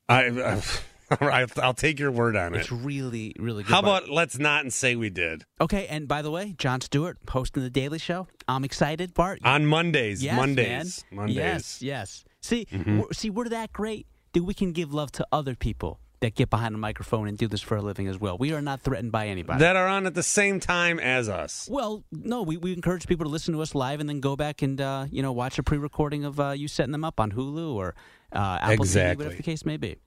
I, 0.08 0.62
I'll 1.62 1.74
take 1.74 2.00
your 2.00 2.12
word 2.12 2.36
on 2.36 2.54
it. 2.56 2.60
It's 2.60 2.72
really 2.72 3.34
really 3.40 3.64
good. 3.64 3.72
How 3.72 3.82
Bart. 3.82 4.04
about 4.04 4.14
let's 4.14 4.38
not 4.40 4.62
and 4.64 4.74
say 4.74 4.96
we 4.96 5.10
did 5.10 5.46
okay? 5.62 5.88
And 5.88 6.08
by 6.08 6.22
the 6.22 6.32
way, 6.32 6.54
Jon 6.58 6.82
Stewart 6.82 7.18
hosting 7.30 7.64
the 7.64 7.70
Daily 7.70 8.00
Show. 8.00 8.28
I'm 8.48 8.64
excited, 8.64 9.14
Bart. 9.14 9.40
on 9.44 9.66
Mondays. 9.66 10.24
Yes, 10.24 10.36
Mondays. 10.36 11.06
man. 11.12 11.18
Mondays. 11.18 11.36
Yes, 11.36 11.82
yes. 11.82 12.26
See, 12.42 12.66
Mhm. 12.72 13.00
we're, 13.02 13.14
see, 13.14 13.30
we're 13.30 13.50
that 13.50 13.74
great 13.74 14.08
that 14.34 14.44
we 14.44 14.54
can 14.54 14.72
give 14.72 14.94
love 14.94 15.12
to 15.14 15.28
other 15.32 15.56
people 15.56 16.00
that 16.20 16.34
get 16.34 16.50
behind 16.50 16.74
a 16.74 16.78
microphone 16.80 17.28
and 17.28 17.38
do 17.38 17.48
this 17.48 17.62
for 17.62 17.76
a 17.78 17.82
living 17.82 18.08
as 18.08 18.18
well. 18.20 18.38
We 18.40 18.52
are 18.52 18.62
not 18.62 18.82
threatened 18.82 19.12
by 19.12 19.28
anybody. 19.28 19.60
That 19.60 19.76
are 19.76 19.88
on 19.88 20.08
at 20.08 20.16
the 20.16 20.24
same 20.24 20.60
time 20.60 21.00
as 21.00 21.30
us. 21.30 21.68
well, 21.72 22.04
no, 22.12 22.42
we, 22.42 22.58
we 22.58 22.74
encourage 22.74 23.06
people 23.06 23.26
to 23.26 23.30
listen 23.30 23.54
to 23.54 23.62
us 23.62 23.76
live 23.76 24.00
and 24.00 24.10
then 24.10 24.20
go 24.20 24.36
back 24.36 24.62
and 24.64 24.82
uh, 24.82 25.06
you 25.12 25.22
know 25.22 25.32
watch 25.32 25.60
a 25.60 25.64
pre-recording 25.64 26.26
of 26.26 26.40
uh, 26.40 26.52
you 26.52 26.68
setting 26.68 26.92
them 26.92 27.04
up 27.04 27.20
on 27.20 27.32
Hulu 27.32 27.74
or 27.76 27.94
uh, 28.34 28.58
Apple 28.62 28.78
TV, 28.78 28.80
Exactly. 28.80 29.26
whatever 29.26 29.38
the 29.38 29.44
case 29.44 29.64
may 29.66 29.78
be. 29.78 29.98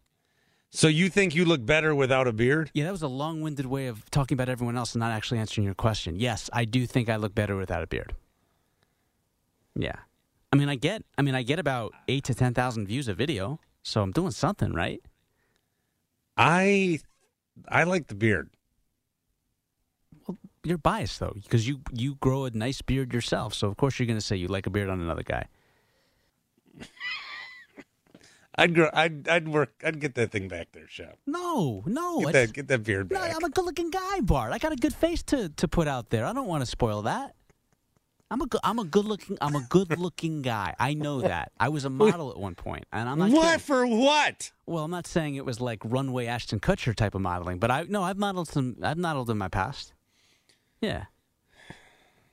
So 0.72 0.86
you 0.86 1.08
think 1.08 1.34
you 1.34 1.44
look 1.44 1.66
better 1.66 1.94
without 1.94 2.28
a 2.28 2.32
beard? 2.32 2.70
Yeah, 2.74 2.84
that 2.84 2.92
was 2.92 3.02
a 3.02 3.08
long-winded 3.08 3.66
way 3.66 3.88
of 3.88 4.08
talking 4.10 4.36
about 4.36 4.48
everyone 4.48 4.76
else 4.76 4.94
and 4.94 5.00
not 5.00 5.10
actually 5.10 5.38
answering 5.38 5.64
your 5.64 5.74
question. 5.74 6.14
Yes, 6.14 6.48
I 6.52 6.64
do 6.64 6.86
think 6.86 7.08
I 7.08 7.16
look 7.16 7.34
better 7.34 7.56
without 7.56 7.82
a 7.82 7.88
beard. 7.88 8.14
Yeah. 9.74 9.96
I 10.52 10.56
mean, 10.56 10.68
I 10.68 10.76
get. 10.76 11.04
I 11.18 11.22
mean, 11.22 11.34
I 11.34 11.42
get 11.42 11.58
about 11.58 11.92
eight 12.08 12.24
to 12.24 12.34
ten 12.34 12.54
thousand 12.54 12.86
views 12.86 13.08
a 13.08 13.14
video, 13.14 13.58
so 13.82 14.02
I'm 14.02 14.12
doing 14.12 14.30
something 14.30 14.72
right. 14.72 15.00
I 16.36 17.00
I 17.68 17.84
like 17.84 18.06
the 18.06 18.14
beard. 18.14 18.50
Well, 20.26 20.38
you're 20.64 20.78
biased 20.78 21.18
though, 21.20 21.34
because 21.42 21.68
you 21.68 21.80
you 21.92 22.16
grow 22.16 22.44
a 22.44 22.50
nice 22.50 22.82
beard 22.82 23.12
yourself, 23.12 23.54
so 23.54 23.68
of 23.68 23.76
course 23.76 23.98
you're 23.98 24.06
going 24.06 24.18
to 24.18 24.24
say 24.24 24.36
you 24.36 24.48
like 24.48 24.66
a 24.66 24.70
beard 24.70 24.88
on 24.88 25.00
another 25.00 25.22
guy. 25.22 25.46
I'd 28.60 28.74
grow. 28.74 28.90
I'd 28.92 29.28
I'd 29.28 29.48
work. 29.48 29.72
I'd 29.84 30.00
get 30.00 30.14
that 30.16 30.30
thing 30.30 30.48
back 30.48 30.72
there, 30.72 30.86
Shep. 30.88 31.18
No, 31.26 31.82
no, 31.86 32.20
Get 32.20 32.32
that 32.32 32.52
get 32.52 32.68
that 32.68 32.84
beard 32.84 33.10
no. 33.10 33.18
back. 33.18 33.34
I'm 33.34 33.44
a 33.44 33.48
good-looking 33.50 33.90
guy, 33.90 34.20
Bart. 34.20 34.52
I 34.52 34.58
got 34.58 34.72
a 34.72 34.76
good 34.76 34.94
face 34.94 35.22
to 35.24 35.48
to 35.48 35.66
put 35.68 35.88
out 35.88 36.10
there. 36.10 36.24
I 36.26 36.32
don't 36.32 36.46
want 36.46 36.62
to 36.62 36.66
spoil 36.66 37.02
that. 37.02 37.34
I'm 38.32 38.40
a 38.42 38.46
good, 38.46 38.60
I'm 38.62 38.78
a 38.78 38.84
good-looking 38.84 39.38
I'm 39.40 39.56
a 39.56 39.66
good-looking 39.68 40.42
guy. 40.42 40.74
I 40.78 40.94
know 40.94 41.20
that. 41.22 41.50
I 41.58 41.68
was 41.68 41.84
a 41.84 41.90
model 41.90 42.30
at 42.30 42.36
one 42.38 42.54
point, 42.54 42.84
and 42.92 43.08
I'm 43.08 43.18
not 43.18 43.30
what 43.30 43.42
kidding. 43.44 43.58
for 43.58 43.86
what? 43.86 44.52
Well, 44.66 44.84
I'm 44.84 44.90
not 44.90 45.06
saying 45.08 45.34
it 45.34 45.44
was 45.44 45.60
like 45.60 45.80
runway 45.84 46.26
Ashton 46.26 46.60
Kutcher 46.60 46.94
type 46.94 47.16
of 47.16 47.22
modeling, 47.22 47.58
but 47.58 47.70
I 47.72 47.86
no, 47.88 48.02
I've 48.04 48.18
modeled 48.18 48.46
some. 48.48 48.76
I've 48.82 48.98
modeled 48.98 49.30
in 49.30 49.38
my 49.38 49.48
past. 49.48 49.94
Yeah. 50.80 51.06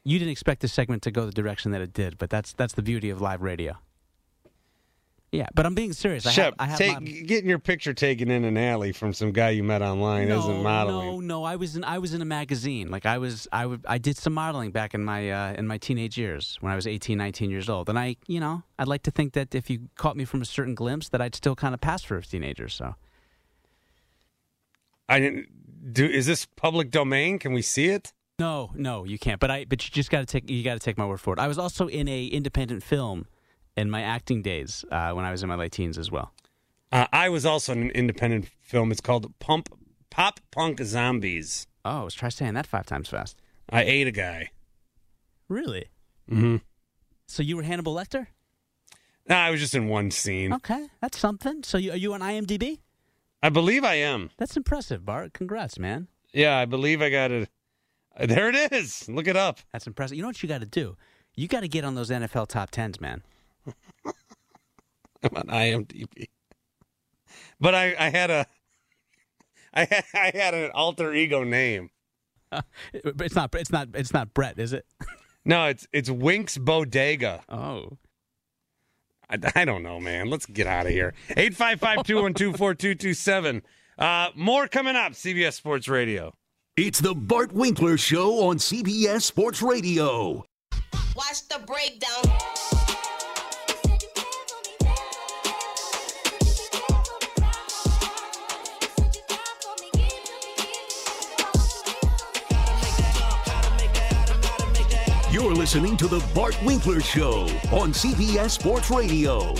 You 0.03 0.19
didn't 0.19 0.31
expect 0.31 0.61
this 0.61 0.71
segment 0.71 1.01
to 1.03 1.11
go 1.11 1.25
the 1.25 1.31
direction 1.33 1.71
that 1.71 1.81
it 1.81 1.93
did, 1.93 2.17
but 2.17 2.29
that's 2.29 2.53
that's 2.53 2.73
the 2.73 2.83
beauty 2.83 3.09
of 3.09 3.19
live 3.19 3.41
radio. 3.41 3.77
Yeah, 5.37 5.45
but 5.53 5.67
I'm 5.67 5.75
being 5.75 5.93
serious. 5.93 6.25
I 6.25 6.31
Shep, 6.31 6.45
have, 6.45 6.53
I 6.57 6.65
have 6.65 6.77
take, 6.79 6.93
my- 6.93 6.99
getting 6.99 7.47
your 7.47 7.59
picture 7.59 7.93
taken 7.93 8.31
in 8.31 8.43
an 8.43 8.57
alley 8.57 8.91
from 8.91 9.13
some 9.13 9.31
guy 9.31 9.51
you 9.51 9.63
met 9.63 9.83
online 9.83 10.29
no, 10.29 10.39
isn't 10.39 10.63
modeling. 10.63 11.07
No, 11.07 11.19
no, 11.19 11.43
I 11.43 11.57
was 11.57 11.75
in 11.75 11.83
I 11.83 11.99
was 11.99 12.15
in 12.15 12.23
a 12.23 12.25
magazine. 12.25 12.89
Like 12.89 13.05
I 13.05 13.19
was 13.19 13.47
I 13.51 13.67
would 13.67 13.85
I 13.87 13.99
did 13.99 14.17
some 14.17 14.33
modeling 14.33 14.71
back 14.71 14.95
in 14.95 15.03
my 15.03 15.29
uh, 15.29 15.53
in 15.53 15.67
my 15.67 15.77
teenage 15.77 16.17
years 16.17 16.57
when 16.61 16.73
I 16.73 16.75
was 16.75 16.87
18, 16.87 17.19
19 17.19 17.51
years 17.51 17.69
old. 17.69 17.87
And 17.87 17.99
I, 17.99 18.15
you 18.25 18.39
know, 18.39 18.63
I'd 18.79 18.87
like 18.87 19.03
to 19.03 19.11
think 19.11 19.33
that 19.33 19.53
if 19.53 19.69
you 19.69 19.89
caught 19.95 20.17
me 20.17 20.25
from 20.25 20.41
a 20.41 20.45
certain 20.45 20.73
glimpse 20.73 21.09
that 21.09 21.21
I'd 21.21 21.35
still 21.35 21.55
kind 21.55 21.75
of 21.75 21.81
pass 21.81 22.01
for 22.01 22.17
a 22.17 22.23
teenager, 22.23 22.67
so. 22.67 22.95
I 25.07 25.19
didn't 25.19 25.93
do. 25.93 26.07
Is 26.07 26.25
this 26.25 26.47
public 26.47 26.89
domain? 26.89 27.37
Can 27.37 27.53
we 27.53 27.61
see 27.61 27.89
it? 27.89 28.11
No, 28.39 28.71
no, 28.73 29.03
you 29.03 29.19
can't. 29.19 29.39
But 29.39 29.51
I 29.51 29.65
but 29.65 29.85
you 29.85 29.91
just 29.91 30.09
got 30.09 30.21
to 30.21 30.25
take 30.25 30.49
you 30.49 30.63
got 30.63 30.73
to 30.73 30.79
take 30.79 30.97
my 30.97 31.05
word 31.05 31.21
for 31.21 31.33
it. 31.33 31.39
I 31.39 31.47
was 31.47 31.59
also 31.59 31.85
in 31.85 32.07
a 32.07 32.25
independent 32.25 32.81
film 32.81 33.27
in 33.77 33.89
my 33.89 34.01
acting 34.01 34.41
days 34.41 34.83
uh, 34.91 35.11
when 35.11 35.23
I 35.23 35.31
was 35.31 35.43
in 35.43 35.49
my 35.49 35.55
late 35.55 35.71
teens 35.71 35.97
as 35.97 36.11
well. 36.11 36.33
Uh, 36.91 37.05
I 37.13 37.29
was 37.29 37.45
also 37.45 37.73
in 37.73 37.83
an 37.83 37.91
independent 37.91 38.49
film. 38.61 38.91
It's 38.91 39.01
called 39.01 39.31
Pump 39.39 39.69
Pop 40.09 40.39
Punk 40.51 40.81
Zombies. 40.81 41.67
Oh, 41.85 42.03
let's 42.03 42.15
try 42.15 42.29
saying 42.29 42.55
that 42.55 42.65
five 42.65 42.85
times 42.85 43.07
fast. 43.07 43.37
I 43.69 43.83
ate 43.83 44.07
a 44.07 44.11
guy. 44.11 44.51
Really? 45.47 45.89
Mm-hmm. 46.29 46.57
So 47.27 47.43
you 47.43 47.55
were 47.55 47.63
Hannibal 47.63 47.93
Lecter? 47.93 48.27
Nah, 49.29 49.45
I 49.45 49.51
was 49.51 49.59
just 49.59 49.75
in 49.75 49.87
one 49.89 50.11
scene. 50.11 50.53
Okay, 50.53 50.87
that's 51.01 51.19
something. 51.19 51.63
So 51.63 51.77
you, 51.77 51.91
are 51.91 51.97
you 51.97 52.13
on 52.13 52.21
IMDb? 52.21 52.79
I 53.43 53.49
believe 53.49 53.83
I 53.83 53.95
am. 53.95 54.31
That's 54.37 54.57
impressive, 54.57 55.05
Bart. 55.05 55.33
Congrats, 55.33 55.77
man. 55.77 56.07
Yeah, 56.33 56.57
I 56.57 56.65
believe 56.65 57.01
I 57.01 57.09
got 57.09 57.31
it. 57.31 57.49
There 58.19 58.49
it 58.49 58.71
is. 58.71 59.07
Look 59.07 59.27
it 59.27 59.37
up. 59.37 59.59
That's 59.71 59.85
impressive. 59.85 60.15
You 60.17 60.23
know 60.23 60.29
what 60.29 60.41
you 60.41 60.49
got 60.49 60.61
to 60.61 60.65
do? 60.65 60.97
You 61.35 61.47
got 61.47 61.59
to 61.59 61.67
get 61.67 61.83
on 61.83 61.93
those 61.95 62.09
NFL 62.09 62.47
top 62.47 62.71
tens, 62.71 62.99
man. 62.99 63.21
I'm 65.23 65.35
on 65.35 65.47
IMDb. 65.47 66.27
But 67.59 67.73
I, 67.75 67.95
I 67.97 68.09
had 68.09 68.29
a, 68.29 68.45
I 69.73 69.85
had, 69.85 70.03
I 70.13 70.31
had 70.33 70.53
an 70.53 70.71
alter 70.73 71.13
ego 71.13 71.43
name. 71.43 71.89
It's 72.93 73.35
not. 73.35 73.53
It's 73.55 73.73
not. 73.73 73.89
It's 73.93 74.13
not 74.13 74.33
Brett, 74.33 74.57
is 74.57 74.71
it? 74.71 74.85
No, 75.43 75.65
it's 75.65 75.85
it's 75.91 76.09
Winks 76.09 76.57
Bodega. 76.57 77.43
Oh. 77.49 77.97
I, 79.29 79.37
I 79.55 79.65
don't 79.65 79.83
know, 79.83 79.99
man. 79.99 80.29
Let's 80.29 80.45
get 80.45 80.65
out 80.67 80.85
of 80.85 80.93
here. 80.93 81.13
855-212-4227. 81.31 83.61
Uh, 83.97 84.29
more 84.35 84.69
coming 84.69 84.95
up. 84.95 85.11
CBS 85.13 85.53
Sports 85.53 85.87
Radio. 85.89 86.33
It's 86.77 87.01
the 87.01 87.13
Bart 87.15 87.51
Winkler 87.51 87.97
Show 87.97 88.47
on 88.47 88.55
CBS 88.57 89.23
Sports 89.23 89.61
Radio. 89.61 90.45
Watch 91.15 91.47
the 91.49 91.59
breakdown. 91.65 92.86
Listening 105.67 105.97
to 105.97 106.07
the 106.07 106.23
Bart 106.33 106.57
Winkler 106.63 107.01
Show 107.01 107.41
on 107.73 107.91
CBS 107.91 108.51
Sports 108.51 108.89
Radio. 108.89 109.53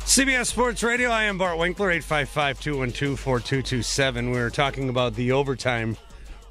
CBS 0.00 0.46
Sports 0.46 0.82
Radio. 0.82 1.10
I 1.10 1.22
am 1.22 1.38
Bart 1.38 1.56
Winkler, 1.56 1.90
855-212-4227. 2.00 4.32
We 4.32 4.40
were 4.40 4.50
talking 4.50 4.88
about 4.88 5.14
the 5.14 5.30
overtime 5.30 5.96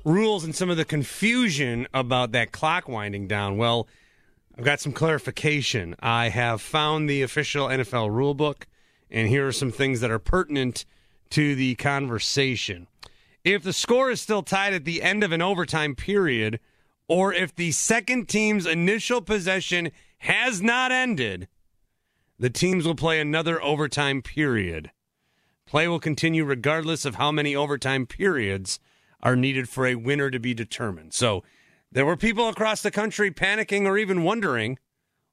rules 0.05 0.45
and 0.45 0.55
some 0.55 0.69
of 0.69 0.77
the 0.77 0.85
confusion 0.85 1.89
about 1.93 2.31
that 2.31 2.53
clock 2.53 2.87
winding 2.87 3.27
down. 3.27 3.57
Well, 3.57 3.89
I've 4.57 4.63
got 4.63 4.79
some 4.79 4.93
clarification. 4.93 5.97
I 5.99 6.29
have 6.29 6.61
found 6.61 7.09
the 7.09 7.21
official 7.21 7.67
NFL 7.67 8.11
rule 8.11 8.33
book, 8.33 8.65
and 9.11 9.27
here 9.27 9.45
are 9.45 9.51
some 9.51 9.71
things 9.71 9.99
that 9.99 10.09
are 10.09 10.19
pertinent 10.19 10.85
to 11.31 11.53
the 11.53 11.75
conversation. 11.75 12.87
If 13.47 13.63
the 13.63 13.71
score 13.71 14.11
is 14.11 14.19
still 14.19 14.43
tied 14.43 14.73
at 14.73 14.83
the 14.83 15.01
end 15.01 15.23
of 15.23 15.31
an 15.31 15.41
overtime 15.41 15.95
period, 15.95 16.59
or 17.07 17.33
if 17.33 17.55
the 17.55 17.71
second 17.71 18.27
team's 18.27 18.65
initial 18.65 19.21
possession 19.21 19.91
has 20.17 20.61
not 20.61 20.91
ended, 20.91 21.47
the 22.37 22.49
teams 22.49 22.85
will 22.85 22.93
play 22.93 23.21
another 23.21 23.63
overtime 23.63 24.21
period. 24.21 24.91
Play 25.65 25.87
will 25.87 26.01
continue 26.01 26.43
regardless 26.43 27.05
of 27.05 27.15
how 27.15 27.31
many 27.31 27.55
overtime 27.55 28.05
periods 28.05 28.81
are 29.23 29.37
needed 29.37 29.69
for 29.69 29.87
a 29.87 29.95
winner 29.95 30.29
to 30.29 30.39
be 30.39 30.53
determined. 30.53 31.13
So 31.13 31.45
there 31.89 32.05
were 32.05 32.17
people 32.17 32.49
across 32.49 32.81
the 32.81 32.91
country 32.91 33.31
panicking 33.31 33.85
or 33.85 33.97
even 33.97 34.25
wondering 34.25 34.77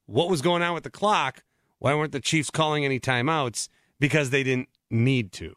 what 0.07 0.31
was 0.31 0.41
going 0.41 0.63
on 0.63 0.73
with 0.73 0.85
the 0.85 0.89
clock. 0.89 1.43
Why 1.81 1.97
weren't 1.97 2.13
the 2.13 2.21
Chiefs 2.21 2.51
calling 2.51 2.85
any 2.85 3.01
timeouts? 3.01 3.69
Because 3.99 4.31
they 4.31 4.45
didn't 4.45 4.69
need 4.89 5.33
to. 5.33 5.57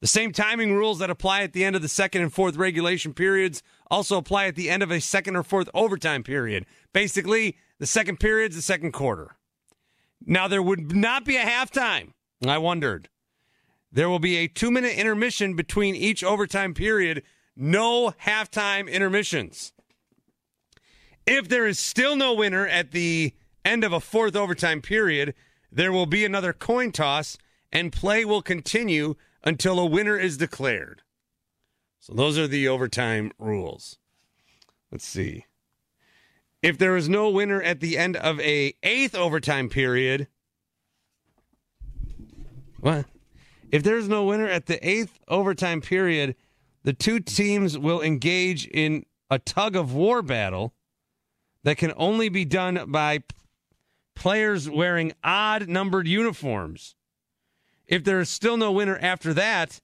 The 0.00 0.06
same 0.06 0.32
timing 0.32 0.74
rules 0.74 1.00
that 1.00 1.10
apply 1.10 1.42
at 1.42 1.52
the 1.52 1.64
end 1.64 1.74
of 1.74 1.82
the 1.82 1.88
second 1.88 2.22
and 2.22 2.32
fourth 2.32 2.56
regulation 2.56 3.14
periods 3.14 3.62
also 3.90 4.16
apply 4.16 4.46
at 4.46 4.54
the 4.54 4.70
end 4.70 4.82
of 4.82 4.90
a 4.90 5.00
second 5.00 5.34
or 5.34 5.42
fourth 5.42 5.68
overtime 5.74 6.22
period. 6.22 6.66
Basically, 6.92 7.56
the 7.78 7.86
second 7.86 8.20
period's 8.20 8.54
the 8.54 8.62
second 8.62 8.92
quarter. 8.92 9.36
Now, 10.24 10.46
there 10.46 10.62
would 10.62 10.94
not 10.94 11.24
be 11.24 11.36
a 11.36 11.44
halftime. 11.44 12.12
I 12.46 12.58
wondered. 12.58 13.08
There 13.90 14.08
will 14.08 14.18
be 14.18 14.36
a 14.36 14.48
two 14.48 14.70
minute 14.70 14.96
intermission 14.96 15.56
between 15.56 15.96
each 15.96 16.22
overtime 16.22 16.74
period, 16.74 17.22
no 17.56 18.12
halftime 18.24 18.88
intermissions. 18.88 19.72
If 21.26 21.48
there 21.48 21.66
is 21.66 21.78
still 21.78 22.14
no 22.14 22.34
winner 22.34 22.66
at 22.66 22.92
the 22.92 23.34
end 23.64 23.84
of 23.84 23.92
a 23.92 24.00
fourth 24.00 24.36
overtime 24.36 24.80
period, 24.80 25.34
there 25.72 25.92
will 25.92 26.06
be 26.06 26.24
another 26.24 26.52
coin 26.52 26.92
toss 26.92 27.36
and 27.72 27.92
play 27.92 28.24
will 28.24 28.42
continue 28.42 29.14
until 29.44 29.78
a 29.78 29.86
winner 29.86 30.16
is 30.16 30.36
declared. 30.36 31.02
So 32.00 32.14
those 32.14 32.38
are 32.38 32.46
the 32.46 32.68
overtime 32.68 33.32
rules. 33.38 33.98
Let's 34.90 35.06
see. 35.06 35.46
If 36.62 36.78
there 36.78 36.96
is 36.96 37.08
no 37.08 37.30
winner 37.30 37.62
at 37.62 37.80
the 37.80 37.96
end 37.98 38.16
of 38.16 38.40
a 38.40 38.74
eighth 38.82 39.14
overtime 39.14 39.68
period, 39.68 40.28
what? 42.80 43.06
If 43.70 43.82
there's 43.82 44.08
no 44.08 44.24
winner 44.24 44.48
at 44.48 44.66
the 44.66 44.88
eighth 44.88 45.18
overtime 45.28 45.80
period, 45.80 46.34
the 46.84 46.92
two 46.92 47.20
teams 47.20 47.76
will 47.76 48.00
engage 48.00 48.66
in 48.66 49.04
a 49.30 49.38
tug 49.38 49.76
of 49.76 49.92
war 49.92 50.22
battle 50.22 50.74
that 51.64 51.76
can 51.76 51.92
only 51.96 52.28
be 52.28 52.44
done 52.44 52.90
by 52.90 53.22
players 54.16 54.70
wearing 54.70 55.12
odd 55.22 55.68
numbered 55.68 56.08
uniforms. 56.08 56.96
If 57.88 58.04
there 58.04 58.20
is 58.20 58.28
still 58.28 58.58
no 58.58 58.70
winner 58.70 58.98
after 59.00 59.32
that, 59.34 59.80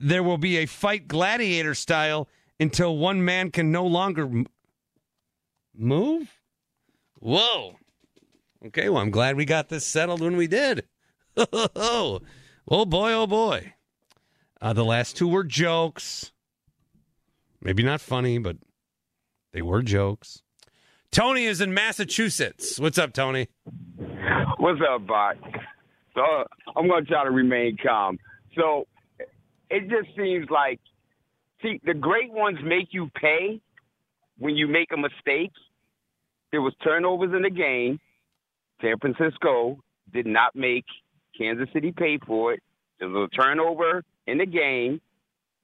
there 0.00 0.22
will 0.22 0.38
be 0.38 0.56
a 0.56 0.66
fight 0.66 1.06
gladiator 1.06 1.74
style 1.74 2.26
until 2.58 2.96
one 2.96 3.24
man 3.24 3.50
can 3.50 3.70
no 3.70 3.86
longer 3.86 4.22
m- 4.22 4.46
move. 5.76 6.40
Whoa. 7.18 7.76
Okay, 8.66 8.88
well, 8.88 9.02
I'm 9.02 9.10
glad 9.10 9.36
we 9.36 9.44
got 9.44 9.68
this 9.68 9.86
settled 9.86 10.20
when 10.20 10.36
we 10.36 10.46
did. 10.46 10.84
oh 11.36 12.20
boy, 12.66 13.12
oh 13.12 13.26
boy. 13.26 13.74
Uh, 14.60 14.72
the 14.72 14.84
last 14.84 15.16
two 15.16 15.28
were 15.28 15.44
jokes. 15.44 16.32
Maybe 17.60 17.82
not 17.82 18.00
funny, 18.00 18.38
but 18.38 18.56
they 19.52 19.62
were 19.62 19.82
jokes. 19.82 20.42
Tony 21.10 21.44
is 21.44 21.60
in 21.60 21.74
Massachusetts. 21.74 22.78
What's 22.80 22.98
up, 22.98 23.12
Tony? 23.12 23.48
What's 24.58 24.80
up, 24.88 25.06
Bart? 25.06 25.38
So 26.18 26.44
I'm 26.76 26.88
going 26.88 27.04
to 27.04 27.10
try 27.10 27.22
to 27.22 27.30
remain 27.30 27.76
calm. 27.80 28.18
So 28.56 28.88
it 29.70 29.88
just 29.88 30.16
seems 30.16 30.50
like, 30.50 30.80
see, 31.62 31.80
the 31.84 31.94
great 31.94 32.32
ones 32.32 32.58
make 32.64 32.88
you 32.90 33.08
pay, 33.14 33.60
when 34.38 34.56
you 34.56 34.66
make 34.66 34.88
a 34.92 34.96
mistake, 34.96 35.52
there 36.50 36.60
was 36.60 36.72
turnovers 36.82 37.32
in 37.34 37.42
the 37.42 37.50
game. 37.50 38.00
San 38.82 38.98
Francisco 38.98 39.78
did 40.12 40.26
not 40.26 40.56
make 40.56 40.84
Kansas 41.36 41.68
City 41.72 41.92
pay 41.92 42.18
for 42.26 42.52
it. 42.52 42.62
There 42.98 43.08
was 43.08 43.28
a 43.32 43.36
turnover 43.36 44.02
in 44.26 44.38
the 44.38 44.46
game. 44.46 45.00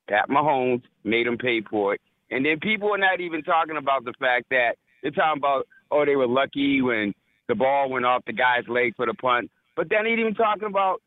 Pat 0.09 0.29
Mahomes 0.29 0.83
made 1.03 1.27
them 1.27 1.39
pay 1.39 1.63
for 1.63 1.95
it. 1.95 2.01
And 2.31 2.47
then 2.47 2.61
people 2.61 2.95
are 2.95 2.99
not 2.99 3.21
even 3.21 3.43
talking 3.43 3.77
about 3.77 4.05
the 4.05 4.13
fact 4.21 4.47
that 4.51 4.77
they're 5.03 5.11
talking 5.11 5.41
about, 5.41 5.67
oh, 5.91 6.05
they 6.05 6.15
were 6.15 6.29
lucky 6.29 6.81
when 6.81 7.13
the 7.49 7.57
ball 7.57 7.91
went 7.91 8.05
off 8.05 8.25
the 8.25 8.33
guy's 8.33 8.69
leg 8.69 8.95
for 8.95 9.07
the 9.07 9.15
punt. 9.15 9.51
But 9.77 9.89
they're 9.89 10.03
not 10.03 10.19
even 10.19 10.35
talking 10.35 10.69
about 10.69 11.03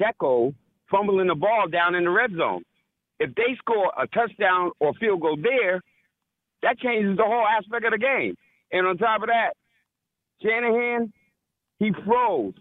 Checo 0.00 0.54
fumbling 0.90 1.28
the 1.28 1.34
ball 1.34 1.66
down 1.70 1.94
in 1.94 2.04
the 2.04 2.10
red 2.10 2.32
zone. 2.36 2.62
If 3.18 3.34
they 3.34 3.56
score 3.58 3.92
a 3.98 4.06
touchdown 4.08 4.72
or 4.80 4.92
field 4.94 5.20
goal 5.20 5.36
there, 5.40 5.80
that 6.62 6.78
changes 6.78 7.16
the 7.16 7.24
whole 7.24 7.46
aspect 7.46 7.84
of 7.84 7.92
the 7.92 7.98
game. 7.98 8.34
And 8.70 8.86
on 8.86 8.96
top 8.98 9.22
of 9.22 9.28
that, 9.28 9.52
Shanahan, 10.42 11.12
he 11.78 11.92
froze. 12.04 12.54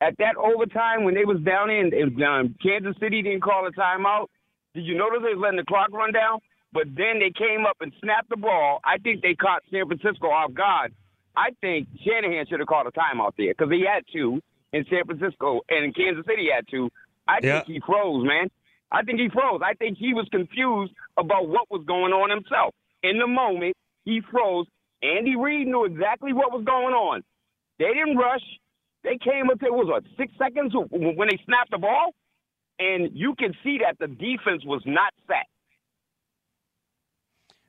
At 0.00 0.16
that 0.18 0.36
overtime 0.36 1.04
when 1.04 1.14
they 1.14 1.24
was 1.24 1.40
down 1.40 1.70
in, 1.70 1.92
in 1.94 2.22
um, 2.22 2.54
Kansas 2.62 2.94
City 3.00 3.22
didn't 3.22 3.40
call 3.40 3.66
a 3.66 3.72
timeout. 3.72 4.26
Did 4.74 4.84
you 4.84 4.96
notice 4.96 5.20
they 5.22 5.34
was 5.34 5.40
letting 5.40 5.56
the 5.56 5.64
clock 5.64 5.90
run 5.92 6.12
down? 6.12 6.38
But 6.72 6.84
then 6.94 7.18
they 7.18 7.32
came 7.32 7.64
up 7.64 7.76
and 7.80 7.92
snapped 8.02 8.28
the 8.28 8.36
ball. 8.36 8.80
I 8.84 8.98
think 8.98 9.22
they 9.22 9.34
caught 9.34 9.62
San 9.70 9.86
Francisco 9.86 10.26
off 10.26 10.52
guard. 10.52 10.92
I 11.36 11.50
think 11.60 11.88
Shanahan 12.04 12.46
should 12.48 12.60
have 12.60 12.68
called 12.68 12.86
a 12.86 12.92
timeout 12.92 13.32
there 13.36 13.52
because 13.52 13.70
he 13.70 13.84
had 13.86 14.04
to 14.14 14.40
in 14.72 14.84
San 14.90 15.04
Francisco 15.04 15.60
and 15.68 15.84
in 15.84 15.92
Kansas 15.92 16.24
City 16.26 16.42
he 16.48 16.50
had 16.54 16.66
to. 16.68 16.90
I 17.28 17.38
Yeah. 17.42 17.60
think 17.60 17.66
he 17.66 17.80
froze, 17.80 18.24
man. 18.26 18.48
I 18.90 19.02
think 19.02 19.20
he 19.20 19.28
froze. 19.28 19.60
I 19.64 19.74
think 19.74 19.98
he 19.98 20.14
was 20.14 20.28
confused 20.30 20.92
about 21.16 21.48
what 21.48 21.70
was 21.70 21.84
going 21.86 22.12
on 22.12 22.30
himself. 22.30 22.74
In 23.02 23.18
the 23.18 23.26
moment, 23.26 23.76
he 24.04 24.20
froze. 24.20 24.66
Andy 25.02 25.36
Reid 25.36 25.66
knew 25.66 25.84
exactly 25.84 26.32
what 26.32 26.52
was 26.52 26.64
going 26.64 26.94
on. 26.94 27.22
They 27.78 27.92
didn't 27.92 28.16
rush. 28.16 28.44
They 29.02 29.18
came 29.18 29.50
up 29.50 29.60
there, 29.60 29.72
was 29.72 29.88
what, 29.88 30.04
six 30.16 30.32
seconds 30.38 30.72
when 30.90 31.28
they 31.28 31.38
snapped 31.44 31.70
the 31.70 31.78
ball? 31.78 32.14
And 32.78 33.10
you 33.16 33.34
can 33.34 33.54
see 33.62 33.78
that 33.78 33.98
the 33.98 34.06
defense 34.08 34.64
was 34.64 34.82
not 34.86 35.12
set. 35.26 35.46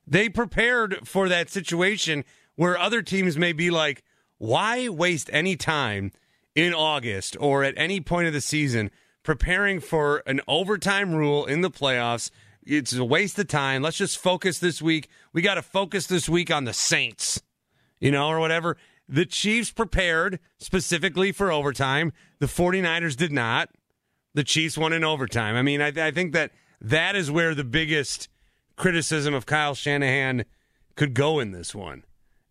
They 0.05 0.29
prepared 0.29 1.07
for 1.07 1.27
that 1.27 1.49
situation 1.49 2.23
where 2.57 2.77
other 2.77 3.01
teams 3.01 3.37
may 3.37 3.53
be 3.53 3.71
like, 3.71 4.03
why 4.37 4.89
waste 4.89 5.29
any 5.31 5.55
time 5.55 6.11
in 6.53 6.73
August 6.73 7.37
or 7.39 7.63
at 7.63 7.73
any 7.77 8.01
point 8.01 8.27
of 8.27 8.33
the 8.33 8.41
season 8.41 8.91
preparing 9.23 9.79
for 9.79 10.23
an 10.25 10.41
overtime 10.47 11.13
rule 11.15 11.45
in 11.45 11.61
the 11.61 11.71
playoffs? 11.71 12.29
It's 12.63 12.93
a 12.93 13.05
waste 13.05 13.39
of 13.39 13.47
time. 13.47 13.81
Let's 13.81 13.97
just 13.97 14.17
focus 14.17 14.59
this 14.59 14.81
week. 14.81 15.07
We 15.31 15.41
got 15.41 15.55
to 15.55 15.61
focus 15.61 16.07
this 16.07 16.27
week 16.27 16.51
on 16.51 16.65
the 16.65 16.73
Saints, 16.73 17.41
you 18.01 18.11
know, 18.11 18.27
or 18.27 18.39
whatever. 18.39 18.75
The 19.07 19.25
Chiefs 19.25 19.71
prepared 19.71 20.39
specifically 20.57 21.31
for 21.31 21.51
overtime. 21.51 22.11
The 22.39 22.47
49ers 22.47 23.15
did 23.15 23.31
not. 23.31 23.69
The 24.33 24.43
Chiefs 24.43 24.77
won 24.77 24.91
in 24.91 25.03
overtime. 25.03 25.55
I 25.55 25.61
mean, 25.61 25.81
I, 25.81 25.93
I 25.95 26.11
think 26.11 26.33
that 26.33 26.51
that 26.81 27.15
is 27.15 27.31
where 27.31 27.55
the 27.55 27.63
biggest 27.63 28.27
criticism 28.75 29.33
of 29.33 29.45
Kyle 29.45 29.73
Shanahan 29.73 30.43
could 30.95 31.13
go 31.13 31.39
in 31.39 31.51
this 31.51 31.73
one. 31.73 32.03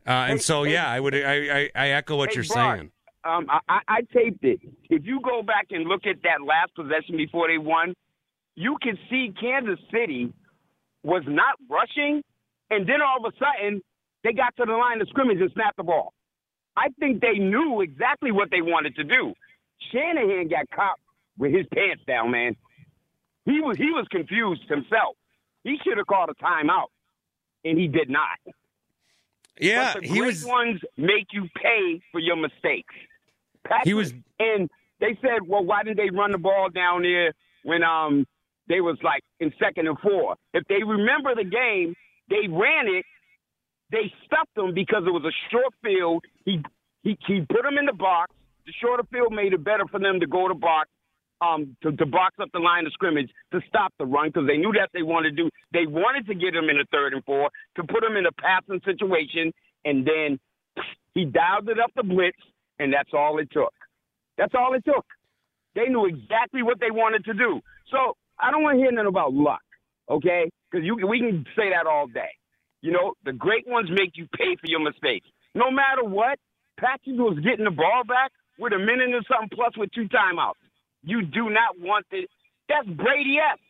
Uh, 0.07 0.11
and 0.11 0.33
Hey, 0.35 0.39
so, 0.39 0.63
hey, 0.65 0.73
yeah, 0.75 0.89
I 0.89 1.01
would 1.01 1.15
I, 1.15 1.35
I, 1.63 1.71
I 1.75 1.89
echo 1.91 2.17
what 2.17 2.31
Hey, 2.31 2.37
you're 2.37 2.45
Bart, 2.45 2.79
saying. 2.79 2.91
Um, 3.25 3.47
I, 3.51 3.59
I- 3.69 3.81
I 3.89 4.01
taped 4.15 4.45
it. 4.45 4.61
If 4.89 5.05
you 5.05 5.21
go 5.21 5.43
back 5.43 5.67
and 5.71 5.85
look 5.85 6.07
at 6.07 6.23
that 6.23 6.43
last 6.47 6.75
possession 6.77 7.17
before 7.17 7.49
they 7.49 7.59
won, 7.59 7.95
you 8.55 8.77
can 8.83 8.97
see 9.11 9.33
Kansas 9.39 9.79
City 9.93 10.33
was 11.03 11.23
not 11.27 11.57
rushing, 11.69 12.23
and 12.71 12.89
then 12.89 13.03
all 13.03 13.25
of 13.25 13.33
a 13.33 13.37
sudden 13.37 13.83
they 14.23 14.33
got 14.33 14.57
to 14.57 14.65
the 14.65 14.73
line 14.73 15.01
of 15.01 15.09
scrimmage 15.09 15.41
and 15.41 15.51
snapped 15.53 15.77
the 15.77 15.83
ball. 15.83 16.13
I 16.77 16.89
think 17.01 17.21
they 17.21 17.39
knew 17.39 17.81
exactly 17.81 18.31
what 18.33 18.51
they 18.51 18.61
wanted 18.63 18.95
to 18.97 19.05
do. 19.05 19.33
Shanahan 19.93 20.49
got 20.49 20.69
caught 20.71 20.99
with 21.39 21.53
his 21.53 21.67
pants 21.75 22.03
down, 22.07 22.31
man. 22.31 22.55
He 23.45 23.61
was 23.61 23.77
he 23.77 23.91
was 23.91 24.07
confused 24.11 24.63
himself. 24.69 25.17
He 25.65 25.79
should 25.85 25.97
have 25.99 26.07
called 26.07 26.31
a 26.31 26.35
timeout, 26.45 26.89
and 27.65 27.79
he 27.79 27.89
did 27.89 28.09
not. 28.11 28.39
Yeah, 29.61 29.95
but 29.95 30.03
the 30.03 30.09
he 30.09 30.19
great 30.19 30.27
was. 30.29 30.45
ones 30.45 30.81
make 30.97 31.29
you 31.33 31.49
pay 31.57 32.01
for 32.13 32.21
your 32.21 32.37
mistakes. 32.37 32.95
Patrick, 33.65 33.85
He 33.87 33.95
was- 33.95 34.15
and 34.39 34.69
they 35.01 35.17
said, 35.23 35.41
well, 35.47 35.65
why 35.65 35.83
did 35.83 35.97
they 35.97 36.11
run 36.11 36.33
the 36.33 36.39
ball 36.39 36.69
down 36.71 37.03
there 37.03 37.33
when 37.65 37.83
um 37.83 38.27
they 38.69 38.81
was 38.81 38.97
like 39.03 39.23
in 39.41 39.53
second 39.59 39.87
and 39.89 39.99
four? 39.99 40.37
If 40.55 40.65
they 40.69 40.83
remember 40.83 41.35
the 41.35 41.45
game, 41.45 41.95
they 42.29 42.49
ran 42.49 42.87
it. 42.89 43.05
They 43.91 44.13
stuffed 44.25 44.55
them 44.57 44.75
because 44.75 45.05
it 45.07 45.11
was 45.13 45.25
a 45.25 45.33
short 45.51 45.73
field. 45.83 46.25
He 46.45 46.63
he 47.03 47.17
he 47.27 47.41
put 47.49 47.63
them 47.63 47.79
in 47.79 47.87
the 47.87 47.93
box. 47.93 48.33
The 48.67 48.73
shorter 48.83 49.05
field 49.13 49.33
made 49.33 49.53
it 49.53 49.63
better 49.63 49.85
for 49.91 50.01
them 50.01 50.19
to 50.21 50.27
go 50.27 50.49
to 50.49 50.55
box, 50.55 50.89
um, 51.41 51.77
to, 51.83 51.93
to 51.93 52.07
box 52.07 52.37
up 52.41 52.49
the 52.53 52.59
line 52.59 52.87
of 52.87 52.93
scrimmage 52.93 53.31
to 53.53 53.61
stop 53.69 53.93
the 53.99 54.07
run 54.07 54.29
because 54.29 54.47
they 54.47 54.57
knew 54.57 54.73
that 54.73 54.91
they 54.95 55.03
wanted 55.03 55.37
to 55.37 55.45
do. 55.45 55.51
They 55.73 55.87
wanted 55.87 56.27
to 56.29 56.35
get 56.35 56.55
him 56.55 56.69
in 56.71 56.79
a 56.81 56.85
third 56.93 57.13
and 57.15 57.25
four 57.25 57.51
to 57.77 57.85
put 57.85 58.05
him 58.05 58.17
in 58.17 58.27
a 58.27 58.33
passing 58.33 58.81
situation, 58.85 59.53
and 59.85 60.07
then 60.07 60.39
he 61.15 61.25
dialed 61.25 61.69
it 61.69 61.79
up 61.81 61.93
the 61.97 62.03
blitz, 62.03 62.39
and 62.79 62.93
that's 62.93 63.11
all 63.13 63.39
it 63.39 63.51
took. 63.53 63.73
That's 64.39 64.55
all 64.55 64.75
it 64.75 64.85
took. 64.85 65.05
They 65.75 65.87
knew 65.89 66.07
exactly 66.07 66.63
what 66.63 66.81
they 66.81 66.91
wanted 66.91 67.25
to 67.27 67.35
do. 67.35 67.61
So 67.91 68.17
I 68.39 68.51
don't 68.51 68.63
want 68.63 68.77
to 68.77 68.83
hear 68.83 68.93
nothing 68.93 69.09
about 69.09 69.35
luck, 69.35 69.63
okay? 70.11 70.51
Because 70.71 70.87
we 71.09 71.21
can 71.21 71.45
say 71.57 71.71
that 71.71 71.87
all 71.87 72.07
day. 72.07 72.31
You 72.83 72.93
know, 72.93 73.15
the 73.25 73.33
great 73.33 73.67
ones 73.67 73.89
make 73.91 74.13
you 74.15 74.27
pay 74.37 74.57
for 74.57 74.67
your 74.67 74.81
mistakes. 74.81 75.27
No 75.55 75.71
matter 75.71 76.05
what, 76.05 76.39
Patrick 76.79 77.17
was 77.17 77.39
getting 77.43 77.65
the 77.65 77.71
ball 77.71 78.03
back 78.07 78.33
with 78.59 78.73
a 78.73 78.79
minute 78.79 79.15
or 79.15 79.23
something 79.31 79.51
plus 79.55 79.73
with 79.77 79.91
two 79.93 80.09
timeouts. 80.09 80.61
You 81.07 81.23
do 81.23 81.49
not 81.49 81.79
want 81.79 82.05
the 82.11 82.27
that's 82.69 82.89
Brady 82.89 83.39
esque. 83.39 83.61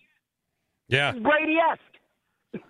Yeah. 0.89 1.13
Brady 1.13 1.57
esque. 1.59 2.63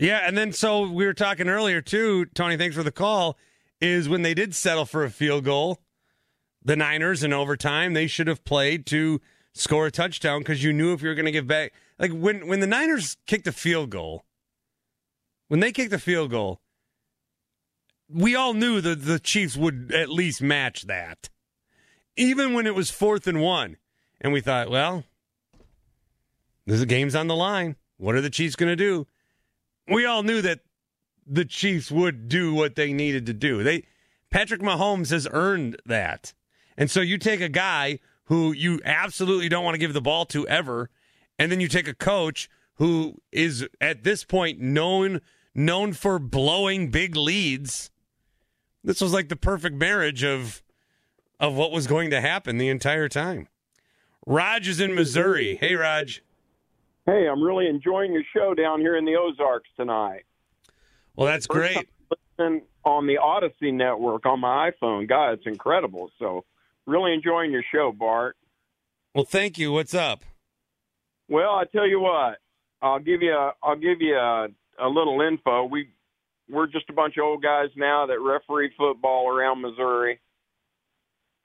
Yeah, 0.00 0.22
and 0.24 0.38
then 0.38 0.52
so 0.52 0.88
we 0.88 1.04
were 1.04 1.12
talking 1.12 1.48
earlier 1.48 1.82
too, 1.82 2.24
Tony, 2.26 2.56
thanks 2.56 2.74
for 2.74 2.82
the 2.82 2.90
call, 2.90 3.36
is 3.80 4.08
when 4.08 4.22
they 4.22 4.32
did 4.32 4.54
settle 4.54 4.86
for 4.86 5.04
a 5.04 5.10
field 5.10 5.44
goal, 5.44 5.82
the 6.64 6.74
Niners 6.74 7.22
in 7.22 7.34
overtime, 7.34 7.92
they 7.92 8.06
should 8.06 8.28
have 8.28 8.44
played 8.44 8.86
to 8.86 9.20
score 9.52 9.86
a 9.86 9.90
touchdown 9.90 10.38
because 10.38 10.64
you 10.64 10.72
knew 10.72 10.94
if 10.94 11.02
you 11.02 11.08
were 11.08 11.14
going 11.14 11.26
to 11.26 11.32
give 11.32 11.46
back 11.46 11.72
like 11.98 12.12
when 12.12 12.46
when 12.46 12.60
the 12.60 12.66
Niners 12.66 13.18
kicked 13.26 13.46
a 13.46 13.52
field 13.52 13.90
goal, 13.90 14.24
when 15.48 15.60
they 15.60 15.72
kicked 15.72 15.92
a 15.92 15.98
field 15.98 16.30
goal, 16.30 16.60
we 18.08 18.34
all 18.34 18.54
knew 18.54 18.80
that 18.80 19.04
the 19.04 19.18
Chiefs 19.18 19.56
would 19.56 19.92
at 19.92 20.08
least 20.08 20.40
match 20.40 20.86
that. 20.86 21.28
Even 22.16 22.54
when 22.54 22.66
it 22.66 22.74
was 22.74 22.90
fourth 22.90 23.26
and 23.26 23.42
one. 23.42 23.76
And 24.20 24.32
we 24.32 24.40
thought, 24.40 24.70
well, 24.70 25.04
this 26.66 26.84
game's 26.84 27.14
on 27.14 27.28
the 27.28 27.36
line. 27.36 27.76
What 27.96 28.14
are 28.14 28.20
the 28.20 28.30
Chiefs 28.30 28.56
going 28.56 28.70
to 28.70 28.76
do? 28.76 29.06
we 29.88 30.04
all 30.04 30.22
knew 30.22 30.42
that 30.42 30.60
the 31.26 31.44
Chiefs 31.44 31.90
would 31.90 32.28
do 32.28 32.54
what 32.54 32.74
they 32.74 32.92
needed 32.92 33.26
to 33.26 33.32
do. 33.32 33.62
They 33.62 33.84
Patrick 34.30 34.60
Mahomes 34.60 35.10
has 35.10 35.26
earned 35.30 35.80
that. 35.86 36.34
And 36.76 36.90
so 36.90 37.00
you 37.00 37.18
take 37.18 37.40
a 37.40 37.48
guy 37.48 37.98
who 38.24 38.52
you 38.52 38.80
absolutely 38.84 39.48
don't 39.48 39.64
want 39.64 39.74
to 39.74 39.78
give 39.78 39.94
the 39.94 40.00
ball 40.00 40.26
to 40.26 40.46
ever, 40.48 40.90
and 41.38 41.50
then 41.50 41.60
you 41.60 41.68
take 41.68 41.88
a 41.88 41.94
coach 41.94 42.48
who 42.74 43.16
is 43.32 43.66
at 43.80 44.04
this 44.04 44.24
point 44.24 44.60
known 44.60 45.20
known 45.54 45.92
for 45.92 46.18
blowing 46.18 46.90
big 46.90 47.16
leads. 47.16 47.90
This 48.84 49.00
was 49.00 49.12
like 49.12 49.28
the 49.28 49.36
perfect 49.36 49.76
marriage 49.76 50.22
of 50.22 50.62
of 51.40 51.54
what 51.54 51.72
was 51.72 51.86
going 51.86 52.10
to 52.10 52.20
happen 52.20 52.58
the 52.58 52.68
entire 52.68 53.08
time. 53.08 53.48
Raj 54.28 54.68
is 54.68 54.78
in 54.78 54.94
Missouri. 54.94 55.56
Hey 55.56 55.74
Raj. 55.74 56.22
Hey, 57.06 57.26
I'm 57.26 57.42
really 57.42 57.66
enjoying 57.66 58.12
your 58.12 58.24
show 58.36 58.52
down 58.52 58.80
here 58.80 58.94
in 58.94 59.06
the 59.06 59.16
Ozarks 59.16 59.70
tonight. 59.74 60.26
Well, 61.16 61.26
that's 61.26 61.46
First 61.46 61.86
great. 62.36 62.62
on 62.84 63.06
the 63.06 63.14
Audacy 63.14 63.72
network 63.72 64.26
on 64.26 64.40
my 64.40 64.70
iPhone. 64.70 65.08
God, 65.08 65.32
it's 65.32 65.46
incredible. 65.46 66.10
So, 66.18 66.44
really 66.86 67.14
enjoying 67.14 67.52
your 67.52 67.64
show, 67.72 67.90
Bart. 67.90 68.36
Well, 69.14 69.24
thank 69.24 69.56
you. 69.56 69.72
What's 69.72 69.94
up? 69.94 70.20
Well, 71.30 71.52
I 71.52 71.64
tell 71.64 71.88
you 71.88 71.98
what, 71.98 72.36
I'll 72.82 73.00
give 73.00 73.22
you 73.22 73.32
a, 73.32 73.54
I'll 73.62 73.76
give 73.76 74.02
you 74.02 74.14
a, 74.14 74.48
a 74.78 74.88
little 74.88 75.22
info. 75.22 75.64
We 75.64 75.88
we're 76.50 76.66
just 76.66 76.90
a 76.90 76.92
bunch 76.92 77.16
of 77.16 77.24
old 77.24 77.42
guys 77.42 77.70
now 77.76 78.04
that 78.04 78.20
referee 78.20 78.72
football 78.76 79.30
around 79.30 79.62
Missouri. 79.62 80.20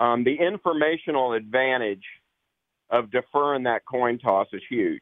Um, 0.02 0.26
the 0.26 0.36
informational 0.36 1.32
advantage 1.32 2.04
of 2.90 3.12
deferring 3.12 3.64
that 3.64 3.86
coin 3.86 4.20
toss 4.20 4.48
is 4.54 4.62
huge. 4.70 5.02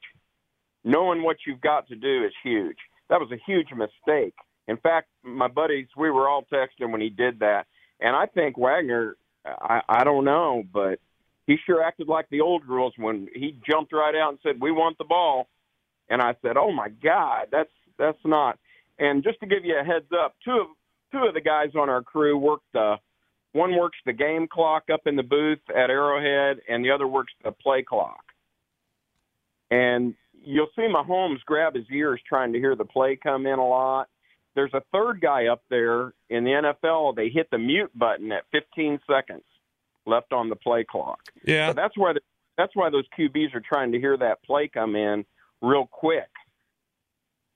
Knowing 0.84 1.24
what 1.24 1.38
you've 1.46 1.62
got 1.62 1.88
to 1.88 1.96
do 1.96 2.26
is 2.26 2.34
huge. 2.44 2.78
That 3.10 3.20
was 3.20 3.32
a 3.32 3.42
huge 3.46 3.68
mistake. 3.72 4.34
In 4.68 4.78
fact, 4.78 5.10
my 5.24 5.48
buddies, 5.48 5.88
we 5.98 6.10
were 6.10 6.30
all 6.30 6.46
texting 6.52 6.92
when 6.92 7.02
he 7.02 7.10
did 7.10 7.40
that, 7.40 7.66
and 8.00 8.16
I 8.16 8.26
think 8.26 8.58
Wagner. 8.58 9.16
I, 9.44 9.82
I 9.90 10.04
don't 10.04 10.24
know, 10.24 10.62
but 10.72 11.00
he 11.48 11.58
sure 11.66 11.82
acted 11.82 12.08
like 12.08 12.30
the 12.30 12.42
old 12.42 12.64
rules 12.68 12.94
when 12.98 13.28
he 13.34 13.58
jumped 13.68 13.92
right 13.92 14.16
out 14.16 14.30
and 14.30 14.40
said, 14.44 14.62
"We 14.62 14.72
want 14.72 14.98
the 14.98 15.04
ball," 15.04 15.48
and 16.10 16.22
I 16.22 16.36
said, 16.42 16.58
"Oh 16.58 16.72
my 16.72 16.90
God, 16.90 17.48
that's 17.52 17.72
that's 17.98 18.24
not." 18.24 18.60
And 19.00 19.24
just 19.24 19.40
to 19.40 19.48
give 19.48 19.66
you 19.66 19.80
a 19.80 19.84
heads 19.84 20.06
up, 20.14 20.36
two 20.46 20.52
of 20.52 20.68
two 21.12 21.26
of 21.28 21.34
the 21.34 21.42
guys 21.42 21.70
on 21.76 21.90
our 21.90 22.04
crew 22.04 22.38
worked 22.38 22.72
the 22.74 22.98
one 23.54 23.76
works 23.76 23.98
the 24.06 24.14
game 24.14 24.48
clock 24.48 24.84
up 24.92 25.02
in 25.06 25.16
the 25.16 25.24
booth 25.24 25.60
at 25.70 25.90
Arrowhead, 25.90 26.62
and 26.70 26.84
the 26.84 26.92
other 26.92 27.08
works 27.08 27.34
the 27.44 27.52
play 27.52 27.84
clock. 27.84 28.24
And 29.70 30.16
you'll 30.44 30.70
see 30.76 30.84
Mahomes 30.84 31.40
grab 31.46 31.76
his 31.76 31.86
ears 31.92 32.22
trying 32.28 32.54
to 32.54 32.60
hear 32.60 32.76
the 32.76 32.86
play 32.86 33.18
come 33.22 33.46
in 33.46 33.60
a 33.60 33.68
lot. 33.68 34.08
There's 34.56 34.74
a 34.74 34.82
third 34.92 35.22
guy 35.22 35.48
up 35.48 35.64
there 35.70 36.14
in 36.30 36.44
the 36.44 36.74
NFL. 36.84 37.16
They 37.16 37.30
hit 37.30 37.50
the 37.52 37.58
mute 37.58 37.92
button 37.98 38.32
at 38.32 38.44
15 38.52 39.00
seconds 39.10 39.44
left 40.06 40.34
on 40.34 40.50
the 40.50 40.56
play 40.56 40.84
clock. 40.84 41.20
Yeah. 41.46 41.70
So 41.70 41.74
that's 41.74 41.98
why 41.98 42.14
the, 42.14 42.22
that's 42.58 42.76
why 42.76 42.90
those 42.90 43.06
QBs 43.18 43.56
are 43.56 43.62
trying 43.62 43.94
to 43.94 44.00
hear 44.00 44.18
that 44.18 44.44
play 44.44 44.68
come 44.68 44.96
in 44.96 45.26
real 45.62 45.88
quick 45.90 46.30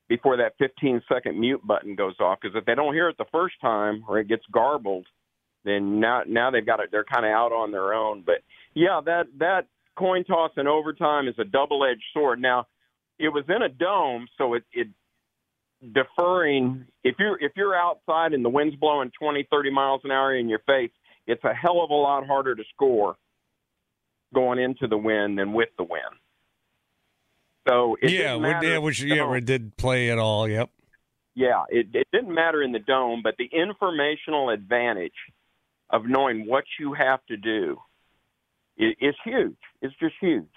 before 0.08 0.38
that 0.38 0.54
15 0.58 1.02
second 1.12 1.40
mute 1.40 1.66
button 1.66 1.96
goes 1.96 2.16
off. 2.20 2.40
Because 2.42 2.56
if 2.56 2.66
they 2.66 2.76
don't 2.76 2.94
hear 2.94 3.10
it 3.10 3.18
the 3.18 3.26
first 3.32 3.56
time 3.62 4.04
or 4.08 4.20
it 4.20 4.28
gets 4.28 4.44
garbled, 4.52 5.06
then 5.66 6.00
now 6.00 6.22
now 6.28 6.52
they've 6.52 6.66
got 6.66 6.80
it. 6.80 6.90
They're 6.92 7.04
kind 7.04 7.26
of 7.26 7.32
out 7.32 7.52
on 7.52 7.72
their 7.72 7.94
own. 7.94 8.24
But 8.26 8.44
yeah, 8.74 9.02
that 9.06 9.26
that 9.40 9.68
coin 9.98 10.24
toss 10.24 10.52
in 10.58 10.68
overtime 10.68 11.28
is 11.28 11.36
a 11.40 11.44
double 11.44 11.84
edged 11.84 12.04
sword. 12.14 12.42
Now 12.42 12.68
it 13.20 13.30
was 13.30 13.44
in 13.50 13.62
a 13.62 13.70
dome, 13.70 14.28
so 14.38 14.54
it, 14.54 14.64
it 14.72 14.88
deferring 15.94 16.86
if 17.04 17.16
you're 17.20 17.38
if 17.44 17.52
you're 17.56 17.76
outside 17.76 18.34
and 18.34 18.44
the 18.44 18.50
wind's 18.50 18.76
blowing 18.78 19.12
20 19.20 19.48
30 19.52 19.72
miles 19.72 20.02
an 20.04 20.12
hour 20.12 20.36
in 20.36 20.48
your 20.48 20.60
face 20.60 20.92
it's 21.28 21.44
a 21.44 21.54
hell 21.54 21.82
of 21.84 21.90
a 21.90 21.94
lot 21.94 22.26
harder 22.26 22.56
to 22.56 22.64
score 22.74 23.16
going 24.34 24.58
into 24.58 24.88
the 24.88 24.98
wind 24.98 25.38
than 25.38 25.54
with 25.54 25.70
the 25.78 25.84
wind 25.84 26.02
so 27.68 27.98
it 28.02 28.12
yeah, 28.12 28.36
we, 28.36 28.48
yeah, 28.48 28.78
which 28.78 29.02
yeah, 29.02 29.28
we 29.28 29.42
did 29.42 29.76
play 29.76 30.12
at 30.12 30.18
all. 30.18 30.48
Yep. 30.48 30.70
yeah 31.36 31.64
it, 31.70 31.88
it 31.94 32.08
didn't 32.12 32.34
matter 32.34 32.64
in 32.64 32.72
the 32.72 32.80
dome 32.80 33.22
but 33.24 33.36
the 33.38 33.50
informational 33.52 34.50
advantage 34.50 35.14
of 35.90 36.06
knowing 36.06 36.48
what 36.48 36.64
you 36.80 36.94
have 36.94 37.26
to 37.28 37.38
do 37.38 37.78
is, 38.78 38.94
is 39.00 39.16
huge 39.24 39.58
it's 39.82 39.96
just 40.00 40.16
huge 40.20 40.50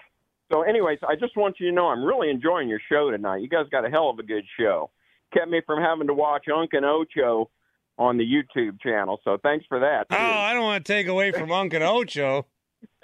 so 0.51 0.61
anyways 0.63 0.99
i 1.07 1.15
just 1.15 1.35
want 1.37 1.55
you 1.59 1.67
to 1.67 1.73
know 1.73 1.87
i'm 1.87 2.03
really 2.03 2.29
enjoying 2.29 2.67
your 2.67 2.81
show 2.89 3.11
tonight 3.11 3.41
you 3.41 3.49
guys 3.49 3.65
got 3.71 3.85
a 3.85 3.89
hell 3.89 4.09
of 4.09 4.19
a 4.19 4.23
good 4.23 4.45
show 4.59 4.89
kept 5.33 5.49
me 5.49 5.61
from 5.65 5.81
having 5.81 6.07
to 6.07 6.13
watch 6.13 6.45
Unk 6.53 6.71
and 6.73 6.85
Ocho 6.85 7.49
on 7.97 8.17
the 8.17 8.23
YouTube 8.23 8.79
channel. 8.81 9.19
So 9.23 9.37
thanks 9.41 9.65
for 9.67 9.79
that. 9.79 10.07
Oh, 10.09 10.15
I 10.15 10.53
don't 10.53 10.63
want 10.63 10.85
to 10.85 10.93
take 10.93 11.07
away 11.07 11.31
from 11.31 11.51
Unk 11.51 11.73
and 11.73 11.83
Ocho. 11.83 12.45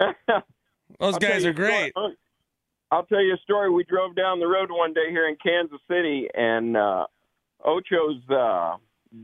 Those 1.00 1.18
guys 1.18 1.44
are 1.44 1.52
story. 1.52 1.92
great. 1.92 1.92
I'll 2.90 3.04
tell 3.04 3.22
you 3.22 3.34
a 3.34 3.38
story. 3.42 3.70
We 3.70 3.84
drove 3.84 4.14
down 4.16 4.40
the 4.40 4.46
road 4.46 4.70
one 4.70 4.94
day 4.94 5.10
here 5.10 5.28
in 5.28 5.36
Kansas 5.42 5.80
City, 5.90 6.28
and 6.34 6.76
uh, 6.76 7.06
Ocho's 7.64 8.22
uh, 8.30 8.76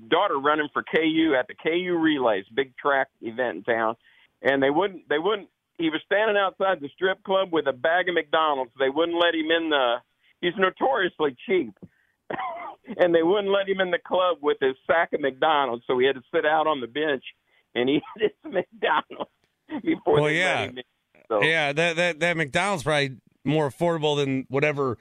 daughter 0.08 0.38
running 0.38 0.68
for 0.72 0.82
KU 0.82 1.34
at 1.38 1.46
the 1.48 1.54
KU 1.54 1.96
Relays, 1.98 2.44
big 2.54 2.76
track 2.76 3.08
event 3.20 3.58
in 3.58 3.62
town, 3.64 3.96
and 4.42 4.62
they 4.62 4.70
wouldn't. 4.70 5.08
They 5.08 5.18
wouldn't. 5.18 5.48
He 5.78 5.90
was 5.90 6.00
standing 6.06 6.36
outside 6.36 6.80
the 6.80 6.88
strip 6.94 7.22
club 7.24 7.48
with 7.52 7.66
a 7.66 7.72
bag 7.72 8.08
of 8.08 8.14
McDonald's. 8.14 8.72
They 8.78 8.90
wouldn't 8.90 9.18
let 9.18 9.34
him 9.34 9.50
in 9.50 9.70
the. 9.70 9.96
He's 10.40 10.54
notoriously 10.58 11.36
cheap. 11.46 11.74
and 12.96 13.14
they 13.14 13.22
wouldn't 13.22 13.52
let 13.52 13.68
him 13.68 13.80
in 13.80 13.90
the 13.90 13.98
club 13.98 14.38
with 14.40 14.58
his 14.60 14.74
sack 14.86 15.12
of 15.12 15.20
McDonald's, 15.20 15.84
so 15.86 15.98
he 15.98 16.06
had 16.06 16.16
to 16.16 16.22
sit 16.34 16.44
out 16.44 16.66
on 16.66 16.80
the 16.80 16.86
bench 16.86 17.24
and 17.74 17.88
eat 17.90 18.02
his 18.18 18.30
McDonald's 18.44 19.30
before 19.82 20.14
Well, 20.14 20.24
they 20.24 20.38
yeah. 20.38 20.60
let 20.60 20.68
him 20.70 20.78
in. 20.78 20.84
So, 21.28 21.42
Yeah, 21.42 21.72
that 21.72 21.96
that 21.96 22.20
that 22.20 22.36
McDonald's 22.36 22.82
probably 22.82 23.16
more 23.44 23.70
affordable 23.70 24.16
than 24.16 24.46
whatever 24.48 24.98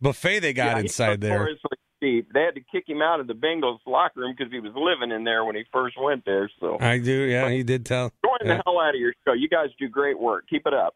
buffet 0.00 0.40
they 0.40 0.52
got 0.52 0.76
yeah, 0.76 0.82
inside 0.82 1.20
there. 1.20 1.38
notoriously 1.38 1.70
They 2.00 2.22
had 2.34 2.54
to 2.54 2.60
kick 2.72 2.84
him 2.88 3.02
out 3.02 3.20
of 3.20 3.26
the 3.26 3.34
Bengals 3.34 3.78
locker 3.86 4.20
room 4.20 4.34
because 4.36 4.50
he 4.52 4.60
was 4.60 4.72
living 4.74 5.14
in 5.14 5.24
there 5.24 5.44
when 5.44 5.54
he 5.56 5.64
first 5.72 5.96
went 6.00 6.24
there. 6.24 6.50
So, 6.60 6.78
I 6.80 6.98
do. 6.98 7.12
Yeah, 7.12 7.50
he 7.50 7.62
did 7.62 7.84
tell. 7.84 8.10
enjoying 8.24 8.38
Yeah. 8.50 8.56
the 8.56 8.62
hell 8.64 8.80
out 8.80 8.94
of 8.94 9.00
your 9.00 9.12
show. 9.26 9.34
You 9.34 9.48
guys 9.48 9.68
do 9.78 9.88
great 9.88 10.18
work. 10.18 10.46
Keep 10.48 10.66
it 10.66 10.74
up. 10.74 10.94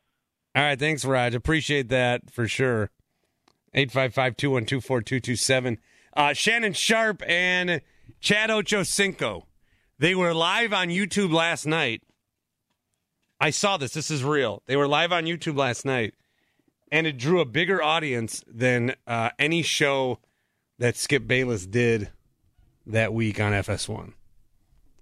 All 0.56 0.62
right, 0.62 0.78
thanks, 0.78 1.04
Raj. 1.04 1.34
Appreciate 1.34 1.88
that 1.88 2.30
for 2.30 2.46
sure. 2.48 2.90
855-212-4227. 3.74 5.78
Uh, 6.16 6.32
Shannon 6.32 6.72
Sharpe 6.72 7.22
and 7.26 7.80
Chad 8.20 8.50
Ochocinco. 8.50 9.42
They 9.98 10.14
were 10.14 10.34
live 10.34 10.72
on 10.72 10.88
YouTube 10.88 11.32
last 11.32 11.66
night. 11.66 12.02
I 13.40 13.50
saw 13.50 13.76
this. 13.76 13.92
This 13.92 14.10
is 14.10 14.24
real. 14.24 14.62
They 14.66 14.76
were 14.76 14.88
live 14.88 15.12
on 15.12 15.24
YouTube 15.24 15.56
last 15.58 15.84
night, 15.84 16.14
and 16.90 17.06
it 17.06 17.18
drew 17.18 17.40
a 17.40 17.44
bigger 17.44 17.82
audience 17.82 18.42
than 18.46 18.94
uh, 19.06 19.30
any 19.38 19.62
show 19.62 20.18
that 20.78 20.96
Skip 20.96 21.26
Bayless 21.26 21.66
did 21.66 22.10
that 22.86 23.12
week 23.12 23.40
on 23.40 23.52
FS1. 23.52 24.12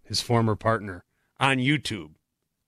His 0.04 0.20
former 0.20 0.56
partner 0.56 1.04
on 1.40 1.58
YouTube, 1.58 2.10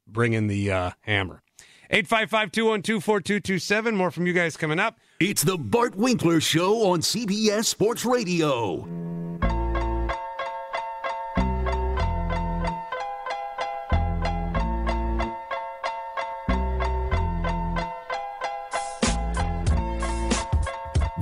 bringing 0.06 0.46
the 0.46 0.70
uh, 0.70 0.90
hammer. 1.02 1.42
855 1.90 2.52
212 2.52 3.04
4227. 3.04 3.96
More 3.96 4.10
from 4.10 4.26
you 4.26 4.32
guys 4.32 4.56
coming 4.56 4.78
up. 4.78 4.98
It's 5.20 5.42
the 5.42 5.58
Bart 5.58 5.94
Winkler 5.94 6.40
Show 6.40 6.90
on 6.90 7.00
CBS 7.00 7.66
Sports 7.66 8.04
Radio. 8.04 8.88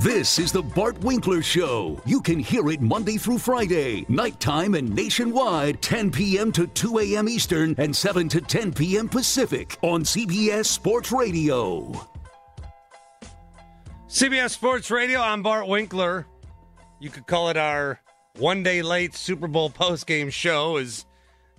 This 0.03 0.41
is 0.41 0.51
the 0.51 0.65
Bart 0.65 0.99
Winkler 1.05 1.43
Show. 1.43 2.03
You 2.05 2.21
can 2.21 2.41
hear 2.41 2.69
it 2.71 2.81
Monday 2.81 3.19
through 3.19 3.39
Friday, 3.39 4.05
nighttime 4.09 4.75
and 4.75 4.93
nationwide, 4.93 5.81
10 5.81 6.11
p.m. 6.11 6.51
to 6.51 6.67
2 6.67 6.99
a.m. 6.99 7.29
Eastern 7.29 7.77
and 7.79 7.95
7 7.95 8.29
to 8.31 8.41
10 8.41 8.73
p.m. 8.73 9.09
Pacific 9.09 9.79
on 9.81 10.03
CBS 10.03 10.67
Sports 10.67 11.13
Radio. 11.13 11.93
CBS 14.09 14.51
Sports 14.51 14.91
Radio, 14.91 15.21
I'm 15.21 15.41
Bart 15.41 15.69
Winkler. 15.69 16.27
You 16.99 17.09
could 17.09 17.29
call 17.29 17.51
it 17.51 17.57
our 17.57 18.01
one 18.39 18.65
day 18.65 18.83
late 18.83 19.15
Super 19.15 19.47
Bowl 19.47 19.71
postgame 19.71 20.33
show, 20.33 20.79
is 20.79 21.07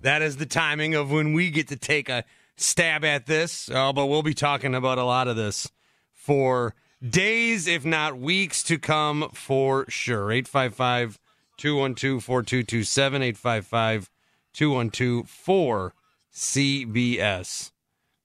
that 0.01 0.21
is 0.21 0.36
the 0.36 0.45
timing 0.45 0.95
of 0.95 1.10
when 1.10 1.32
we 1.32 1.49
get 1.49 1.69
to 1.69 1.77
take 1.77 2.10
a 2.10 2.25
stab 2.58 3.06
at 3.06 3.25
this. 3.25 3.71
Uh, 3.71 3.93
but 3.93 4.08
we'll 4.08 4.21
be 4.21 4.34
talking 4.34 4.75
about 4.75 4.97
a 4.97 5.06
lot 5.06 5.29
of 5.29 5.38
this 5.38 5.71
for 6.12 6.75
days, 7.07 7.67
if 7.67 7.85
not 7.85 8.17
weeks 8.17 8.63
to 8.63 8.77
come 8.77 9.29
for 9.33 9.85
sure. 9.89 10.31
855 10.31 11.19
212 11.57 12.23
4227, 12.23 13.21
855 13.21 14.09
212 14.53 15.91
4CBS. 16.33 17.71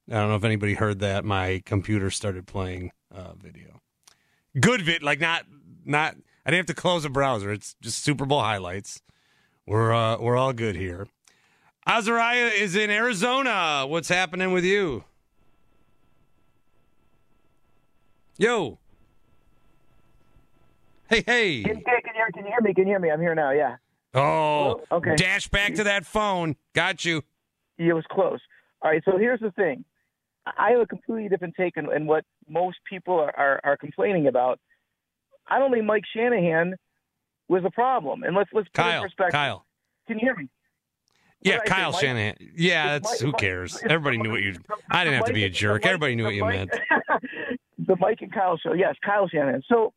I 0.09 0.13
don't 0.13 0.29
know 0.29 0.37
if 0.37 0.45
anybody 0.45 0.75
heard 0.75 1.01
that. 1.01 1.25
My 1.25 1.63
computer 1.67 2.11
started 2.11 2.47
playing 2.47 2.93
uh, 3.15 3.35
video. 3.35 3.81
Good 4.59 4.83
vid, 4.83 5.03
like 5.03 5.21
not 5.21 5.45
not. 5.85 6.17
I 6.47 6.51
didn't 6.51 6.69
have 6.69 6.77
to 6.77 6.81
close 6.81 7.05
a 7.05 7.11
browser. 7.11 7.53
It's 7.53 7.77
just 7.83 8.03
Super 8.03 8.25
Bowl 8.25 8.41
highlights. 8.41 9.03
We're 9.67 9.93
uh, 9.93 10.17
we're 10.19 10.37
all 10.37 10.55
good 10.55 10.77
here. 10.77 11.09
Azariah 11.87 12.47
is 12.47 12.75
in 12.75 12.91
Arizona. 12.91 13.85
What's 13.87 14.09
happening 14.09 14.53
with 14.53 14.65
you? 14.65 15.05
Yo. 18.39 18.79
Hey, 21.11 21.25
hey. 21.27 21.63
Can, 21.65 21.75
can, 21.75 21.85
you 21.85 22.13
hear, 22.15 22.31
can 22.33 22.45
you 22.45 22.51
hear 22.51 22.61
me? 22.63 22.75
Can 22.75 22.85
you 22.85 22.91
hear 22.91 22.99
me? 23.01 23.11
I'm 23.11 23.21
here 23.21 23.35
now. 23.35 23.51
Yeah. 23.51 23.77
Oh, 24.15 24.81
oh, 24.91 24.97
Okay. 24.97 25.17
dash 25.17 25.49
back 25.49 25.75
to 25.75 25.85
that 25.85 26.07
phone. 26.07 26.55
Got 26.75 27.05
you. 27.05 27.23
It 27.79 27.93
was 27.93 28.05
close. 28.11 28.41
All 28.83 28.91
right. 28.91 29.03
So 29.05 29.19
here's 29.19 29.41
the 29.41 29.51
thing. 29.53 29.85
I 30.47 30.71
have 30.71 30.81
a 30.81 30.87
completely 30.87 31.29
different 31.29 31.55
take 31.59 31.77
on, 31.77 31.87
on 31.87 32.07
what 32.07 32.25
most 32.49 32.79
people 32.89 33.15
are, 33.19 33.37
are, 33.37 33.61
are 33.65 33.77
complaining 33.77 34.29
about. 34.29 34.61
I 35.49 35.59
don't 35.59 35.73
think 35.73 35.85
Mike 35.85 36.05
Shanahan 36.15 36.77
was 37.49 37.65
a 37.67 37.71
problem. 37.71 38.23
And 38.23 38.37
let's 38.37 38.51
let's 38.53 38.69
put 38.73 38.83
it 38.83 38.87
in 38.87 38.93
Kyle. 38.93 39.03
perspective. 39.03 39.33
Kyle. 39.33 39.67
Can 40.07 40.19
you 40.19 40.27
hear 40.27 40.37
me? 40.37 40.49
Yeah, 41.41 41.57
What 41.57 41.65
did 41.65 41.73
I 41.73 41.75
say, 41.77 41.81
Kyle 41.83 41.93
Mike? 41.93 42.01
Shanahan. 42.01 42.35
Yeah, 42.57 42.87
that's 42.99 43.11
Mike- 43.11 43.21
who 43.21 43.33
cares. 43.33 43.79
Everybody 43.83 44.19
knew 44.19 44.31
what 44.31 44.43
you. 44.43 44.57
I 44.91 45.05
didn't 45.05 45.17
have 45.19 45.27
to 45.27 45.33
be 45.33 45.45
a 45.45 45.51
jerk. 45.51 45.85
Everybody 45.87 46.15
knew 46.17 46.25
what 46.25 46.35
you 46.35 46.45
meant. 46.45 46.71
the 47.89 47.97
Mike 47.99 48.19
and 48.21 48.33
Kyle 48.33 48.57
show. 48.59 48.75
Yes, 48.75 48.95
Kyle 49.05 49.27
Shanahan. 49.27 49.63
So 49.69 49.93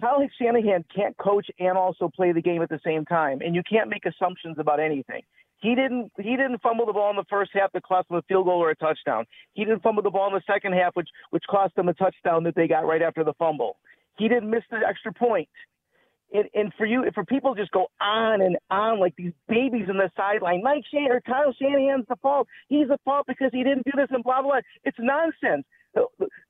Kyle 0.00 0.26
Shanahan 0.40 0.84
can't 0.94 1.16
coach 1.18 1.46
and 1.58 1.76
also 1.76 2.08
play 2.08 2.32
the 2.32 2.40
game 2.40 2.62
at 2.62 2.70
the 2.70 2.80
same 2.84 3.04
time, 3.04 3.40
and 3.42 3.54
you 3.54 3.62
can't 3.68 3.90
make 3.90 4.06
assumptions 4.06 4.56
about 4.58 4.80
anything. 4.80 5.22
He 5.60 5.74
didn't. 5.74 6.12
He 6.16 6.36
didn't 6.36 6.62
fumble 6.62 6.86
the 6.86 6.92
ball 6.92 7.10
in 7.10 7.16
the 7.16 7.24
first 7.28 7.50
half 7.52 7.72
that 7.72 7.82
cost 7.82 8.08
him 8.08 8.16
a 8.16 8.22
field 8.22 8.46
goal 8.46 8.62
or 8.62 8.70
a 8.70 8.76
touchdown. 8.76 9.26
He 9.54 9.64
didn't 9.64 9.82
fumble 9.82 10.04
the 10.04 10.10
ball 10.10 10.28
in 10.28 10.34
the 10.34 10.52
second 10.52 10.72
half, 10.72 10.94
which 10.94 11.08
which 11.30 11.42
cost 11.50 11.74
them 11.74 11.88
a 11.88 11.94
touchdown 11.94 12.44
that 12.44 12.54
they 12.54 12.68
got 12.68 12.86
right 12.86 13.02
after 13.02 13.24
the 13.24 13.34
fumble. 13.34 13.76
He 14.16 14.28
didn't 14.28 14.50
miss 14.50 14.62
the 14.70 14.78
extra 14.88 15.12
point. 15.12 15.48
And, 16.32 16.44
and 16.54 16.72
for 16.76 16.84
you, 16.84 17.04
for 17.14 17.24
people 17.24 17.54
just 17.54 17.70
go 17.70 17.86
on 18.00 18.42
and 18.42 18.56
on 18.70 19.00
like 19.00 19.16
these 19.16 19.32
babies 19.48 19.86
in 19.88 19.96
the 19.96 20.10
sideline, 20.14 20.62
Mike 20.62 20.84
Shanahan 20.92 21.16
or 21.16 21.20
Kyle 21.22 21.54
Shanahan's 21.60 22.04
the 22.08 22.16
fault. 22.16 22.46
He's 22.68 22.86
the 22.86 22.98
fault 23.04 23.26
because 23.26 23.50
he 23.52 23.64
didn't 23.64 23.84
do 23.84 23.92
this 23.96 24.08
and 24.10 24.22
blah 24.22 24.42
blah. 24.42 24.52
blah. 24.52 24.60
It's 24.84 24.98
nonsense. 25.00 25.64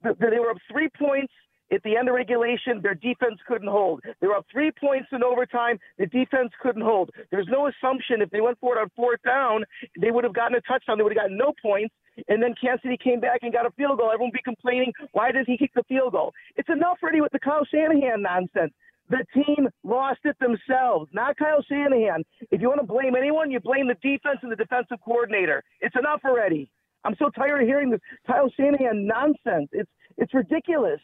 They 0.02 0.38
were 0.38 0.50
up 0.50 0.58
three 0.70 0.88
points 0.98 1.32
At 1.70 1.82
the 1.82 1.96
end 1.96 2.08
of 2.08 2.14
regulation, 2.14 2.80
their 2.82 2.94
defense 2.94 3.40
couldn't 3.46 3.68
hold. 3.68 4.02
They 4.20 4.26
were 4.26 4.36
up 4.36 4.46
three 4.50 4.70
points 4.72 5.08
in 5.12 5.22
overtime. 5.22 5.78
The 5.98 6.06
defense 6.06 6.50
couldn't 6.62 6.82
hold. 6.82 7.10
There's 7.30 7.48
no 7.48 7.68
assumption 7.68 8.22
if 8.22 8.30
they 8.30 8.40
went 8.40 8.58
for 8.58 8.76
it 8.76 8.80
on 8.80 8.90
fourth 8.96 9.20
down, 9.22 9.64
they 10.00 10.10
would 10.10 10.24
have 10.24 10.34
gotten 10.34 10.56
a 10.56 10.60
touchdown. 10.62 10.96
They 10.98 11.04
would 11.04 11.12
have 11.12 11.22
gotten 11.22 11.36
no 11.36 11.52
points. 11.60 11.94
And 12.28 12.42
then 12.42 12.54
Kansas 12.60 12.82
City 12.82 12.96
came 13.02 13.20
back 13.20 13.40
and 13.42 13.52
got 13.52 13.66
a 13.66 13.70
field 13.72 13.98
goal. 13.98 14.10
Everyone 14.12 14.30
would 14.30 14.38
be 14.38 14.42
complaining, 14.42 14.92
why 15.12 15.30
did 15.32 15.46
he 15.46 15.58
kick 15.58 15.72
the 15.74 15.84
field 15.84 16.12
goal? 16.12 16.32
It's 16.56 16.68
enough 16.70 16.98
already 17.02 17.20
with 17.20 17.32
the 17.32 17.38
Kyle 17.40 17.66
Shanahan 17.66 18.22
nonsense. 18.22 18.72
The 19.10 19.24
team 19.34 19.68
lost 19.84 20.20
it 20.24 20.36
themselves, 20.40 21.10
not 21.12 21.36
Kyle 21.36 21.62
Shanahan. 21.68 22.24
If 22.50 22.60
you 22.60 22.68
want 22.68 22.80
to 22.80 22.86
blame 22.86 23.14
anyone, 23.16 23.50
you 23.50 23.60
blame 23.60 23.88
the 23.88 23.94
defense 23.94 24.40
and 24.42 24.52
the 24.52 24.56
defensive 24.56 24.98
coordinator. 25.04 25.62
It's 25.80 25.96
enough 25.96 26.20
already. 26.24 26.70
I'm 27.04 27.14
so 27.18 27.30
tired 27.30 27.62
of 27.62 27.66
hearing 27.66 27.90
this 27.90 28.00
Kyle 28.26 28.50
Shanahan 28.56 29.06
nonsense. 29.06 29.68
It's 29.72 29.90
it's 30.16 30.34
ridiculous. 30.34 31.00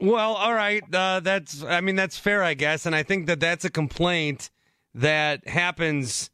Well, 0.00 0.34
all 0.34 0.54
right. 0.54 0.82
Uh, 0.92 1.20
that's, 1.20 1.62
I 1.62 1.80
mean, 1.80 1.94
that's 1.94 2.18
fair, 2.18 2.42
I 2.42 2.54
guess. 2.54 2.86
And 2.86 2.94
I 2.94 3.04
think 3.04 3.26
that 3.26 3.38
that's 3.38 3.64
a 3.64 3.70
complaint 3.70 4.50
that 4.94 5.46
happens 5.46 6.30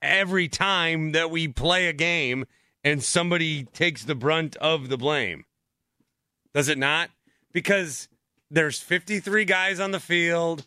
every 0.00 0.48
time 0.48 1.12
that 1.12 1.30
we 1.30 1.48
play 1.48 1.88
a 1.88 1.92
game 1.92 2.46
and 2.82 3.02
somebody 3.02 3.64
takes 3.64 4.04
the 4.04 4.14
brunt 4.14 4.56
of 4.56 4.88
the 4.88 4.96
blame. 4.96 5.44
Does 6.54 6.68
it 6.68 6.78
not? 6.78 7.10
Because 7.52 8.08
there's 8.50 8.80
53 8.80 9.44
guys 9.44 9.80
on 9.80 9.90
the 9.90 10.00
field. 10.00 10.66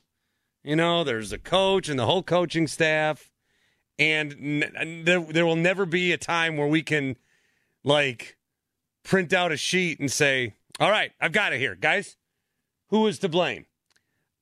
You 0.63 0.75
know, 0.75 1.03
there's 1.03 1.31
a 1.31 1.39
coach 1.39 1.89
and 1.89 1.97
the 1.97 2.05
whole 2.05 2.23
coaching 2.23 2.67
staff. 2.67 3.30
And 4.01 4.63
n- 4.65 5.03
there, 5.05 5.19
there 5.19 5.45
will 5.45 5.55
never 5.55 5.85
be 5.85 6.11
a 6.11 6.17
time 6.17 6.57
where 6.57 6.67
we 6.67 6.81
can, 6.81 7.17
like, 7.83 8.35
print 9.03 9.31
out 9.31 9.51
a 9.51 9.57
sheet 9.57 9.99
and 9.99 10.11
say, 10.11 10.55
all 10.79 10.89
right, 10.89 11.11
I've 11.21 11.33
got 11.33 11.53
it 11.53 11.59
here, 11.59 11.75
guys. 11.75 12.17
Who 12.89 13.05
is 13.05 13.19
to 13.19 13.29
blame? 13.29 13.67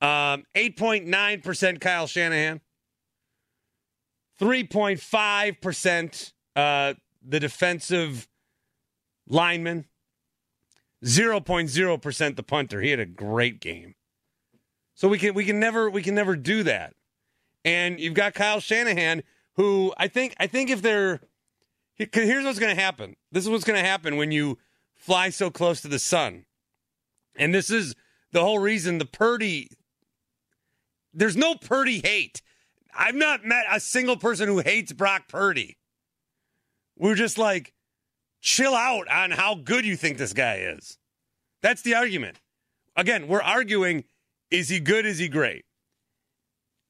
Um, 0.00 0.44
8.9% 0.54 1.78
Kyle 1.78 2.06
Shanahan. 2.06 2.62
3.5% 4.40 6.32
uh, 6.56 6.94
the 7.22 7.38
defensive 7.38 8.28
lineman. 9.28 9.84
0.0% 11.04 12.36
the 12.36 12.42
punter. 12.42 12.80
He 12.80 12.88
had 12.88 13.00
a 13.00 13.04
great 13.04 13.60
game. 13.60 13.94
So 14.94 15.06
we 15.06 15.18
can 15.18 15.34
we 15.34 15.44
can 15.44 15.60
never 15.60 15.90
we 15.90 16.02
can 16.02 16.14
never 16.14 16.34
do 16.34 16.62
that. 16.62 16.94
And 17.64 18.00
you've 18.00 18.14
got 18.14 18.32
Kyle 18.32 18.60
Shanahan 18.60 19.22
who 19.56 19.92
I 19.96 20.08
think 20.08 20.34
I 20.38 20.46
think 20.46 20.70
if 20.70 20.82
they're 20.82 21.20
here's 21.96 22.44
what's 22.44 22.58
going 22.58 22.74
to 22.74 22.80
happen. 22.80 23.16
This 23.30 23.44
is 23.44 23.50
what's 23.50 23.64
going 23.64 23.78
to 23.78 23.86
happen 23.86 24.16
when 24.16 24.32
you 24.32 24.58
fly 24.94 25.30
so 25.30 25.50
close 25.50 25.82
to 25.82 25.88
the 25.88 25.98
sun. 25.98 26.46
And 27.36 27.54
this 27.54 27.70
is 27.70 27.94
the 28.32 28.40
whole 28.40 28.58
reason 28.58 28.98
the 28.98 29.04
Purdy 29.04 29.70
there's 31.12 31.36
no 31.36 31.54
Purdy 31.54 32.00
hate. 32.00 32.40
I've 32.96 33.14
not 33.14 33.44
met 33.44 33.64
a 33.70 33.80
single 33.80 34.16
person 34.16 34.48
who 34.48 34.58
hates 34.58 34.92
Brock 34.92 35.28
Purdy. 35.28 35.76
We're 36.96 37.14
just 37.14 37.38
like, 37.38 37.72
chill 38.40 38.74
out 38.74 39.08
on 39.08 39.30
how 39.32 39.54
good 39.54 39.84
you 39.84 39.96
think 39.96 40.18
this 40.18 40.32
guy 40.32 40.56
is. 40.56 40.98
That's 41.62 41.82
the 41.82 41.94
argument. 41.94 42.40
Again, 42.96 43.28
we're 43.28 43.42
arguing 43.42 44.04
is 44.50 44.68
he 44.68 44.80
good? 44.80 45.06
Is 45.06 45.18
he 45.18 45.28
great? 45.28 45.64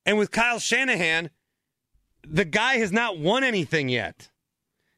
And 0.06 0.16
with 0.16 0.30
Kyle 0.30 0.58
Shanahan, 0.58 1.30
the 2.26 2.44
guy 2.44 2.74
has 2.74 2.92
not 2.92 3.18
won 3.18 3.44
anything 3.44 3.88
yet. 3.88 4.30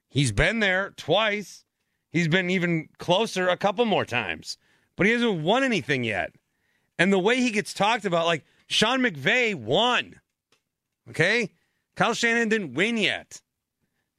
He's 0.09 0.33
been 0.33 0.61
there 0.61 0.93
twice. 0.97 1.65
He's 2.11 2.29
been 2.29 2.51
even 2.51 2.89
closer 2.99 3.49
a 3.49 3.57
couple 3.57 3.85
more 3.85 4.05
times, 4.05 4.59
but 4.97 5.07
he 5.07 5.13
hasn't 5.13 5.43
won 5.43 5.65
anything 5.65 6.05
yet. 6.05 6.35
And 6.99 7.13
the 7.13 7.19
way 7.19 7.37
he 7.37 7.51
gets 7.51 7.73
talked 7.73 8.05
about, 8.05 8.27
like 8.27 8.45
Sean 8.67 9.01
McVay 9.01 9.55
won. 9.55 10.21
Okay? 11.09 11.51
Kyle 11.97 12.15
Shanahan 12.15 12.49
didn't 12.49 12.75
win 12.75 12.97
yet. 12.97 13.41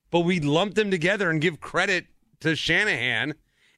But 0.10 0.22
we 0.22 0.40
lump 0.40 0.76
them 0.76 0.92
together 0.92 1.30
and 1.30 1.42
give 1.42 1.60
credit 1.60 2.08
to 2.42 2.56
Shanahan. 2.56 3.36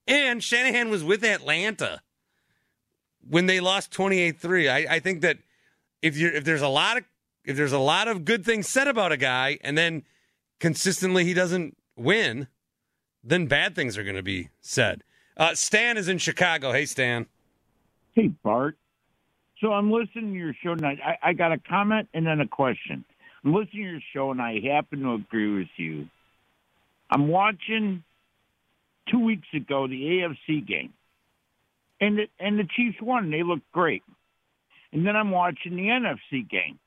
And 0.08 0.44
Shanahan 0.44 0.90
was 0.90 1.04
with 1.04 1.24
Atlanta 1.24 2.02
when 3.28 3.46
they 3.46 3.60
lost 3.60 3.92
28-3. 3.92 4.70
I, 4.70 4.96
I 4.96 5.00
think 5.00 5.22
that 5.22 5.38
if 6.02 6.18
you 6.18 6.28
if 6.28 6.44
there's 6.44 6.62
a 6.62 6.68
lot 6.68 6.98
of 6.98 7.04
if 7.46 7.56
there's 7.56 7.72
a 7.72 7.80
lot 7.80 8.08
of 8.08 8.26
good 8.26 8.46
things 8.46 8.68
said 8.68 8.88
about 8.88 9.12
a 9.12 9.18
guy 9.18 9.58
and 9.62 9.78
then 9.78 10.04
consistently 10.60 11.24
he 11.24 11.34
doesn't 11.34 11.78
win, 11.96 12.48
then 13.24 13.48
bad 13.48 13.76
things 13.76 13.98
are 13.98 14.04
going 14.04 14.16
to 14.16 14.24
be 14.24 14.50
said. 14.62 15.04
Uh, 15.38 15.54
Stan 15.54 15.98
is 15.98 16.08
in 16.08 16.18
Chicago. 16.18 16.72
Hey, 16.72 16.86
Stan. 16.86 17.28
Hey, 18.14 18.28
Bart. 18.28 18.78
So 19.62 19.72
I'm 19.72 19.91
listening 19.91 20.34
to 20.34 20.38
your 20.39 20.54
show 20.64 20.76
tonight. 20.76 21.00
I, 21.06 21.30
I 21.30 21.34
got 21.34 21.52
a 21.52 21.58
comment 21.58 22.10
and 22.14 22.26
then 22.26 22.39
a 22.41 22.48
question. 22.48 23.06
I'm 23.43 23.54
listening 23.54 23.84
to 23.84 23.91
your 23.91 24.00
show 24.14 24.32
and 24.32 24.41
I 24.41 24.60
happen 24.60 25.02
to 25.02 25.14
agree 25.14 25.60
with 25.60 25.70
you. 25.78 26.08
I'm 27.10 27.28
watching 27.28 28.04
two 29.10 29.20
weeks 29.20 29.48
ago 29.54 29.88
the 29.88 29.93
AFC 30.50 30.66
game, 30.66 30.93
and 32.02 32.18
the, 32.18 32.28
and 32.39 32.60
the 32.60 32.68
Chiefs 32.76 32.98
won. 33.02 33.32
They 33.32 33.43
looked 33.43 33.72
great. 33.72 34.04
And 34.91 35.06
then 35.06 35.16
I'm 35.16 35.32
watching 35.32 35.76
the 35.76 35.88
NFC 35.88 36.50
game. 36.50 36.80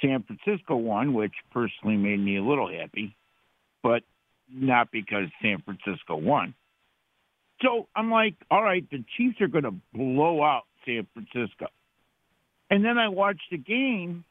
San 0.00 0.24
Francisco 0.24 0.76
won, 0.76 1.14
which 1.14 1.34
personally 1.52 1.96
made 1.96 2.20
me 2.20 2.36
a 2.36 2.42
little 2.42 2.68
happy, 2.68 3.14
but 3.82 4.02
not 4.52 4.90
because 4.90 5.28
San 5.42 5.62
Francisco 5.62 6.16
won. 6.16 6.54
So 7.62 7.88
I'm 7.94 8.10
like, 8.10 8.34
all 8.50 8.62
right, 8.62 8.88
the 8.90 9.04
Chiefs 9.16 9.40
are 9.40 9.48
going 9.48 9.64
to 9.64 9.74
blow 9.92 10.42
out 10.42 10.64
San 10.84 11.06
Francisco. 11.12 11.66
And 12.70 12.84
then 12.84 12.98
I 12.98 13.08
watched 13.08 13.50
the 13.50 13.58
game, 13.58 14.24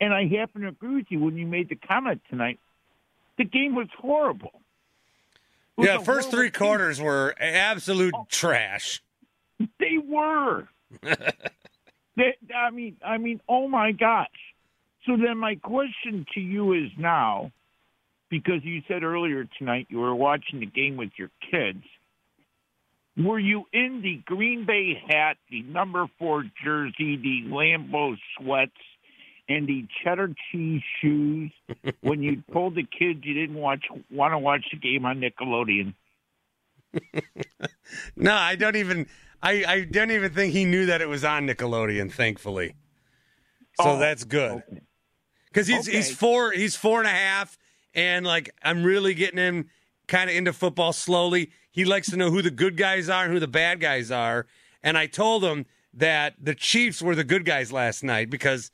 and 0.00 0.14
I 0.14 0.26
happen 0.26 0.62
to 0.62 0.68
agree 0.68 0.96
with 0.96 1.06
you 1.08 1.20
when 1.20 1.36
you 1.36 1.46
made 1.46 1.68
the 1.68 1.76
comment 1.76 2.20
tonight. 2.28 2.60
The 3.38 3.44
game 3.44 3.74
was 3.74 3.88
horrible. 3.98 4.60
Was 5.76 5.88
Yeah, 5.88 5.98
first 5.98 6.30
three 6.30 6.50
game. 6.50 6.58
quarters 6.58 7.00
were 7.00 7.34
absolute 7.38 8.14
oh. 8.16 8.26
trash. 8.30 9.02
They 9.78 9.98
were. 9.98 10.68
They, 12.16 12.36
I 12.54 12.70
mean, 12.70 12.96
I 13.04 13.18
mean, 13.18 13.40
oh 13.48 13.68
my 13.68 13.92
gosh. 13.92 14.28
So 15.06 15.16
then 15.16 15.38
my 15.38 15.56
question 15.56 16.26
to 16.34 16.40
you 16.40 16.72
is 16.72 16.90
now, 16.98 17.52
because 18.30 18.64
you 18.64 18.82
said 18.88 19.02
earlier 19.02 19.46
tonight 19.58 19.86
you 19.90 19.98
were 19.98 20.14
watching 20.14 20.60
the 20.60 20.66
game 20.66 20.96
with 20.96 21.10
your 21.16 21.30
kids. 21.50 21.84
Were 23.16 23.38
you 23.38 23.64
in 23.72 24.02
the 24.02 24.20
Green 24.26 24.66
Bay 24.66 25.00
hat, 25.08 25.36
the 25.50 25.62
number 25.62 26.06
four 26.18 26.44
jersey, 26.62 27.16
the 27.16 27.44
Lambeau 27.48 28.16
sweats, 28.36 28.72
and 29.48 29.66
the 29.66 29.86
cheddar 30.02 30.34
cheese 30.50 30.82
shoes 31.00 31.52
when 32.00 32.22
you 32.22 32.42
told 32.52 32.74
the 32.74 32.82
kids 32.82 33.20
you 33.22 33.34
didn't 33.34 33.56
watch 33.56 33.84
want 34.10 34.32
to 34.32 34.38
watch 34.38 34.64
the 34.70 34.78
game 34.78 35.06
on 35.06 35.20
Nickelodeon? 35.20 35.94
No, 38.16 38.34
I 38.34 38.56
don't 38.56 38.76
even. 38.76 39.06
I, 39.42 39.64
I 39.66 39.84
don't 39.84 40.10
even 40.10 40.32
think 40.32 40.52
he 40.52 40.64
knew 40.64 40.86
that 40.86 41.00
it 41.00 41.08
was 41.08 41.24
on 41.24 41.46
Nickelodeon. 41.46 42.12
Thankfully, 42.12 42.74
so 43.80 43.90
Oh, 43.90 43.98
that's 43.98 44.24
good. 44.24 44.62
Because 45.48 45.66
he's 45.66 45.86
he's 45.86 46.06
Okay. 46.08 46.14
four. 46.14 46.52
He's 46.52 46.76
four 46.76 46.98
and 46.98 47.06
a 47.06 47.10
half, 47.12 47.56
and 47.94 48.26
like 48.26 48.50
I'm 48.62 48.82
really 48.84 49.14
getting 49.14 49.38
him 49.38 49.68
kind 50.08 50.28
of 50.30 50.36
into 50.36 50.52
football 50.52 50.92
slowly. 50.92 51.50
He 51.70 51.84
likes 51.84 52.08
to 52.10 52.16
know 52.16 52.30
who 52.30 52.42
the 52.42 52.50
good 52.50 52.76
guys 52.76 53.08
are 53.08 53.24
and 53.24 53.32
who 53.32 53.40
the 53.40 53.46
bad 53.48 53.80
guys 53.80 54.10
are. 54.10 54.46
And 54.82 54.96
I 54.96 55.06
told 55.06 55.44
him 55.44 55.66
that 55.94 56.34
the 56.40 56.54
Chiefs 56.54 57.02
were 57.02 57.14
the 57.14 57.24
good 57.24 57.44
guys 57.44 57.72
last 57.72 58.02
night 58.04 58.30
because, 58.30 58.70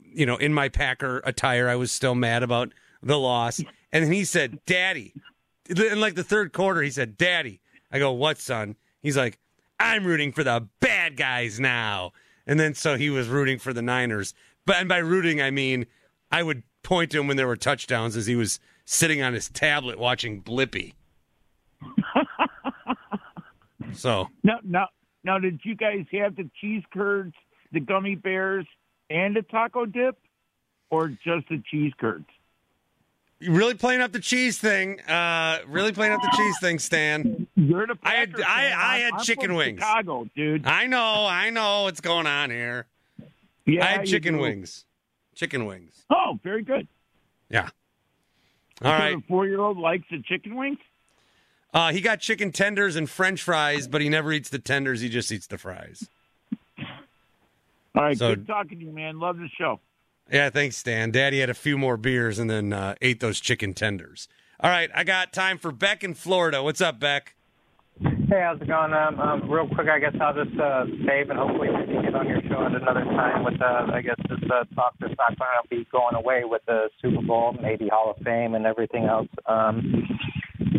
you 0.00 0.24
know, 0.26 0.36
in 0.36 0.54
my 0.54 0.68
Packer 0.68 1.20
attire, 1.24 1.68
I 1.68 1.76
was 1.76 1.90
still 1.92 2.14
mad 2.14 2.42
about 2.42 2.72
the 3.02 3.18
loss. 3.18 3.58
And 3.92 4.04
then 4.04 4.12
he 4.12 4.24
said, 4.24 4.60
"Daddy," 4.66 5.12
in 5.68 6.00
like 6.00 6.14
the 6.14 6.24
third 6.24 6.52
quarter, 6.52 6.82
he 6.82 6.90
said, 6.90 7.16
"Daddy." 7.16 7.60
I 7.90 7.98
go, 7.98 8.12
"What, 8.12 8.38
son?" 8.38 8.76
He's 9.02 9.16
like, 9.16 9.38
"I'm 9.80 10.06
rooting 10.06 10.32
for 10.32 10.44
the 10.44 10.68
bad 10.80 11.16
guys 11.16 11.58
now." 11.58 12.12
And 12.46 12.60
then 12.60 12.74
so 12.74 12.96
he 12.96 13.10
was 13.10 13.28
rooting 13.28 13.58
for 13.58 13.72
the 13.72 13.82
Niners. 13.82 14.34
But 14.66 14.76
and 14.76 14.88
by 14.88 14.98
rooting, 14.98 15.40
I 15.40 15.50
mean 15.50 15.86
I 16.30 16.42
would 16.42 16.62
point 16.82 17.10
to 17.12 17.20
him 17.20 17.26
when 17.26 17.36
there 17.36 17.46
were 17.46 17.56
touchdowns 17.56 18.16
as 18.16 18.26
he 18.26 18.36
was 18.36 18.60
sitting 18.84 19.22
on 19.22 19.32
his 19.32 19.48
tablet 19.48 19.98
watching 19.98 20.42
Blippi. 20.42 20.94
so 23.92 24.28
Now, 24.42 24.58
now, 24.64 24.88
now, 25.24 25.38
did 25.38 25.60
you 25.64 25.74
guys 25.74 26.06
have 26.12 26.36
the 26.36 26.48
cheese 26.60 26.82
curds, 26.92 27.34
the 27.72 27.80
gummy 27.80 28.14
bears, 28.14 28.66
and 29.10 29.36
the 29.36 29.42
taco 29.42 29.86
dip, 29.86 30.18
or 30.90 31.08
just 31.08 31.48
the 31.48 31.62
cheese 31.70 31.92
curds? 31.98 32.26
Really 33.46 33.74
playing 33.74 34.00
up 34.00 34.12
the 34.12 34.20
cheese 34.20 34.58
thing. 34.58 35.00
Uh, 35.02 35.58
really 35.66 35.92
playing 35.92 36.12
up 36.12 36.20
the 36.22 36.32
cheese 36.36 36.56
thing, 36.60 36.78
Stan. 36.78 37.46
You're 37.56 37.86
the 37.86 37.96
I 38.02 38.14
had 38.14 38.34
I. 38.40 38.72
I 38.76 38.98
had 38.98 39.14
I'm 39.14 39.24
chicken 39.24 39.54
wings. 39.54 39.80
Chicago, 39.80 40.28
dude. 40.36 40.66
I 40.66 40.86
know, 40.86 41.26
I 41.26 41.50
know 41.50 41.84
what's 41.84 42.00
going 42.00 42.26
on 42.26 42.50
here. 42.50 42.86
Yeah, 43.66 43.84
I 43.84 43.88
had 43.88 44.06
chicken 44.06 44.34
do. 44.34 44.40
wings. 44.40 44.84
Chicken 45.34 45.66
wings. 45.66 46.04
Oh, 46.10 46.38
very 46.42 46.62
good. 46.62 46.86
Yeah. 47.48 47.68
All 48.82 48.90
right. 48.92 49.16
the 49.16 49.22
four-year-old 49.28 49.78
likes 49.78 50.04
the 50.10 50.22
chicken 50.22 50.56
wings. 50.56 50.78
Uh, 51.72 51.92
he 51.92 52.00
got 52.00 52.20
chicken 52.20 52.50
tenders 52.50 52.96
and 52.96 53.08
French 53.08 53.42
fries, 53.42 53.86
but 53.86 54.00
he 54.00 54.08
never 54.08 54.32
eats 54.32 54.48
the 54.48 54.58
tenders. 54.58 55.00
He 55.02 55.08
just 55.08 55.30
eats 55.30 55.46
the 55.46 55.58
fries. 55.58 56.08
All 57.94 58.02
right, 58.04 58.16
So- 58.18 58.34
good 58.34 58.46
talking 58.46 58.78
to 58.80 58.84
you, 58.86 58.92
man. 58.92 59.18
Love 59.20 59.36
the 59.38 59.48
show. 59.56 59.80
Yeah, 60.30 60.50
thanks, 60.50 60.76
Stan. 60.76 61.10
Daddy 61.10 61.40
had 61.40 61.50
a 61.50 61.54
few 61.54 61.76
more 61.76 61.96
beers 61.96 62.38
and 62.38 62.48
then 62.48 62.72
uh, 62.72 62.94
ate 63.02 63.20
those 63.20 63.40
chicken 63.40 63.74
tenders. 63.74 64.28
All 64.60 64.70
right, 64.70 64.90
I 64.94 65.04
got 65.04 65.32
time 65.32 65.58
for 65.58 65.72
Beck 65.72 66.04
in 66.04 66.14
Florida. 66.14 66.62
What's 66.62 66.80
up, 66.80 67.00
Beck? 67.00 67.34
Hey, 68.00 68.40
how's 68.40 68.60
it 68.60 68.68
going? 68.68 68.92
Um, 68.92 69.18
um, 69.18 69.50
real 69.50 69.68
quick, 69.68 69.88
I 69.88 69.98
guess 69.98 70.14
I'll 70.20 70.32
just 70.32 70.58
uh, 70.58 70.86
save 71.06 71.28
and 71.30 71.38
hopefully 71.38 71.68
we 71.68 71.84
can 71.84 72.02
get 72.02 72.14
on 72.14 72.28
your 72.28 72.40
show 72.42 72.64
at 72.64 72.74
another 72.74 73.04
time 73.04 73.44
with, 73.44 73.60
uh, 73.60 73.88
I 73.92 74.00
guess, 74.00 74.16
this 74.28 74.38
uh, 74.50 74.64
talk 74.74 74.94
that's 75.00 75.14
not 75.18 75.36
going 75.36 75.50
to 75.62 75.68
be 75.68 75.86
going 75.90 76.14
away 76.14 76.44
with 76.44 76.62
the 76.66 76.88
Super 77.02 77.20
Bowl, 77.22 77.56
maybe 77.60 77.88
Hall 77.88 78.14
of 78.16 78.22
Fame 78.24 78.54
and 78.54 78.64
everything 78.64 79.04
else. 79.04 79.28
Um, 79.46 80.06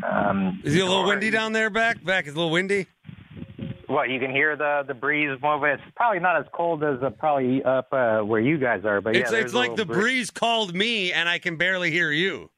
um, 0.10 0.62
Is 0.64 0.76
it 0.76 0.80
a 0.80 0.86
little 0.86 1.06
windy 1.06 1.30
down 1.30 1.54
there, 1.54 1.70
Beck? 1.70 2.04
Beck, 2.04 2.26
is 2.26 2.34
a 2.34 2.38
little 2.38 2.52
windy? 2.52 2.88
What 3.92 4.10
you 4.10 4.20
can 4.20 4.32
hear 4.32 4.56
the 4.56 4.84
the 4.88 4.94
breeze 4.94 5.38
moving. 5.44 5.72
It's 5.72 5.84
probably 5.96 6.20
not 6.20 6.38
as 6.38 6.46
cold 6.54 6.84
as 6.84 7.02
uh, 7.04 7.10
probably 7.10 7.64
up 7.64 7.92
uh, 7.92 8.22
where 8.22 8.40
you 8.40 8.58
guys 8.58 8.86
are, 8.86 9.02
but 9.02 9.16
yeah, 9.16 9.30
it's 9.32 9.54
like 9.54 9.76
the 9.76 9.86
breeze 9.86 10.32
called 10.32 10.74
me 10.74 11.12
and 11.12 11.28
I 11.28 11.40
can 11.40 11.58
barely 11.58 11.92
hear 11.92 12.12
you. 12.12 12.50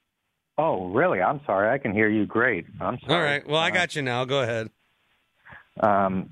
Oh, 0.58 0.90
really? 0.90 1.22
I'm 1.22 1.42
sorry. 1.46 1.74
I 1.74 1.80
can 1.80 1.94
hear 1.94 2.08
you 2.08 2.26
great. 2.26 2.66
I'm 2.80 3.00
sorry. 3.00 3.14
All 3.14 3.22
right, 3.22 3.48
well, 3.48 3.60
I 3.60 3.72
got 3.72 3.96
you 3.96 4.04
now. 4.04 4.24
Go 4.26 4.42
ahead. 4.42 4.70
Um, 5.80 6.30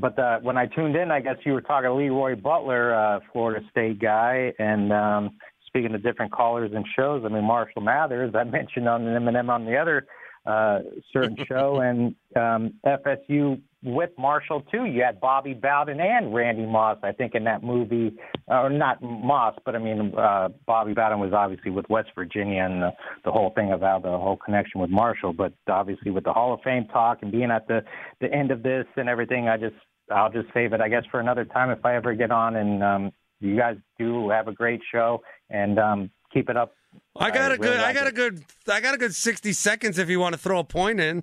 but 0.00 0.18
uh, 0.18 0.38
when 0.40 0.56
I 0.56 0.66
tuned 0.66 0.96
in, 0.96 1.10
I 1.10 1.20
guess 1.20 1.36
you 1.44 1.52
were 1.52 1.60
talking 1.60 1.88
to 1.88 1.94
LeRoy 1.94 2.40
Butler, 2.40 2.94
uh, 2.94 3.20
Florida 3.32 3.64
State 3.70 3.98
guy, 3.98 4.52
and 4.58 4.92
um, 4.92 5.30
speaking 5.66 5.92
to 5.92 5.98
different 5.98 6.32
callers 6.32 6.70
and 6.74 6.84
shows. 6.96 7.24
I 7.24 7.28
mean, 7.28 7.44
Marshall 7.44 7.82
Mathers, 7.82 8.34
I 8.34 8.44
mentioned 8.44 8.88
on 8.88 9.04
the 9.04 9.10
Eminem 9.10 9.48
on 9.48 9.64
the 9.64 9.76
other 9.76 10.06
uh, 10.46 10.80
certain 11.12 11.36
show, 11.46 11.76
and 11.80 12.14
um, 12.36 12.74
FSU 12.86 13.60
with 13.84 14.10
Marshall 14.18 14.62
too. 14.72 14.86
You 14.86 15.02
had 15.02 15.20
Bobby 15.20 15.52
Bowden 15.52 16.00
and 16.00 16.34
Randy 16.34 16.64
Moss, 16.64 16.98
I 17.02 17.12
think, 17.12 17.34
in 17.34 17.44
that 17.44 17.62
movie, 17.62 18.16
or 18.46 18.70
not 18.70 19.02
Moss, 19.02 19.54
but 19.64 19.76
I 19.76 19.78
mean, 19.78 20.12
uh, 20.16 20.48
Bobby 20.66 20.94
Bowden 20.94 21.20
was 21.20 21.32
obviously 21.32 21.70
with 21.70 21.88
West 21.90 22.08
Virginia 22.14 22.62
and 22.62 22.82
the, 22.82 22.90
the 23.24 23.30
whole 23.30 23.52
thing 23.54 23.72
about 23.72 24.02
the 24.02 24.08
whole 24.08 24.38
connection 24.42 24.80
with 24.80 24.90
Marshall. 24.90 25.32
But 25.32 25.52
obviously, 25.68 26.10
with 26.10 26.24
the 26.24 26.32
Hall 26.32 26.54
of 26.54 26.60
Fame 26.62 26.86
talk 26.86 27.18
and 27.22 27.30
being 27.30 27.50
at 27.50 27.68
the 27.68 27.84
the 28.20 28.32
end 28.32 28.50
of 28.50 28.62
this 28.62 28.86
and 28.96 29.08
everything, 29.08 29.48
I 29.48 29.58
just 29.58 29.76
I'll 30.10 30.32
just 30.32 30.48
save 30.54 30.72
it, 30.72 30.80
I 30.80 30.88
guess, 30.88 31.04
for 31.10 31.20
another 31.20 31.44
time 31.44 31.70
if 31.70 31.84
I 31.84 31.96
ever 31.96 32.14
get 32.14 32.30
on. 32.30 32.56
And 32.56 32.82
um, 32.82 33.12
you 33.40 33.56
guys 33.56 33.76
do 33.98 34.30
have 34.30 34.48
a 34.48 34.52
great 34.52 34.80
show, 34.90 35.22
and 35.50 35.78
um, 35.78 36.10
keep 36.32 36.48
it 36.48 36.56
up. 36.56 36.74
I 37.16 37.30
got 37.30 37.52
a 37.52 37.56
really 37.56 37.76
good. 37.76 37.80
I 37.80 37.92
got 37.92 38.06
it. 38.06 38.10
a 38.10 38.12
good. 38.12 38.44
I 38.68 38.80
got 38.80 38.94
a 38.94 38.98
good 38.98 39.14
sixty 39.14 39.52
seconds 39.52 39.98
if 39.98 40.08
you 40.08 40.20
want 40.20 40.34
to 40.34 40.38
throw 40.38 40.58
a 40.58 40.64
point 40.64 41.00
in. 41.00 41.22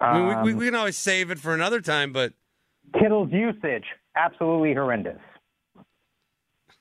I 0.00 0.16
mean, 0.18 0.26
we, 0.28 0.34
we, 0.34 0.52
Um, 0.52 0.58
we 0.58 0.64
can 0.66 0.74
always 0.74 0.96
save 0.96 1.30
it 1.30 1.38
for 1.38 1.54
another 1.54 1.80
time, 1.80 2.12
but 2.12 2.32
Kittle's 2.98 3.32
usage 3.32 3.84
absolutely 4.16 4.74
horrendous. 4.74 5.18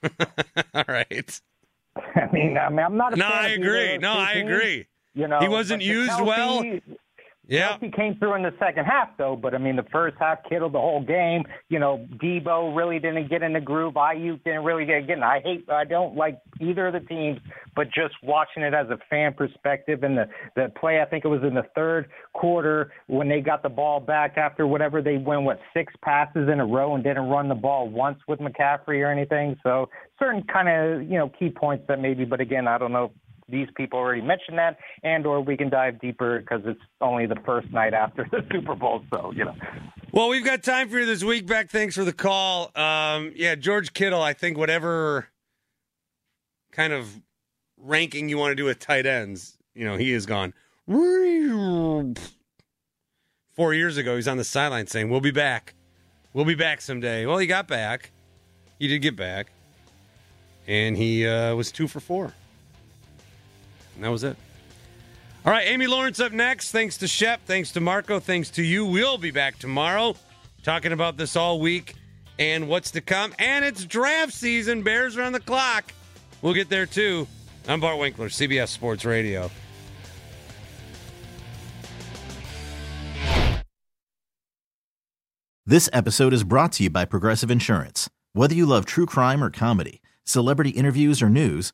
all 0.73 0.83
right. 0.87 1.41
I 1.95 2.29
mean, 2.31 2.57
I 2.57 2.69
mean, 2.69 2.79
I'm 2.79 2.97
not. 2.97 3.13
A 3.13 3.15
No, 3.15 3.25
I 3.27 3.47
agree. 3.49 3.97
No, 3.97 4.13
I 4.13 4.33
agree. 4.33 4.87
You 5.15 5.27
know, 5.27 5.39
He 5.39 5.47
wasn't 5.47 5.81
used 5.81 6.11
Kelce- 6.11 6.25
well. 6.25 6.63
Yeah. 7.47 7.77
Kelce 7.77 7.95
came 7.95 8.15
through 8.15 8.35
in 8.35 8.43
the 8.43 8.53
second 8.59 8.85
half, 8.85 9.09
though. 9.17 9.35
But 9.35 9.55
I 9.55 9.57
mean, 9.57 9.75
the 9.75 9.85
first 9.91 10.17
half, 10.19 10.39
Kittle 10.49 10.69
the 10.69 10.79
whole 10.79 11.03
game. 11.03 11.43
You 11.69 11.79
know, 11.79 12.05
Deebo 12.15 12.75
really 12.75 12.99
didn't 12.99 13.29
get 13.29 13.41
in 13.41 13.53
the 13.53 13.61
groove. 13.61 13.93
Aiyuk 13.93 14.43
didn't 14.43 14.63
really 14.63 14.85
get 14.85 15.09
in. 15.09 15.23
I 15.23 15.39
hate. 15.39 15.69
I 15.69 15.85
don't 15.85 16.15
like 16.15 16.39
either 16.59 16.87
of 16.87 16.93
the 16.93 16.99
teams, 16.99 17.39
but 17.75 17.87
just 17.87 18.15
watching 18.21 18.63
it 18.63 18.73
as 18.73 18.89
a 18.89 18.97
fan 19.09 19.33
perspective 19.33 20.03
and 20.03 20.17
the 20.17 20.29
the 20.55 20.71
play. 20.79 21.01
I 21.01 21.05
think 21.05 21.25
it 21.25 21.29
was 21.29 21.43
in 21.43 21.53
the 21.53 21.65
third 21.73 22.09
quarter 22.33 22.91
when 23.07 23.29
they 23.29 23.39
got 23.39 23.63
the 23.63 23.69
ball 23.69 23.99
back 23.99 24.37
after 24.37 24.67
whatever 24.67 25.01
they 25.01 25.17
went 25.17 25.43
what 25.43 25.59
six 25.73 25.93
passes 26.01 26.49
in 26.49 26.59
a 26.59 26.65
row 26.65 26.95
and 26.95 27.03
didn't 27.03 27.29
run 27.29 27.47
the 27.47 27.55
ball 27.55 27.89
once 27.89 28.19
with 28.27 28.39
McCaffrey 28.39 29.01
or 29.01 29.11
anything. 29.11 29.57
So 29.63 29.89
certain 30.19 30.43
kind 30.43 30.67
of 30.67 31.03
you 31.03 31.17
know 31.17 31.29
key 31.29 31.49
points 31.49 31.85
that 31.87 32.01
maybe. 32.01 32.25
But 32.25 32.41
again, 32.41 32.67
I 32.67 32.77
don't 32.77 32.91
know 32.91 33.11
these 33.49 33.67
people 33.75 33.99
already 33.99 34.21
mentioned 34.21 34.57
that, 34.57 34.77
and 35.03 35.25
or 35.25 35.41
we 35.41 35.55
can 35.57 35.69
dive 35.69 35.99
deeper 35.99 36.39
because 36.39 36.61
it's 36.65 36.81
only 37.01 37.25
the 37.25 37.37
first 37.45 37.71
night 37.71 37.93
after 37.93 38.27
the 38.29 38.45
Super 38.51 38.75
Bowl. 38.75 39.03
So 39.13 39.31
you 39.35 39.45
know, 39.45 39.55
Well, 40.11 40.29
we've 40.29 40.43
got 40.45 40.63
time 40.63 40.89
for 40.89 40.99
you 40.99 41.05
this 41.05 41.23
week, 41.23 41.47
Beck. 41.47 41.69
Thanks 41.69 41.95
for 41.95 42.03
the 42.03 42.13
call. 42.13 42.71
Um, 42.75 43.31
yeah, 43.35 43.55
George 43.55 43.93
Kittle. 43.93 44.21
I 44.21 44.33
think 44.33 44.57
whatever 44.57 45.27
kind 46.71 46.93
of 46.93 47.21
ranking 47.77 48.29
you 48.29 48.37
want 48.37 48.51
to 48.51 48.55
do 48.55 48.65
with 48.65 48.79
tight 48.79 49.05
ends, 49.05 49.57
you 49.73 49.85
know, 49.85 49.95
he 49.97 50.11
is 50.11 50.25
gone. 50.25 50.53
Four 53.55 53.73
years 53.73 53.97
ago, 53.97 54.15
he's 54.15 54.27
on 54.27 54.37
the 54.37 54.43
sideline 54.43 54.87
saying, 54.87 55.09
"We'll 55.09 55.21
be 55.21 55.31
back. 55.31 55.73
We'll 56.33 56.45
be 56.45 56.55
back 56.55 56.81
someday." 56.81 57.25
Well, 57.25 57.37
he 57.37 57.47
got 57.47 57.67
back. 57.67 58.11
He 58.77 58.87
did 58.87 58.99
get 58.99 59.15
back, 59.15 59.51
and 60.67 60.95
he 60.95 61.25
uh, 61.25 61.55
was 61.55 61.71
two 61.71 61.87
for 61.87 61.99
four. 61.99 62.33
And 63.97 64.03
that 64.03 64.11
was 64.11 64.23
it. 64.23 64.37
All 65.43 65.51
right, 65.51 65.67
Amy 65.67 65.87
Lawrence 65.87 66.19
up 66.19 66.31
next. 66.31 66.71
Thanks 66.71 66.97
to 66.97 67.07
Shep. 67.07 67.41
Thanks 67.45 67.71
to 67.71 67.81
Marco. 67.81 68.19
Thanks 68.19 68.51
to 68.51 68.63
you. 68.63 68.85
We'll 68.85 69.17
be 69.17 69.31
back 69.31 69.57
tomorrow 69.57 70.15
talking 70.61 70.91
about 70.91 71.17
this 71.17 71.35
all 71.35 71.59
week 71.59 71.95
and 72.37 72.67
what's 72.67 72.91
to 72.91 73.01
come. 73.01 73.33
And 73.39 73.65
it's 73.65 73.85
draft 73.85 74.33
season. 74.33 74.83
Bears 74.83 75.17
are 75.17 75.23
on 75.23 75.33
the 75.33 75.39
clock. 75.39 75.93
We'll 76.43 76.53
get 76.53 76.69
there 76.69 76.85
too. 76.85 77.27
I'm 77.67 77.79
Bart 77.79 77.97
Winkler, 77.97 78.29
CBS 78.29 78.67
Sports 78.67 79.03
Radio. 79.03 79.49
This 85.65 85.89
episode 85.91 86.33
is 86.33 86.43
brought 86.43 86.71
to 86.73 86.83
you 86.83 86.89
by 86.89 87.03
Progressive 87.03 87.49
Insurance. 87.51 88.09
Whether 88.33 88.53
you 88.53 88.65
love 88.65 88.85
true 88.85 89.05
crime 89.05 89.43
or 89.43 89.49
comedy, 89.49 90.01
celebrity 90.23 90.69
interviews 90.69 91.21
or 91.21 91.29
news, 91.29 91.73